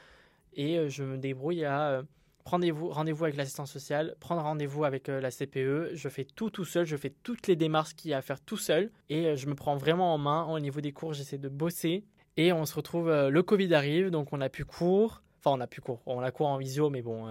et 0.55 0.89
je 0.89 1.03
me 1.03 1.19
débrouille 1.19 1.65
à 1.65 2.05
rendez-vous 2.45 2.89
rendez 2.89 3.13
avec 3.13 3.37
l'assistance 3.37 3.73
sociale, 3.73 4.17
prendre 4.21 4.43
rendez-vous 4.43 4.85
avec 4.85 5.09
la 5.09 5.31
CPE. 5.31 5.95
Je 5.95 6.09
fais 6.09 6.25
tout 6.25 6.51
tout 6.51 6.65
seul, 6.65 6.87
je 6.87 6.97
fais 6.97 7.11
toutes 7.23 7.47
les 7.47 7.57
démarches 7.57 7.95
qu'il 7.95 8.11
y 8.11 8.15
a 8.15 8.19
à 8.19 8.23
faire 8.23 8.41
tout 8.41 8.57
seul 8.57 8.91
et 9.09 9.37
je 9.37 9.47
me 9.49 9.55
prends 9.55 9.77
vraiment 9.77 10.15
en 10.15 10.19
main. 10.19 10.45
Au 10.45 10.61
niveau 10.61 10.81
des 10.81 10.93
cours, 10.93 11.13
j'essaie 11.13 11.39
de 11.39 11.49
bosser. 11.49 12.05
Et 12.37 12.53
on 12.53 12.65
se 12.67 12.75
retrouve, 12.75 13.11
le 13.11 13.43
Covid 13.43 13.73
arrive, 13.75 14.11
donc 14.11 14.33
on 14.33 14.41
a 14.41 14.49
plus 14.49 14.65
cours. 14.65 15.23
Enfin, 15.39 15.57
on 15.57 15.61
a 15.61 15.67
plus 15.67 15.81
cours. 15.81 16.03
On 16.07 16.21
a 16.21 16.31
cours 16.31 16.49
en 16.49 16.57
visio, 16.57 16.91
mais 16.91 17.03
bon, 17.03 17.29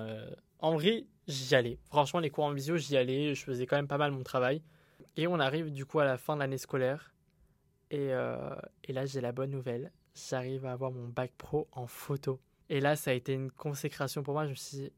en 0.59 0.71
vrai, 0.75 1.05
j'y 1.27 1.55
allais. 1.55 1.77
Franchement, 1.89 2.21
les 2.21 2.29
cours 2.29 2.45
en 2.45 2.53
visio, 2.53 2.77
j'y 2.77 2.95
allais. 2.95 3.35
Je 3.35 3.43
faisais 3.43 3.65
quand 3.65 3.75
même 3.75 3.87
pas 3.87 3.97
mal 3.97 4.11
mon 4.11 4.23
travail. 4.23 4.61
Et 5.17 5.27
on 5.27 5.39
arrive 5.39 5.71
du 5.71 5.85
coup 5.85 5.99
à 5.99 6.05
la 6.05 6.17
fin 6.17 6.35
de 6.35 6.39
l'année 6.39 6.57
scolaire. 6.57 7.13
Et, 7.91 8.13
euh, 8.13 8.55
et 8.85 8.93
là, 8.93 9.05
j'ai 9.05 9.21
la 9.21 9.31
bonne 9.31 9.51
nouvelle. 9.51 9.91
J'arrive 10.15 10.65
à 10.65 10.71
avoir 10.71 10.91
mon 10.91 11.07
bac 11.07 11.31
pro 11.37 11.67
en 11.73 11.85
photo. 11.85 12.39
Et 12.69 12.79
là, 12.79 12.95
ça 12.95 13.11
a 13.11 13.13
été 13.13 13.33
une 13.33 13.51
consécration 13.51 14.23
pour 14.23 14.33
moi. 14.33 14.45
Je 14.45 14.51
me 14.51 14.55
suis 14.55 14.91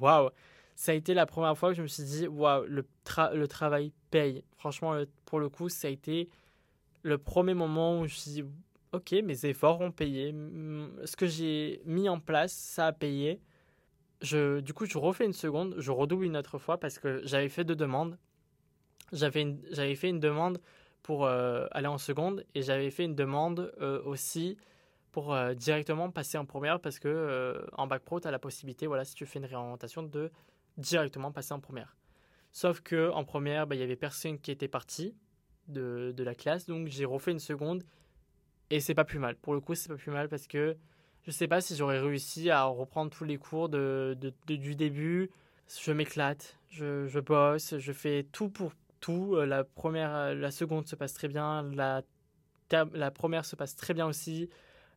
waouh! 0.00 0.30
Ça 0.74 0.92
a 0.92 0.94
été 0.94 1.14
la 1.14 1.26
première 1.26 1.56
fois 1.56 1.70
que 1.70 1.76
je 1.76 1.82
me 1.82 1.86
suis 1.86 2.02
dit, 2.02 2.28
waouh, 2.28 2.64
le, 2.66 3.46
travail 3.46 3.92
paye. 4.10 4.44
Franchement, 4.56 5.00
pour 5.24 5.40
le 5.40 5.48
coup, 5.48 5.68
ça 5.68 5.88
a 5.88 5.90
été 5.90 6.28
le 7.02 7.18
premier 7.18 7.54
moment 7.54 8.00
où 8.00 8.06
je 8.06 8.14
me 8.14 8.18
suis 8.18 8.30
dit, 8.32 8.44
ok, 8.92 9.12
mes 9.24 9.46
efforts 9.46 9.80
ont 9.80 9.92
payé. 9.92 10.34
Ce 11.04 11.16
que 11.16 11.26
j'ai 11.26 11.80
mis 11.86 12.08
en 12.08 12.20
place, 12.20 12.52
ça 12.52 12.88
a 12.88 12.92
payé. 12.92 13.40
Je, 14.20 14.60
du 14.60 14.74
coup, 14.74 14.86
je 14.86 14.98
refais 14.98 15.24
une 15.24 15.32
seconde, 15.32 15.76
je 15.78 15.90
redouble 15.90 16.24
une 16.24 16.36
autre 16.36 16.58
fois 16.58 16.78
parce 16.78 16.98
que 16.98 17.20
j'avais 17.24 17.48
fait 17.48 17.64
deux 17.64 17.76
demandes 17.76 18.18
j'avais 19.12 19.56
j'avais 19.70 19.94
fait 19.94 20.08
une 20.08 20.20
demande 20.20 20.58
pour 21.02 21.26
euh, 21.26 21.66
aller 21.70 21.86
en 21.86 21.98
seconde 21.98 22.44
et 22.54 22.62
j'avais 22.62 22.90
fait 22.90 23.04
une 23.04 23.14
demande 23.14 23.72
euh, 23.80 24.02
aussi 24.04 24.56
pour 25.16 25.32
euh, 25.32 25.54
directement 25.54 26.10
passer 26.10 26.36
en 26.36 26.44
première 26.44 26.78
parce 26.78 26.98
que 26.98 27.66
en 27.72 27.86
bac 27.86 28.02
pro 28.02 28.20
tu 28.20 28.28
as 28.28 28.30
la 28.30 28.38
possibilité 28.38 28.86
voilà 28.86 29.02
si 29.06 29.14
tu 29.14 29.24
fais 29.24 29.38
une 29.38 29.46
réorientation 29.46 30.02
de 30.02 30.30
directement 30.76 31.32
passer 31.32 31.54
en 31.54 31.60
première. 31.60 31.96
Sauf 32.52 32.82
que 32.82 33.10
en 33.10 33.24
première, 33.24 33.66
bah, 33.66 33.76
il 33.76 33.78
y 33.78 33.82
avait 33.82 33.96
personne 33.96 34.38
qui 34.38 34.50
était 34.50 34.68
parti 34.68 35.14
de, 35.68 36.12
de 36.14 36.22
la 36.22 36.34
classe 36.34 36.66
donc 36.66 36.88
j'ai 36.88 37.06
refait 37.06 37.32
une 37.32 37.38
seconde 37.38 37.82
et 38.68 38.80
c'est 38.80 38.94
pas 38.94 39.06
plus 39.06 39.18
mal. 39.18 39.36
Pour 39.36 39.54
le 39.54 39.60
coup, 39.60 39.74
c'est 39.74 39.88
pas 39.88 39.96
plus 39.96 40.10
mal 40.10 40.28
parce 40.28 40.46
que 40.46 40.76
je 41.22 41.30
sais 41.30 41.48
pas 41.48 41.62
si 41.62 41.74
j'aurais 41.74 41.98
réussi 41.98 42.50
à 42.50 42.64
reprendre 42.64 43.10
tous 43.10 43.24
les 43.24 43.38
cours 43.38 43.70
de, 43.70 44.18
de, 44.20 44.56
du 44.56 44.74
début. 44.74 45.30
Je 45.82 45.92
m'éclate, 45.92 46.58
je, 46.68 47.06
je 47.06 47.20
bosse, 47.20 47.78
je 47.78 47.92
fais 47.92 48.26
tout 48.32 48.50
pour 48.50 48.72
tout. 49.00 49.34
Euh, 49.36 49.46
la 49.46 49.64
première, 49.64 50.14
euh, 50.14 50.34
la 50.34 50.50
seconde 50.50 50.86
se 50.86 50.94
passe 50.94 51.14
très 51.14 51.28
bien. 51.28 51.62
La, 51.72 52.02
la 52.92 53.10
première 53.10 53.46
se 53.46 53.56
passe 53.56 53.76
très 53.76 53.94
bien 53.94 54.06
aussi. 54.06 54.50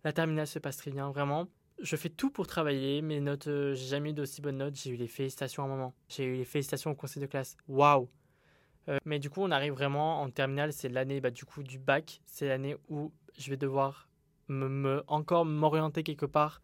La 0.03 0.13
terminale 0.13 0.47
se 0.47 0.59
passe 0.59 0.77
très 0.77 0.91
bien, 0.91 1.09
vraiment. 1.11 1.47
Je 1.81 1.95
fais 1.95 2.09
tout 2.09 2.29
pour 2.29 2.47
travailler. 2.47 3.01
Mes 3.01 3.19
notes, 3.19 3.47
euh, 3.47 3.73
j'ai 3.73 3.87
jamais 3.87 4.11
eu 4.11 4.13
d'aussi 4.13 4.41
bonnes 4.41 4.57
notes. 4.57 4.75
J'ai 4.75 4.91
eu 4.91 4.95
les 4.95 5.07
félicitations 5.07 5.63
à 5.63 5.65
un 5.65 5.69
moment. 5.69 5.93
J'ai 6.07 6.25
eu 6.25 6.35
les 6.35 6.45
félicitations 6.45 6.91
au 6.91 6.95
conseil 6.95 7.21
de 7.21 7.27
classe. 7.27 7.57
Waouh! 7.67 8.09
mais 9.05 9.19
du 9.19 9.29
coup, 9.29 9.41
on 9.43 9.51
arrive 9.51 9.73
vraiment 9.73 10.23
en 10.23 10.31
terminale. 10.31 10.73
C'est 10.73 10.89
l'année 10.89 11.21
bah, 11.21 11.29
du 11.29 11.45
coup 11.45 11.61
du 11.61 11.77
bac. 11.77 12.21
C'est 12.25 12.47
l'année 12.47 12.75
où 12.89 13.13
je 13.37 13.51
vais 13.51 13.57
devoir 13.57 14.09
me 14.47 15.03
encore 15.05 15.45
m'orienter 15.45 16.01
quelque 16.01 16.25
part 16.25 16.63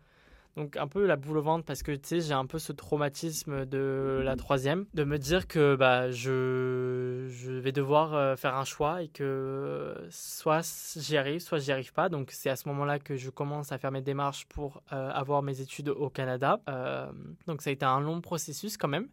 donc 0.56 0.78
un 0.78 0.88
peu 0.88 1.06
la 1.06 1.18
boule 1.18 1.38
au 1.38 1.42
ventre 1.42 1.66
parce 1.66 1.84
que 1.84 1.92
tu 1.92 2.08
sais 2.08 2.22
j'ai 2.22 2.34
un 2.34 2.46
peu 2.46 2.60
ce 2.60 2.72
traumatisme 2.72 3.66
de 3.66 4.22
la 4.24 4.36
troisième, 4.38 4.86
de 4.94 5.04
me 5.04 5.18
dire 5.18 5.48
que 5.48 5.76
bah 5.76 6.12
je, 6.12 7.28
je 7.30 7.52
vais 7.52 7.74
devoir 7.74 8.14
euh, 8.14 8.36
faire 8.38 8.56
un 8.56 8.64
choix 8.64 9.04
et 9.04 9.10
que 9.10 9.96
soit 10.10 10.96
j'y 10.98 11.18
arrive, 11.18 11.42
soit 11.42 11.60
j'y 11.60 11.72
arrive 11.72 11.92
pas. 11.92 12.08
Donc 12.08 12.32
c'est 12.32 12.50
à 12.50 12.56
ce 12.56 12.70
moment-là 12.70 13.00
que 13.00 13.18
je 13.18 13.30
commence 13.30 13.72
à 13.72 13.78
faire 13.78 13.92
mes 13.92 14.02
démarches 14.02 14.46
pour 14.46 14.82
euh, 14.94 15.10
avoir 15.12 15.44
mes 15.44 15.60
études 15.60 15.90
au 15.90 16.10
Canada. 16.10 16.62
Euh, 16.70 17.12
donc 17.48 17.62
ça 17.62 17.70
a 17.70 17.74
été 17.74 17.86
un 17.86 18.00
long 18.00 18.22
processus 18.22 18.78
quand 18.78 18.88
même. 18.88 19.08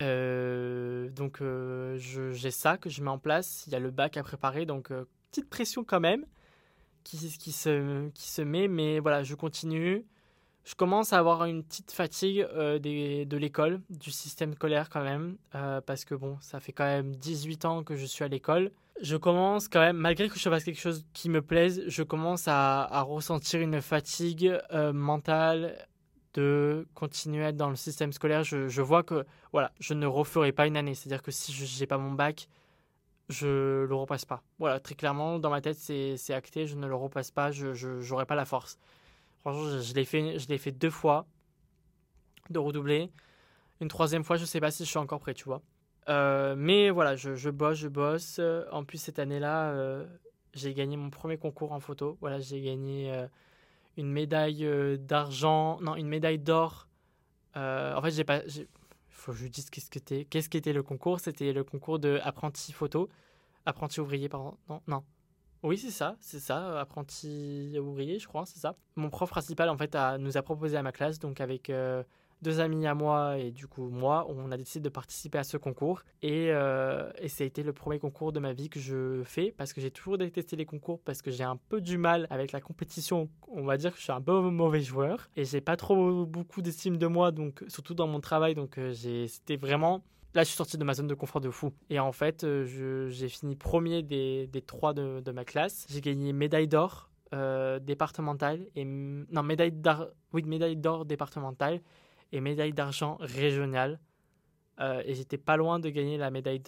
donc 1.11 1.43
j'ai 1.97 2.51
ça 2.51 2.77
que 2.77 2.89
je 2.89 3.03
mets 3.03 3.11
en 3.11 3.19
place. 3.19 3.65
Il 3.67 3.73
y 3.73 3.77
a 3.77 3.81
le 3.81 3.91
bac 3.91 4.17
à 4.17 4.23
préparer, 4.23 4.65
donc 4.65 4.93
petite 5.31 5.51
pression 5.51 5.83
quand 5.83 6.01
même 6.01 6.25
qui, 7.03 7.17
qui, 7.39 7.51
se, 7.51 8.09
qui 8.11 8.29
se 8.29 8.43
met, 8.43 8.69
mais 8.69 9.01
voilà 9.01 9.25
je 9.25 9.35
continue 9.35 10.05
je 10.65 10.75
commence 10.75 11.13
à 11.13 11.19
avoir 11.19 11.45
une 11.45 11.65
petite 11.65 11.91
fatigue 11.91 12.47
euh, 12.55 12.79
de 12.79 13.37
l'école, 13.37 13.81
du 13.91 14.11
système 14.11 14.55
scolaire 14.55 14.89
quand 14.91 15.03
même, 15.03 15.37
euh, 15.55 15.81
parce 15.81 16.05
que 16.05 16.15
bon, 16.15 16.39
ça 16.41 16.61
fait 16.61 16.73
quand 16.73 16.85
même 16.85 17.17
18 17.17 17.65
ans 17.65 17.83
que 17.83 17.97
je 17.97 18.07
suis 18.07 18.25
à 18.25 18.29
l'école. 18.29 18.71
Je 19.01 19.17
commence 19.17 19.67
quand 19.67 19.81
même, 19.81 19.97
malgré 19.97 20.29
que 20.29 20.39
je 20.39 20.49
fasse 20.49 20.63
quelque 20.63 20.81
chose 20.81 21.05
qui 21.13 21.29
me 21.31 21.43
plaise, 21.43 21.83
je 21.89 22.03
commence 22.05 22.45
à, 22.47 23.03
ressentir 23.03 23.61
une 23.61 23.81
fatigue 23.81 24.57
euh, 24.73 24.93
mentale 24.93 25.77
de 26.35 26.87
continuer 26.95 27.45
à 27.45 27.49
être 27.49 27.57
dans 27.57 27.71
le 27.71 27.77
système 27.77 28.13
scolaire. 28.13 28.45
Je, 28.45 28.69
je, 28.69 28.83
vois 28.83 29.03
que 29.03 29.27
voilà, 29.51 29.73
je 29.81 29.95
ne 29.95 30.07
referai 30.07 30.53
pas 30.53 30.67
une 30.67 30.77
année. 30.77 30.95
C'est-à-dire 30.95 31.23
que 31.23 31.33
si 31.33 31.53
je 31.53 31.81
n'ai 31.81 31.87
pas 31.87 31.99
mon 31.99 32.13
bac, 32.13 32.49
je 33.29 33.85
le 33.85 33.95
repasse 33.95 34.25
pas. 34.25 34.43
Voilà, 34.61 34.79
très 34.79 34.95
clairement, 34.95 35.41
dans 35.41 35.51
ma 35.51 35.61
tête, 35.61 35.77
c'est 35.77 36.35
acté, 36.35 36.67
je 36.67 36.77
ne 36.77 36.87
le 36.87 36.95
repasse 36.95 37.33
pas, 37.33 37.51
je 37.51 38.09
n'aurai 38.09 38.27
pas 38.27 38.37
la 38.37 38.45
force. 38.45 38.79
Franchement, 39.43 39.81
je, 39.81 39.95
l'ai 39.95 40.05
fait, 40.05 40.39
je 40.39 40.49
l'ai 40.49 40.59
fait 40.59 40.73
deux 40.73 40.91
fois 40.91 41.27
de 42.51 42.59
redoubler. 42.59 43.11
Une 43.81 43.89
troisième 43.89 44.23
fois, 44.23 44.37
je 44.37 44.45
sais 44.45 44.61
pas 44.61 44.71
si 44.71 44.85
je 44.85 44.89
suis 44.89 44.99
encore 44.99 45.19
prêt, 45.19 45.35
tu 45.35 45.45
vois. 45.45 45.63
Euh, 46.09 46.55
mais 46.57 46.91
voilà, 46.91 47.17
je, 47.17 47.51
bosse, 47.51 47.79
je 47.79 47.89
bosse. 47.89 48.41
En 48.71 48.85
plus, 48.85 48.99
cette 48.99 49.19
année-là, 49.19 49.71
euh, 49.71 50.07
j'ai 50.55 50.75
gagné 50.75 50.97
mon 50.97 51.11
premier 51.11 51.39
concours 51.39 51.73
en 51.73 51.81
photo. 51.81 52.17
Voilà, 52.21 52.39
j'ai 52.39 52.61
gagné 52.61 53.13
euh, 53.13 53.27
une 53.97 54.11
médaille 54.11 54.99
d'argent, 55.01 55.81
non, 55.81 55.97
une 55.97 56.09
médaille 56.09 56.39
d'or. 56.39 56.89
en 57.57 58.01
fait, 58.01 58.13
j'ai 58.13 58.25
pas. 58.25 58.43
Faut 59.11 59.33
que 59.33 59.39
je 59.39 59.49
dise 59.49 59.71
qu'est-ce 59.71 59.91
que. 59.91 60.23
Qu'est-ce 60.23 60.49
qu'était 60.49 60.73
le 60.73 60.85
concours 60.85 61.19
C'était 61.19 61.53
le 61.53 61.65
concours 61.65 61.99
de 61.99 62.21
apprenti 62.23 62.73
photo. 62.73 63.09
Apprenti 63.67 64.01
ouvrier, 64.01 64.29
pardon. 64.29 64.57
Non. 64.87 65.03
Oui, 65.63 65.79
c'est 65.79 65.91
ça, 65.93 66.17
c'est 66.21 66.41
ça, 66.41 66.81
apprenti 66.81 67.79
ouvrier, 67.79 68.19
je 68.19 68.27
crois, 68.27 68.45
c'est 68.47 68.59
ça. 68.59 68.75
Mon 68.97 69.11
prof 69.11 69.31
principal, 69.31 69.69
en 69.69 69.77
fait, 69.77 69.95
a, 69.95 70.19
nous 70.19 70.37
a 70.37 70.43
proposé 70.43 70.77
à 70.77 70.83
ma 70.83 70.91
classe, 70.91 71.21
donc 71.21 71.41
avec 71.41 71.71
euh, 71.71 72.03
deux 72.43 72.59
amis 72.59 72.85
à 72.85 72.95
moi 72.97 73.39
et 73.39 73.53
du 73.53 73.69
coup 73.69 73.89
moi, 73.89 74.27
on 74.29 74.51
a 74.51 74.57
décidé 74.57 74.83
de 74.83 74.89
participer 74.89 75.39
à 75.39 75.45
ce 75.45 75.57
concours. 75.57 76.03
Et, 76.21 76.49
euh, 76.51 77.09
et 77.19 77.29
ça 77.29 77.45
a 77.45 77.47
été 77.47 77.63
le 77.63 77.73
premier 77.73 78.01
concours 78.01 78.33
de 78.33 78.41
ma 78.41 78.53
vie 78.53 78.69
que 78.69 78.81
je 78.81 79.23
fais, 79.25 79.55
parce 79.57 79.73
que 79.73 79.81
j'ai 79.81 79.93
toujours 79.93 80.19
détesté 80.19 80.57
les 80.57 80.67
concours, 80.67 81.01
parce 81.01 81.23
que 81.23 81.31
j'ai 81.31 81.45
un 81.45 81.57
peu 81.69 81.81
du 81.81 81.97
mal 81.97 82.27
avec 82.31 82.51
la 82.51 82.61
compétition. 82.61 83.29
On 83.47 83.63
va 83.63 83.77
dire 83.77 83.93
que 83.93 83.99
je 83.99 84.03
suis 84.03 84.13
un 84.13 84.21
peu 84.21 84.41
mauvais 84.41 84.81
joueur, 84.81 85.31
et 85.37 85.45
j'ai 85.45 85.61
pas 85.61 85.77
trop 85.77 86.27
beaucoup 86.27 86.61
d'estime 86.61 86.97
de 86.97 87.07
moi, 87.07 87.31
donc 87.31 87.63
surtout 87.69 87.95
dans 87.95 88.09
mon 88.09 88.21
travail, 88.21 88.57
donc 88.57 88.79
euh, 88.79 88.93
c'était 89.29 89.57
vraiment 89.57 90.03
Là, 90.35 90.45
je 90.45 90.49
suis 90.49 90.57
sorti 90.57 90.79
de 90.79 90.85
ma 90.85 90.95
zone 90.95 91.09
de 91.09 91.15
confort 91.15 91.43
de 91.43 91.51
fou. 91.51 91.73
Et 91.91 91.99
en 91.99 92.13
fait, 92.13 92.45
euh, 92.45 93.09
j'ai 93.11 93.29
fini 93.29 93.55
premier 93.55 94.03
des, 94.03 94.49
trois 94.67 94.95
de, 94.95 95.31
ma 95.31 95.45
classe. 95.45 95.87
J'ai 95.91 96.01
gagné 96.01 96.33
médaille 96.33 96.69
d'or 96.69 97.11
euh, 97.35 97.79
départementale 97.79 98.67
et 98.75 98.85
non 98.85 99.43
médaille 99.43 99.73
d'or, 99.73 100.09
oui 100.33 100.43
médaille 100.45 100.77
d'or 100.77 101.05
départementale 101.05 101.81
et 102.33 102.41
médaille 102.41 102.73
d'argent 102.73 103.19
régionale. 103.21 104.01
Euh, 104.81 105.03
et 105.05 105.15
j'étais 105.15 105.37
pas 105.37 105.59
loin 105.59 105.79
de 105.79 105.91
gagner 105.91 106.17
la 106.17 106.31
médaille 106.31 106.63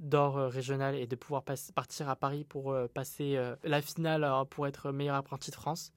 d'or 0.00 0.36
régionale 0.36 0.94
et 0.94 1.06
de 1.06 1.14
pouvoir 1.14 1.44
partir 1.44 2.08
à 2.08 2.16
Paris 2.16 2.44
pour 2.44 2.74
passer 2.94 3.38
la 3.64 3.82
finale 3.82 4.26
pour 4.48 4.66
être 4.66 4.92
meilleur 4.92 5.16
apprenti 5.16 5.50
de 5.50 5.56
France. 5.56 5.92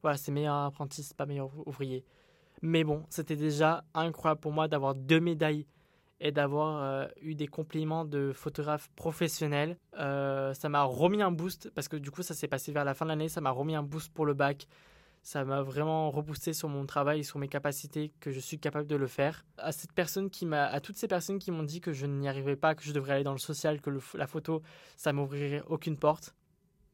Voilà, 0.00 0.16
c'est 0.16 0.32
meilleur 0.32 0.54
apprenti, 0.54 1.02
c'est 1.02 1.16
pas 1.16 1.26
meilleur 1.26 1.50
ouvrier. 1.66 2.02
Mais 2.62 2.82
bon, 2.82 3.04
c'était 3.10 3.36
déjà 3.36 3.84
incroyable 3.92 4.40
pour 4.40 4.52
moi 4.52 4.68
d'avoir 4.68 4.94
deux 4.94 5.20
médailles 5.20 5.66
et 6.22 6.30
d'avoir 6.30 6.82
euh, 6.82 7.06
eu 7.20 7.34
des 7.34 7.48
compliments 7.48 8.04
de 8.04 8.32
photographes 8.32 8.88
professionnels. 8.94 9.76
Euh, 9.98 10.54
ça 10.54 10.68
m'a 10.68 10.84
remis 10.84 11.20
un 11.20 11.32
boost 11.32 11.68
parce 11.70 11.88
que 11.88 11.96
du 11.96 12.12
coup 12.12 12.22
ça 12.22 12.32
s'est 12.32 12.46
passé 12.46 12.70
vers 12.70 12.84
la 12.84 12.94
fin 12.94 13.04
de 13.04 13.10
l'année, 13.10 13.28
ça 13.28 13.40
m'a 13.40 13.50
remis 13.50 13.74
un 13.74 13.82
boost 13.82 14.10
pour 14.12 14.24
le 14.24 14.32
bac. 14.32 14.68
Ça 15.24 15.44
m'a 15.44 15.62
vraiment 15.62 16.10
reboosté 16.10 16.52
sur 16.52 16.68
mon 16.68 16.86
travail 16.86 17.22
sur 17.24 17.38
mes 17.38 17.48
capacités 17.48 18.12
que 18.20 18.30
je 18.30 18.40
suis 18.40 18.58
capable 18.58 18.88
de 18.88 18.96
le 18.96 19.06
faire. 19.06 19.44
À 19.58 19.70
cette 19.72 19.92
personne 19.92 20.30
qui 20.30 20.46
m'a, 20.46 20.64
à 20.64 20.80
toutes 20.80 20.96
ces 20.96 21.06
personnes 21.08 21.38
qui 21.38 21.50
m'ont 21.50 21.62
dit 21.62 21.80
que 21.80 21.92
je 21.92 22.06
n'y 22.06 22.28
arriverais 22.28 22.56
pas, 22.56 22.74
que 22.74 22.82
je 22.82 22.92
devrais 22.92 23.14
aller 23.14 23.24
dans 23.24 23.32
le 23.32 23.38
social, 23.38 23.80
que 23.80 23.90
la 24.14 24.26
photo 24.28 24.62
ça 24.96 25.12
m'ouvrirait 25.12 25.62
aucune 25.66 25.96
porte. 25.96 26.36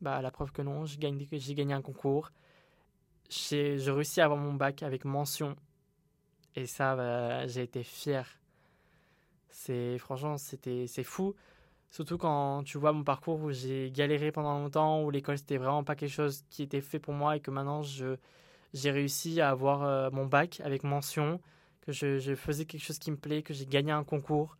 Bah 0.00 0.22
la 0.22 0.30
preuve 0.30 0.52
que 0.52 0.62
non, 0.62 0.86
j'ai 0.86 0.98
gagné, 0.98 1.26
j'ai 1.30 1.54
gagné 1.54 1.74
un 1.74 1.82
concours. 1.82 2.30
J'ai, 3.28 3.76
réussi 3.76 4.22
à 4.22 4.24
avoir 4.24 4.40
mon 4.40 4.54
bac 4.54 4.82
avec 4.82 5.04
mention. 5.04 5.54
Et 6.54 6.64
ça, 6.64 6.96
bah, 6.96 7.46
j'ai 7.46 7.62
été 7.62 7.82
fier 7.82 8.38
c'est 9.50 9.98
franchement, 9.98 10.38
c'était 10.38 10.86
c'est 10.86 11.04
fou. 11.04 11.34
Surtout 11.90 12.18
quand 12.18 12.62
tu 12.64 12.78
vois 12.78 12.92
mon 12.92 13.04
parcours 13.04 13.40
où 13.40 13.50
j'ai 13.50 13.90
galéré 13.90 14.30
pendant 14.32 14.58
longtemps, 14.58 15.02
où 15.04 15.10
l'école 15.10 15.38
c'était 15.38 15.56
vraiment 15.56 15.84
pas 15.84 15.96
quelque 15.96 16.12
chose 16.12 16.44
qui 16.50 16.62
était 16.62 16.80
fait 16.82 16.98
pour 16.98 17.14
moi 17.14 17.36
et 17.36 17.40
que 17.40 17.50
maintenant 17.50 17.82
je 17.82 18.16
j'ai 18.74 18.90
réussi 18.90 19.40
à 19.40 19.50
avoir 19.50 19.82
euh, 19.82 20.10
mon 20.12 20.26
bac 20.26 20.60
avec 20.64 20.84
mention, 20.84 21.40
que 21.82 21.92
je, 21.92 22.34
faisais 22.34 22.66
quelque 22.66 22.82
chose 22.82 22.98
qui 22.98 23.10
me 23.10 23.16
plaît, 23.16 23.42
que 23.42 23.54
j'ai 23.54 23.66
gagné 23.66 23.92
un 23.92 24.04
concours. 24.04 24.58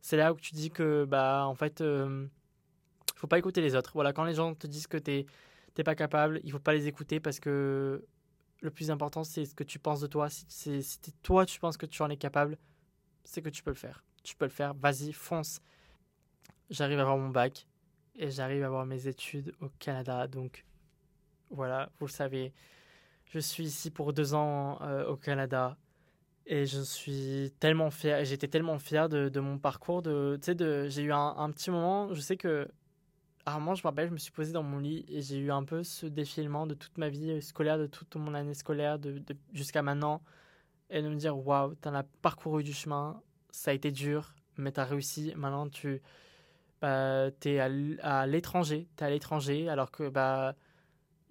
C'est 0.00 0.16
là 0.16 0.32
où 0.32 0.36
tu 0.36 0.54
dis 0.54 0.70
que 0.70 1.04
bah 1.04 1.46
en 1.46 1.54
fait 1.54 1.80
euh, 1.80 2.26
faut 3.16 3.28
pas 3.28 3.38
écouter 3.38 3.60
les 3.60 3.76
autres. 3.76 3.92
Voilà, 3.94 4.12
quand 4.12 4.24
les 4.24 4.34
gens 4.34 4.54
te 4.54 4.66
disent 4.66 4.86
que 4.88 4.98
t'es 4.98 5.26
t'es 5.74 5.84
pas 5.84 5.94
capable, 5.94 6.40
il 6.44 6.52
faut 6.52 6.58
pas 6.58 6.74
les 6.74 6.88
écouter 6.88 7.20
parce 7.20 7.40
que 7.40 8.04
le 8.62 8.70
plus 8.70 8.90
important 8.90 9.24
c'est 9.24 9.44
ce 9.46 9.54
que 9.54 9.64
tu 9.64 9.78
penses 9.78 10.00
de 10.00 10.06
toi. 10.08 10.28
Si, 10.30 10.82
si 10.82 10.98
toi 11.22 11.46
tu 11.46 11.60
penses 11.60 11.76
que 11.76 11.86
tu 11.86 12.02
en 12.02 12.10
es 12.10 12.16
capable, 12.16 12.58
c'est 13.24 13.42
que 13.42 13.50
tu 13.50 13.62
peux 13.62 13.70
le 13.70 13.76
faire. 13.76 14.04
Tu 14.24 14.34
peux 14.34 14.46
le 14.46 14.50
faire, 14.50 14.74
vas-y, 14.74 15.12
fonce. 15.12 15.60
J'arrive 16.70 16.98
à 16.98 17.02
avoir 17.02 17.18
mon 17.18 17.28
bac 17.28 17.66
et 18.16 18.30
j'arrive 18.30 18.62
à 18.64 18.66
avoir 18.66 18.86
mes 18.86 19.06
études 19.06 19.54
au 19.60 19.68
Canada. 19.78 20.26
Donc 20.26 20.64
voilà, 21.50 21.90
vous 21.98 22.06
le 22.06 22.10
savez, 22.10 22.52
je 23.26 23.38
suis 23.38 23.64
ici 23.64 23.90
pour 23.90 24.12
deux 24.12 24.34
ans 24.34 24.80
euh, 24.82 25.06
au 25.06 25.16
Canada 25.16 25.76
et 26.46 26.66
je 26.66 26.80
suis 26.80 27.52
tellement 27.60 27.90
fier. 27.90 28.24
J'étais 28.24 28.48
tellement 28.48 28.78
fier 28.78 29.08
de, 29.08 29.40
mon 29.40 29.58
parcours. 29.58 30.02
De, 30.02 30.38
de, 30.46 30.88
j'ai 30.88 31.02
eu 31.02 31.12
un, 31.12 31.34
un, 31.36 31.50
petit 31.50 31.70
moment, 31.70 32.12
je 32.12 32.20
sais 32.20 32.36
que 32.36 32.68
rarement, 33.46 33.74
je 33.74 33.82
me 33.82 33.88
rappelle, 33.88 34.08
je 34.08 34.12
me 34.12 34.18
suis 34.18 34.32
posé 34.32 34.52
dans 34.52 34.62
mon 34.62 34.78
lit 34.78 35.04
et 35.08 35.20
j'ai 35.20 35.38
eu 35.38 35.50
un 35.50 35.64
peu 35.64 35.82
ce 35.82 36.06
défilement 36.06 36.66
de 36.66 36.74
toute 36.74 36.96
ma 36.98 37.08
vie 37.08 37.40
scolaire, 37.42 37.78
de 37.78 37.86
toute 37.86 38.16
mon 38.16 38.34
année 38.34 38.54
scolaire, 38.54 38.98
de, 38.98 39.22
jusqu'à 39.52 39.82
maintenant. 39.82 40.22
Et 40.90 41.02
de 41.02 41.08
me 41.08 41.16
dire, 41.16 41.36
waouh, 41.36 41.74
t'en 41.76 41.94
as 41.94 42.04
parcouru 42.22 42.62
du 42.62 42.72
chemin, 42.72 43.20
ça 43.54 43.70
a 43.70 43.74
été 43.74 43.92
dur, 43.92 44.34
mais 44.56 44.72
t'as 44.72 44.84
réussi. 44.84 45.32
Maintenant, 45.36 45.68
tu 45.68 46.02
bah, 46.82 47.30
t'es 47.38 47.60
à 47.60 48.26
l'étranger, 48.26 48.88
t'es 48.96 49.04
à 49.04 49.10
l'étranger, 49.10 49.68
alors 49.68 49.90
que 49.90 50.08
bah, 50.08 50.56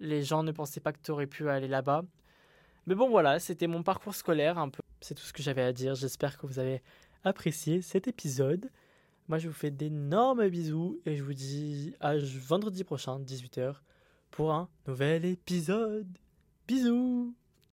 les 0.00 0.22
gens 0.22 0.42
ne 0.42 0.50
pensaient 0.50 0.80
pas 0.80 0.92
que 0.92 0.98
t'aurais 0.98 1.26
pu 1.26 1.48
aller 1.48 1.68
là-bas. 1.68 2.02
Mais 2.86 2.94
bon, 2.94 3.08
voilà, 3.08 3.38
c'était 3.38 3.66
mon 3.66 3.82
parcours 3.82 4.14
scolaire 4.14 4.58
un 4.58 4.70
peu. 4.70 4.82
C'est 5.00 5.14
tout 5.14 5.22
ce 5.22 5.32
que 5.32 5.42
j'avais 5.42 5.62
à 5.62 5.72
dire. 5.72 5.94
J'espère 5.94 6.38
que 6.38 6.46
vous 6.46 6.58
avez 6.58 6.82
apprécié 7.24 7.82
cet 7.82 8.08
épisode. 8.08 8.70
Moi, 9.28 9.38
je 9.38 9.48
vous 9.48 9.54
fais 9.54 9.70
d'énormes 9.70 10.48
bisous 10.48 11.00
et 11.06 11.16
je 11.16 11.22
vous 11.22 11.34
dis 11.34 11.94
à 12.00 12.16
vendredi 12.16 12.84
prochain, 12.84 13.20
18h, 13.20 13.76
pour 14.30 14.52
un 14.52 14.68
nouvel 14.86 15.24
épisode. 15.24 16.18
Bisous 16.66 17.34